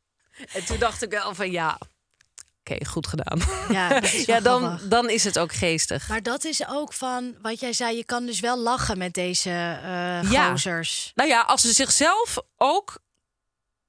en 0.55 0.65
toen 0.65 0.79
dacht 0.79 1.03
ik 1.03 1.11
wel 1.11 1.35
van, 1.35 1.51
ja, 1.51 1.79
oké, 2.61 2.85
goed 2.85 3.07
gedaan. 3.07 3.39
Ja, 3.77 4.03
Ja, 4.27 4.41
dan, 4.41 4.63
grappig. 4.63 4.89
dan 4.89 5.11
is 5.11 5.25
het 5.25 5.39
ook 5.39 5.53
geestig. 5.53 6.09
Maar 6.09 6.23
dat 6.23 6.45
is 6.45 6.69
ook 6.69 6.93
van 6.93 7.35
wat 7.43 7.61
jij 7.61 7.73
zei. 7.73 7.97
Je 7.97 8.05
kan 8.05 8.27
dus 8.27 8.41
wel 8.41 8.59
lachen 8.59 8.99
met 8.99 9.13
deze 9.15 9.51
eh 9.51 10.31
Ja. 10.31 10.51
gozers. 10.51 11.13
Nou 11.15 11.29
ja, 11.29 11.41
als 11.41 11.63
ze 11.63 11.73
zichzelf 11.73 12.37
ook. 12.57 12.99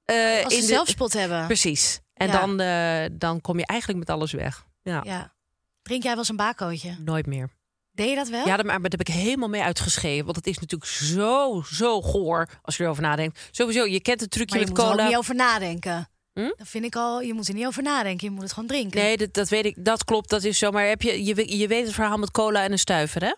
eh, 0.04 0.16
Als 0.44 0.52
ze 0.54 0.60
in 0.60 0.66
de- 0.66 0.72
zelfspot 0.72 1.12
hebben. 1.12 1.46
Precies. 1.46 2.00
En 2.20 2.26
Ja. 2.26 2.40
dan, 2.40 2.60
eh, 2.60 3.10
dan 3.18 3.40
kom 3.40 3.58
je 3.58 3.66
eigenlijk 3.66 3.98
met 3.98 4.10
alles 4.10 4.32
weg. 4.32 4.66
Ja, 4.82 5.00
Ja. 5.04 5.34
Drink 5.82 6.02
jij 6.02 6.10
wel 6.10 6.20
eens 6.20 6.28
een 6.28 6.36
bakootje? 6.36 6.96
nooit 7.04 7.26
meer. 7.26 7.48
Deed 7.92 8.08
je 8.08 8.14
dat 8.14 8.28
wel? 8.28 8.46
Ja, 8.46 8.56
maar 8.56 8.64
daar 8.80 8.90
heb 8.90 9.00
ik 9.00 9.08
helemaal 9.14 9.48
mee 9.48 9.62
uitgeschreven. 9.62 10.24
Want 10.24 10.36
het 10.36 10.46
is 10.46 10.58
natuurlijk 10.58 10.90
zo, 10.90 11.62
zo 11.72 12.00
goor 12.02 12.48
als 12.62 12.76
je 12.76 12.82
erover 12.84 13.02
nadenkt. 13.02 13.48
Sowieso, 13.50 13.84
je 13.86 14.00
kent 14.00 14.20
het 14.20 14.30
trucje 14.30 14.54
maar 14.58 14.64
je 14.64 14.70
met 14.72 14.76
moet 14.76 14.86
er 14.86 14.90
cola. 14.90 15.02
ook 15.02 15.08
niet 15.08 15.18
over 15.18 15.34
nadenken. 15.34 16.08
Hm? 16.32 16.50
Dat 16.56 16.68
vind 16.68 16.84
ik 16.84 16.96
al. 16.96 17.20
Je 17.20 17.34
moet 17.34 17.48
er 17.48 17.54
niet 17.54 17.66
over 17.66 17.82
nadenken. 17.82 18.26
Je 18.28 18.32
moet 18.32 18.42
het 18.42 18.52
gewoon 18.52 18.68
drinken. 18.68 19.00
Nee, 19.00 19.16
dat, 19.16 19.32
dat 19.34 19.48
weet 19.48 19.64
ik. 19.64 19.84
Dat 19.84 20.04
klopt, 20.04 20.28
dat 20.30 20.44
is 20.44 20.58
zo. 20.58 20.70
Maar 20.70 20.86
heb 20.86 21.02
je, 21.02 21.24
je, 21.24 21.58
je 21.58 21.66
weet 21.68 21.84
het 21.84 21.94
verhaal 21.94 22.16
met 22.18 22.30
cola 22.30 22.62
en 22.64 22.72
een 22.72 22.78
stuiver, 22.78 23.22
hè? 23.24 23.32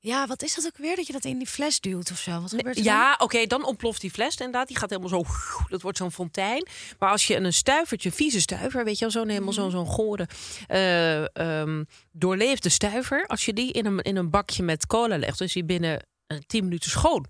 Ja, 0.00 0.26
wat 0.26 0.42
is 0.42 0.54
dat 0.54 0.66
ook 0.66 0.76
weer? 0.76 0.96
Dat 0.96 1.06
je 1.06 1.12
dat 1.12 1.24
in 1.24 1.38
die 1.38 1.46
fles 1.46 1.80
duwt 1.80 2.10
of 2.10 2.18
zo? 2.18 2.40
Wat 2.40 2.50
gebeurt 2.50 2.76
er? 2.76 2.84
Ja, 2.84 3.16
oké, 3.18 3.46
dan 3.46 3.64
ontploft 3.64 4.00
die 4.00 4.10
fles 4.10 4.36
inderdaad. 4.36 4.68
Die 4.68 4.76
gaat 4.76 4.90
helemaal 4.90 5.10
zo, 5.10 5.24
dat 5.74 5.82
wordt 5.82 5.98
zo'n 5.98 6.12
fontein. 6.12 6.66
Maar 6.98 7.10
als 7.10 7.26
je 7.26 7.36
een 7.36 7.52
stuivertje, 7.52 8.12
vieze 8.12 8.40
stuiver, 8.40 8.84
weet 8.84 8.98
je 8.98 9.00
wel, 9.00 9.10
zo'n 9.10 9.28
helemaal 9.28 9.52
zo'n 9.52 9.70
zo'n 9.70 9.86
gore, 9.86 10.28
eh, 10.66 11.36
ehm, 11.36 11.84
doorleefde 12.12 12.68
stuiver. 12.68 13.26
Als 13.26 13.44
je 13.44 13.52
die 13.52 13.72
in 13.72 13.86
een, 13.86 14.00
in 14.00 14.16
een 14.16 14.30
bakje 14.30 14.62
met 14.62 14.86
cola 14.86 15.18
legt, 15.18 15.38
dus 15.38 15.52
die 15.52 15.64
binnen 15.64 16.06
eh, 16.26 16.38
10 16.46 16.64
minuten 16.64 16.90
schoon. 16.90 17.26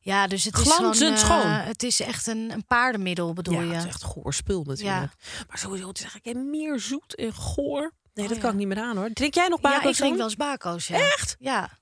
Ja, 0.00 0.26
dus 0.26 0.44
het 0.44 0.56
is 0.56 0.62
Glanzend 0.62 1.18
gewoon, 1.18 1.40
eh, 1.40 1.44
schoon. 1.44 1.52
Het 1.52 1.82
is 1.82 2.00
echt 2.00 2.26
een, 2.26 2.50
een 2.50 2.66
paardenmiddel, 2.66 3.32
bedoel 3.32 3.54
ja, 3.54 3.60
je? 3.60 3.72
het 3.72 3.82
is 3.82 3.88
echt 3.88 4.02
goor 4.02 4.34
spul 4.34 4.62
natuurlijk. 4.62 5.12
Maar 5.48 5.58
sowieso, 5.58 5.88
het 5.88 5.98
is 5.98 6.04
eigenlijk 6.04 6.46
meer 6.46 6.80
zoet 6.80 7.14
en 7.14 7.34
goor. 7.34 7.92
Nee, 8.14 8.24
Oh, 8.24 8.30
dat 8.30 8.36
ja. 8.36 8.42
kan 8.42 8.52
ik 8.52 8.58
niet 8.58 8.66
meer 8.68 8.84
aan 8.84 8.96
hoor. 8.96 9.10
Drink 9.12 9.34
jij 9.34 9.48
nog 9.48 9.62
ja, 9.62 9.68
bako's 9.70 9.90
ik 9.90 9.96
drink 9.96 10.16
wel 10.16 10.24
eens 10.24 10.36
bako's. 10.36 10.86
Ja. 10.86 10.96
Echt? 10.98 11.36
Ja. 11.38 11.78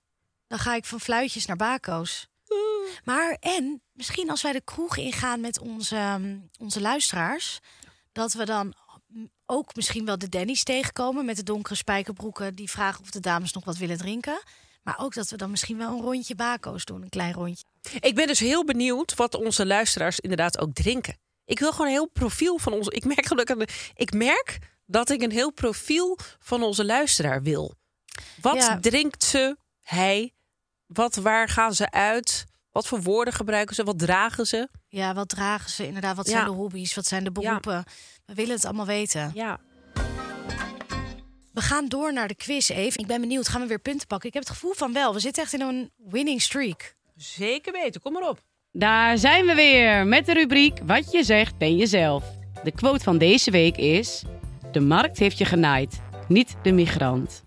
Dan 0.46 0.58
ga 0.58 0.74
ik 0.74 0.84
van 0.84 1.00
fluitjes 1.00 1.46
naar 1.46 1.56
bako's. 1.56 2.28
Maar 3.04 3.36
en 3.40 3.82
misschien 3.92 4.30
als 4.30 4.42
wij 4.42 4.52
de 4.52 4.60
kroeg 4.64 4.96
ingaan 4.96 5.40
met 5.40 5.58
onze, 5.60 5.96
ehm, 5.96 6.36
onze 6.58 6.80
luisteraars, 6.80 7.58
dat 8.12 8.32
we 8.32 8.44
dan 8.44 8.74
ook 9.46 9.74
misschien 9.74 10.04
wel 10.04 10.18
de 10.18 10.28
Denny's 10.28 10.62
tegenkomen 10.62 11.24
met 11.24 11.36
de 11.36 11.42
donkere 11.42 11.74
spijkerbroeken 11.74 12.54
die 12.54 12.70
vragen 12.70 13.00
of 13.00 13.10
de 13.10 13.20
dames 13.20 13.52
nog 13.52 13.64
wat 13.64 13.76
willen 13.76 13.98
drinken. 13.98 14.42
Maar 14.82 14.98
ook 14.98 15.14
dat 15.14 15.30
we 15.30 15.36
dan 15.36 15.50
misschien 15.50 15.78
wel 15.78 15.92
een 15.92 16.02
rondje 16.02 16.34
bako's 16.34 16.84
doen, 16.84 17.02
een 17.02 17.08
klein 17.08 17.32
rondje. 17.32 17.64
Ik 18.00 18.14
ben 18.14 18.26
dus 18.26 18.38
heel 18.38 18.64
benieuwd 18.64 19.14
wat 19.14 19.34
onze 19.34 19.66
luisteraars 19.66 20.20
inderdaad 20.20 20.58
ook 20.58 20.74
drinken. 20.74 21.18
Ik 21.44 21.58
wil 21.58 21.70
gewoon 21.70 21.86
een 21.86 21.92
heel 21.92 22.08
profiel 22.08 22.58
van 22.58 22.72
onze. 22.72 22.90
Ik 22.90 23.04
merk 23.04 23.26
gelukkig. 23.26 23.90
Ik 23.94 24.12
merk 24.12 24.58
dat 24.90 25.10
ik 25.10 25.22
een 25.22 25.30
heel 25.30 25.52
profiel 25.52 26.18
van 26.38 26.62
onze 26.62 26.84
luisteraar 26.84 27.42
wil. 27.42 27.74
Wat 28.40 28.54
Ja. 28.56 28.78
drinkt 28.80 29.24
ze? 29.24 29.56
Hij? 29.82 30.32
Wat, 30.86 31.14
waar 31.14 31.48
gaan 31.48 31.74
ze 31.74 31.90
uit? 31.90 32.44
Wat 32.70 32.86
voor 32.86 33.02
woorden 33.02 33.34
gebruiken 33.34 33.74
ze? 33.74 33.84
Wat 33.84 33.98
dragen 33.98 34.46
ze? 34.46 34.68
Ja, 34.88 35.14
wat 35.14 35.28
dragen 35.28 35.70
ze 35.70 35.86
inderdaad? 35.86 36.16
Wat 36.16 36.26
Ja. 36.26 36.32
zijn 36.32 36.44
de 36.44 36.50
hobby's? 36.50 36.94
Wat 36.94 37.06
zijn 37.06 37.24
de 37.24 37.32
beroepen? 37.32 37.84
We 38.26 38.34
willen 38.34 38.54
het 38.54 38.64
allemaal 38.64 38.86
weten. 38.86 39.30
Ja. 39.34 39.60
We 41.52 41.60
gaan 41.60 41.86
door 41.88 42.12
naar 42.12 42.28
de 42.28 42.34
quiz 42.34 42.68
even. 42.68 43.00
Ik 43.00 43.06
ben 43.06 43.20
benieuwd, 43.20 43.48
gaan 43.48 43.60
we 43.60 43.66
weer 43.66 43.78
punten 43.78 44.06
pakken? 44.06 44.28
Ik 44.28 44.34
heb 44.34 44.42
het 44.42 44.52
gevoel 44.52 44.72
van 44.74 44.92
wel. 44.92 45.12
We 45.14 45.20
zitten 45.20 45.42
echt 45.42 45.52
in 45.52 45.60
een 45.60 45.90
winning 45.96 46.42
streak. 46.42 46.96
Zeker 47.16 47.72
weten. 47.72 48.00
Kom 48.00 48.12
maar 48.12 48.28
op. 48.28 48.42
Daar 48.72 49.18
zijn 49.18 49.46
we 49.46 49.54
weer 49.54 50.06
met 50.06 50.26
de 50.26 50.32
rubriek 50.32 50.78
Wat 50.84 51.10
je 51.12 51.24
zegt 51.24 51.58
ben 51.58 51.76
jezelf. 51.76 52.24
De 52.64 52.72
quote 52.72 53.04
van 53.04 53.18
deze 53.18 53.50
week 53.50 53.76
is: 53.76 54.22
De 54.72 54.80
markt 54.80 55.18
heeft 55.18 55.38
je 55.38 55.44
genaaid, 55.44 56.00
niet 56.28 56.56
de 56.62 56.72
migrant. 56.72 57.42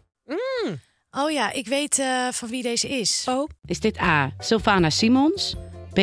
Oh 1.11 1.31
ja, 1.31 1.51
ik 1.51 1.67
weet 1.67 1.99
eh, 1.99 2.27
van 2.31 2.49
wie 2.49 2.63
deze 2.63 2.89
is. 2.89 3.25
Oh. 3.29 3.49
Is 3.65 3.79
dit 3.79 3.99
A. 3.99 4.31
Sylvana 4.37 4.89
Simons, 4.89 5.55
B. 5.93 5.99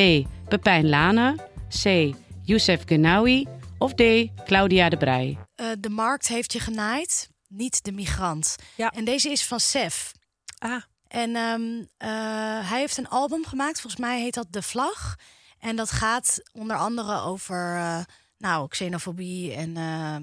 Pepijn 0.49 0.89
Lane, 0.89 1.37
C. 1.83 2.15
Youssef 2.43 2.83
Genawi 2.87 3.47
of 3.79 3.95
D. 3.95 4.03
Claudia 4.45 4.89
de 4.89 4.97
Brij? 4.97 5.39
Eh, 5.55 5.67
de 5.79 5.91
markt 5.91 6.29
heeft 6.29 6.53
je 6.53 6.61
genaaid, 6.61 7.29
niet 7.49 7.85
de 7.85 7.93
migrant. 7.93 8.57
Ja. 8.77 8.91
En 8.91 9.05
deze 9.05 9.31
is 9.31 9.45
van 9.45 9.61
Sef. 9.61 10.13
Ah. 10.59 10.83
En 11.09 11.37
ehm, 11.37 11.85
eh, 11.97 12.69
hij 12.71 12.79
heeft 12.79 12.97
een 12.97 13.09
album 13.09 13.45
gemaakt, 13.47 13.81
volgens 13.81 14.03
mij 14.03 14.21
heet 14.21 14.35
dat 14.35 14.47
De 14.51 14.63
Vlag. 14.63 15.17
En 15.59 15.77
dat 15.77 15.91
gaat 15.91 16.43
onder 16.53 16.77
andere 16.77 17.21
over 17.21 17.77
eh, 17.77 18.01
nou, 18.39 18.69
xenofobie 18.69 19.55
en 19.55 19.77
ehm, 19.77 20.23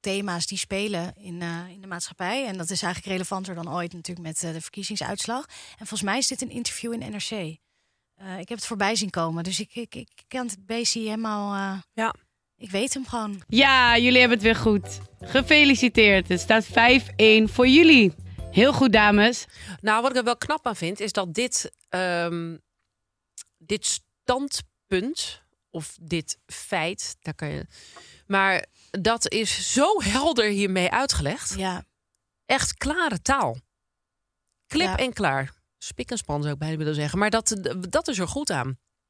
thema's 0.00 0.46
die 0.46 0.58
spelen 0.58 1.14
in, 1.16 1.42
eh, 1.42 1.68
in 1.68 1.80
de 1.80 1.86
maatschappij. 1.86 2.46
En 2.46 2.56
dat 2.56 2.70
is 2.70 2.82
eigenlijk 2.82 3.12
relevanter 3.12 3.54
dan 3.54 3.72
ooit 3.74 3.92
natuurlijk 3.92 4.26
met 4.26 4.42
eh, 4.44 4.52
de 4.52 4.60
verkiezingsuitslag. 4.60 5.44
En 5.70 5.76
volgens 5.86 6.02
mij 6.02 6.18
is 6.18 6.26
dit 6.26 6.42
een 6.42 6.50
interview 6.50 6.92
in 6.92 7.10
NRC. 7.12 7.30
Eh, 7.30 8.38
ik 8.38 8.48
heb 8.48 8.58
het 8.58 8.66
voorbij 8.66 8.94
zien 8.96 9.10
komen, 9.10 9.44
dus 9.44 9.60
ik, 9.60 9.74
ik, 9.74 9.94
ik 9.94 10.08
ken 10.28 10.46
het 10.46 10.66
beestje 10.66 11.00
helemaal... 11.00 11.54
eh, 11.54 11.80
Ja. 11.92 12.14
ik 12.56 12.70
weet 12.70 12.94
hem 12.94 13.06
gewoon. 13.06 13.42
Ja, 13.48 13.98
jullie 13.98 14.18
hebben 14.20 14.36
het 14.38 14.46
weer 14.46 14.56
goed. 14.56 14.98
Gefeliciteerd. 15.20 16.28
Het 16.28 16.40
staat 16.40 16.66
5-1 16.66 16.72
voor 17.44 17.68
jullie. 17.68 18.14
Heel 18.50 18.72
goed, 18.72 18.92
dames. 18.92 19.46
Nou, 19.80 20.02
wat 20.02 20.10
ik 20.10 20.16
er 20.16 20.24
wel 20.24 20.36
knap 20.36 20.66
aan 20.66 20.76
vind, 20.76 21.00
is 21.00 21.12
dat 21.12 21.34
dit, 21.34 21.72
ehm, 21.88 22.56
dit 23.58 23.86
standpunt 23.86 25.42
of 25.72 25.96
dit 26.00 26.38
feit, 26.46 27.16
daar 27.20 27.34
kan 27.34 27.48
je. 27.48 27.66
Maar 28.26 28.66
dat 28.90 29.30
is 29.30 29.72
zo 29.72 30.02
helder 30.02 30.48
hiermee 30.50 30.90
uitgelegd. 30.90 31.54
Ja, 31.56 31.84
Echt 32.46 32.74
klare 32.74 33.22
taal. 33.22 33.56
Klip 34.66 34.86
Ja. 34.86 34.96
en 34.96 35.12
klaar. 35.12 35.54
Spik 35.78 36.10
en 36.10 36.16
span 36.18 36.40
zou 36.40 36.52
ik 36.52 36.58
bijna 36.58 36.76
willen 36.76 36.94
zeggen. 36.94 37.18
Maar 37.18 37.30
dat, 37.30 37.56
dat 37.88 38.08
is 38.08 38.18
er 38.18 38.28
goed 38.28 38.50
aan. 38.50 38.66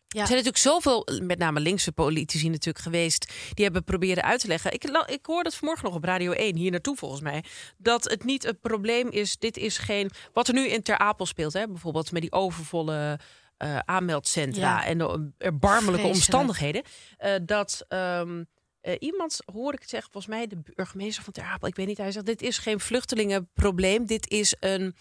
ja. 0.08 0.20
Er 0.20 0.26
zijn 0.26 0.42
natuurlijk 0.44 0.56
zoveel, 0.56 1.08
met 1.22 1.38
name 1.38 1.60
linkse 1.60 1.92
politici 1.92 2.48
natuurlijk 2.48 2.84
geweest... 2.84 3.32
die 3.54 3.64
hebben 3.64 3.84
proberen 3.84 4.22
uit 4.24 4.40
te 4.40 4.46
leggen. 4.46 4.72
Ik, 4.72 4.84
ik 5.06 5.26
hoorde 5.26 5.48
het 5.48 5.58
vanmorgen 5.58 5.84
nog 5.84 5.94
op 5.94 6.04
Radio 6.04 6.32
1, 6.32 6.56
hier 6.56 6.70
naartoe 6.70 6.96
volgens 6.96 7.20
mij... 7.20 7.44
dat 7.78 8.04
het 8.10 8.24
niet 8.24 8.44
een 8.44 8.58
probleem 8.60 9.08
is, 9.10 9.36
dit 9.38 9.56
is 9.56 9.78
geen... 9.78 10.10
wat 10.32 10.48
er 10.48 10.54
nu 10.54 10.68
in 10.68 10.82
Ter 10.82 10.98
Apel 10.98 11.26
speelt, 11.26 11.52
hè, 11.52 11.66
bijvoorbeeld 11.68 12.12
met 12.12 12.22
die 12.22 12.32
overvolle... 12.32 13.18
eh, 13.62 13.78
aanmeldcentra 13.84 14.60
Ja. 14.60 14.84
en 14.84 14.98
de 14.98 15.30
erbarmelijke 15.38 15.90
Vreselijk. 15.90 16.14
omstandigheden. 16.14 16.82
eh, 17.18 17.34
dat 17.42 17.84
ehm, 17.88 18.44
eh, 18.80 18.96
iemand, 18.98 19.38
hoor 19.52 19.72
ik 19.72 19.80
het 19.80 19.88
zeggen, 19.88 20.10
volgens 20.12 20.34
mij 20.34 20.46
de 20.46 20.60
burgemeester 20.74 21.24
van 21.24 21.32
Ter 21.32 21.44
Apel... 21.44 21.68
ik 21.68 21.76
weet 21.76 21.86
niet, 21.86 21.98
hij 21.98 22.12
zegt, 22.12 22.26
dit 22.26 22.42
is 22.42 22.58
geen 22.58 22.80
vluchtelingenprobleem. 22.80 24.06
Dit 24.06 24.30
is 24.30 24.56
een, 24.60 24.96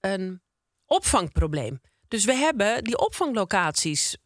een 0.00 0.40
opvangprobleem. 0.86 1.80
Dus 2.08 2.24
we 2.24 2.34
hebben 2.34 2.84
die 2.84 2.98
opvanglocaties, 2.98 4.16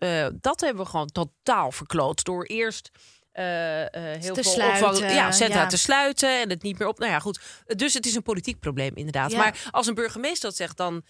dat 0.40 0.60
hebben 0.60 0.84
we 0.84 0.90
gewoon 0.90 1.06
totaal 1.10 1.72
verkloot. 1.72 2.24
Door 2.24 2.44
eerst 2.44 2.90
heel 3.32 3.88
Te 3.90 4.42
veel 4.42 4.42
sluiten, 4.52 4.88
opvang, 4.88 5.12
ja, 5.12 5.30
centra 5.32 5.60
ja. 5.60 5.66
te 5.66 5.78
sluiten 5.78 6.40
en 6.40 6.50
het 6.50 6.62
niet 6.62 6.78
meer 6.78 6.88
op. 6.88 6.98
Nou 6.98 7.10
ja, 7.10 7.18
goed. 7.18 7.40
Dus 7.66 7.94
het 7.94 8.06
is 8.06 8.14
een 8.14 8.22
politiek 8.22 8.60
probleem, 8.60 8.94
inderdaad. 8.94 9.30
Ja. 9.30 9.38
Maar 9.38 9.68
als 9.70 9.86
een 9.86 9.94
burgemeester 9.94 10.48
dat 10.48 10.56
zegt, 10.56 10.76
dan, 10.76 11.04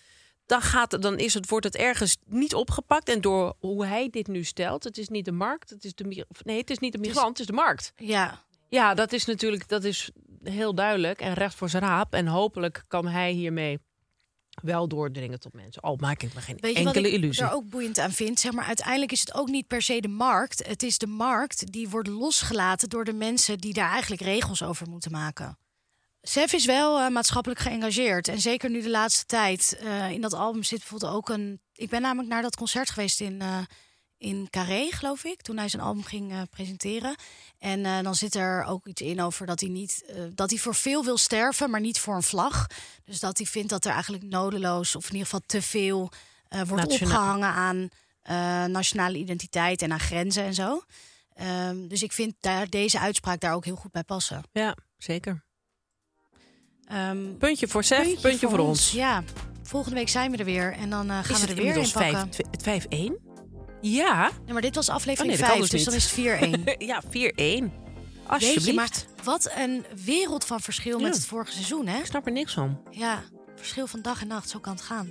dan, 0.46 0.60
gaat, 0.60 1.02
dan 1.02 1.18
is 1.18 1.34
het, 1.34 1.48
wordt 1.48 1.64
het 1.64 1.76
ergens 1.76 2.16
niet 2.26 2.54
opgepakt. 2.54 3.08
En 3.08 3.20
door 3.20 3.54
hoe 3.58 3.86
hij 3.86 4.08
dit 4.10 4.26
nu 4.26 4.44
stelt, 4.44 4.84
het 4.84 4.98
is 4.98 5.08
niet 5.08 5.24
de 5.24 5.32
markt, 5.32 5.70
het 5.70 5.84
is 5.84 5.94
de 5.94 6.26
nee, 6.44 6.58
het 6.58 6.70
is 6.70 6.78
niet 6.78 6.92
de 6.92 6.98
migrant, 6.98 7.28
het 7.28 7.38
is 7.38 7.46
de 7.46 7.52
markt. 7.52 7.92
ja. 7.96 8.44
Ja, 8.68 8.94
dat 8.94 9.12
is 9.12 9.24
natuurlijk 9.24 9.68
dat 9.68 9.84
is 9.84 10.10
heel 10.42 10.74
duidelijk 10.74 11.20
en 11.20 11.34
recht 11.34 11.54
voor 11.54 11.68
zijn 11.68 11.82
raap. 11.82 12.14
En 12.14 12.26
hopelijk 12.26 12.84
kan 12.88 13.06
hij 13.06 13.32
hiermee 13.32 13.78
wel 14.62 14.88
doordringen 14.88 15.40
tot 15.40 15.52
mensen. 15.52 15.82
Al 15.82 15.96
maak 15.96 16.22
ik 16.22 16.34
me 16.34 16.40
geen 16.40 16.56
Weet 16.60 16.72
je 16.72 16.78
enkele 16.78 17.02
wat 17.02 17.12
ik 17.12 17.18
illusie. 17.18 17.44
er 17.44 17.52
ook 17.52 17.68
boeiend 17.68 17.98
aan 17.98 18.12
vind? 18.12 18.40
Zeg 18.40 18.52
maar, 18.52 18.64
uiteindelijk 18.64 19.12
is 19.12 19.20
het 19.20 19.34
ook 19.34 19.48
niet 19.48 19.66
per 19.66 19.82
se 19.82 20.00
de 20.00 20.08
markt. 20.08 20.66
Het 20.66 20.82
is 20.82 20.98
de 20.98 21.06
markt 21.06 21.72
die 21.72 21.88
wordt 21.88 22.08
losgelaten 22.08 22.88
door 22.88 23.04
de 23.04 23.12
mensen 23.12 23.58
die 23.58 23.72
daar 23.72 23.90
eigenlijk 23.90 24.22
regels 24.22 24.62
over 24.62 24.88
moeten 24.88 25.10
maken. 25.10 25.58
Sef 26.28 26.52
is 26.52 26.64
wel 26.64 26.98
eh, 27.00 27.08
maatschappelijk 27.08 27.60
geëngageerd. 27.60 28.28
En 28.28 28.40
zeker 28.40 28.70
nu 28.70 28.82
de 28.82 28.90
laatste 28.90 29.26
tijd. 29.26 29.76
eh, 29.80 30.10
in 30.10 30.20
dat 30.20 30.34
album 30.34 30.62
zit 30.62 30.78
bijvoorbeeld 30.78 31.12
ook 31.12 31.28
een. 31.28 31.60
Ik 31.74 31.88
ben 31.88 32.02
namelijk 32.02 32.28
naar 32.28 32.42
dat 32.42 32.56
concert 32.56 32.90
geweest 32.90 33.20
in, 33.20 33.40
eh, 33.40 33.58
in 34.18 34.46
Carré, 34.50 34.88
geloof 34.90 35.24
ik. 35.24 35.42
Toen 35.42 35.56
hij 35.56 35.68
zijn 35.68 35.82
album 35.82 36.04
ging 36.04 36.48
presenteren. 36.50 37.16
En 37.58 38.02
dan 38.02 38.14
zit 38.14 38.34
er 38.34 38.64
ook 38.64 38.86
iets 38.86 39.00
in 39.00 39.20
over 39.20 39.46
dat 39.46 39.60
hij 39.60 39.68
niet. 39.68 40.04
dat 40.34 40.50
hij 40.50 40.58
voor 40.58 40.74
veel 40.74 41.04
wil 41.04 41.16
sterven, 41.16 41.70
maar 41.70 41.80
niet 41.80 41.98
voor 41.98 42.14
een 42.14 42.22
vlag. 42.22 42.66
Dus 43.04 43.20
dat 43.20 43.38
hij 43.38 43.46
vindt 43.46 43.68
dat 43.68 43.84
er 43.84 43.92
eigenlijk 43.92 44.22
nodeloos, 44.22 44.96
of 44.96 45.04
in 45.04 45.10
ieder 45.12 45.24
geval 45.24 45.42
te 45.46 45.62
veel. 45.62 46.10
wordt 46.48 46.88
Nationaal. 46.88 47.14
opgehangen 47.16 47.48
aan 47.48 47.88
nationale 48.72 49.18
identiteit 49.18 49.82
en 49.82 49.92
aan 49.92 50.00
grenzen 50.00 50.44
en 50.44 50.54
zo. 50.54 50.82
Ehm, 51.34 51.88
dus 51.88 52.02
ik 52.02 52.12
vind 52.12 52.34
daar, 52.40 52.68
deze 52.70 52.98
uitspraak 52.98 53.40
daar 53.40 53.54
ook 53.54 53.64
heel 53.64 53.76
goed 53.76 53.92
bij 53.92 54.04
passen. 54.04 54.42
Ja, 54.52 54.76
zeker. 54.98 55.44
Ehm, 56.88 57.36
Puntje 57.38 57.68
voor 57.68 57.84
Sef, 57.84 58.20
puntje, 58.20 58.48
voor, 58.48 58.58
ons. 58.58 58.90
Ja, 58.92 59.22
volgende 59.62 59.96
week 59.96 60.08
zijn 60.08 60.30
we 60.30 60.36
er 60.36 60.44
weer. 60.44 60.72
En 60.72 60.90
dan 60.90 61.10
eh, 61.10 61.16
gaan 61.16 61.20
Is 61.22 61.26
we 61.26 61.32
het 61.34 61.48
er 61.48 61.54
weer 61.56 61.64
in 61.64 61.68
inmiddels 61.74 61.92
pakken. 61.92 62.28
vijf- 62.34 62.50
het 62.50 62.62
5-1? 62.62 63.24
Ja. 63.80 64.30
Nee, 64.44 64.52
maar 64.52 64.62
dit 64.62 64.74
was 64.74 64.88
aflevering 64.88 65.32
Oh, 65.34 65.38
nee, 65.40 65.48
dat 65.48 65.58
5, 65.58 65.70
kan 65.70 65.78
dus 65.78 65.84
dus 65.84 65.84
dan 65.84 65.94
is 65.94 66.60
het 66.60 66.74
4-1. 66.76 66.78
ja, 66.90 67.02
4-1. 67.02 67.08
Weet 67.10 67.30
je, 67.62 67.70
Alsjeblieft. 68.26 68.74
maar 68.76 68.90
wat 69.24 69.50
een 69.56 69.84
wereld 70.04 70.44
van 70.44 70.60
verschil 70.60 70.98
met 71.00 71.14
het 71.14 71.26
vorige 71.26 71.52
seizoen, 71.52 71.86
hè? 71.86 71.98
Ik 71.98 72.06
snap 72.06 72.26
er 72.26 72.32
niks 72.32 72.54
van. 72.54 72.80
Ja, 72.90 73.22
verschil 73.56 73.86
van 73.86 74.02
dag 74.02 74.20
en 74.20 74.26
nacht, 74.28 74.48
zo 74.50 74.58
kan 74.58 74.72
het 74.72 74.82
gaan. 74.82 75.10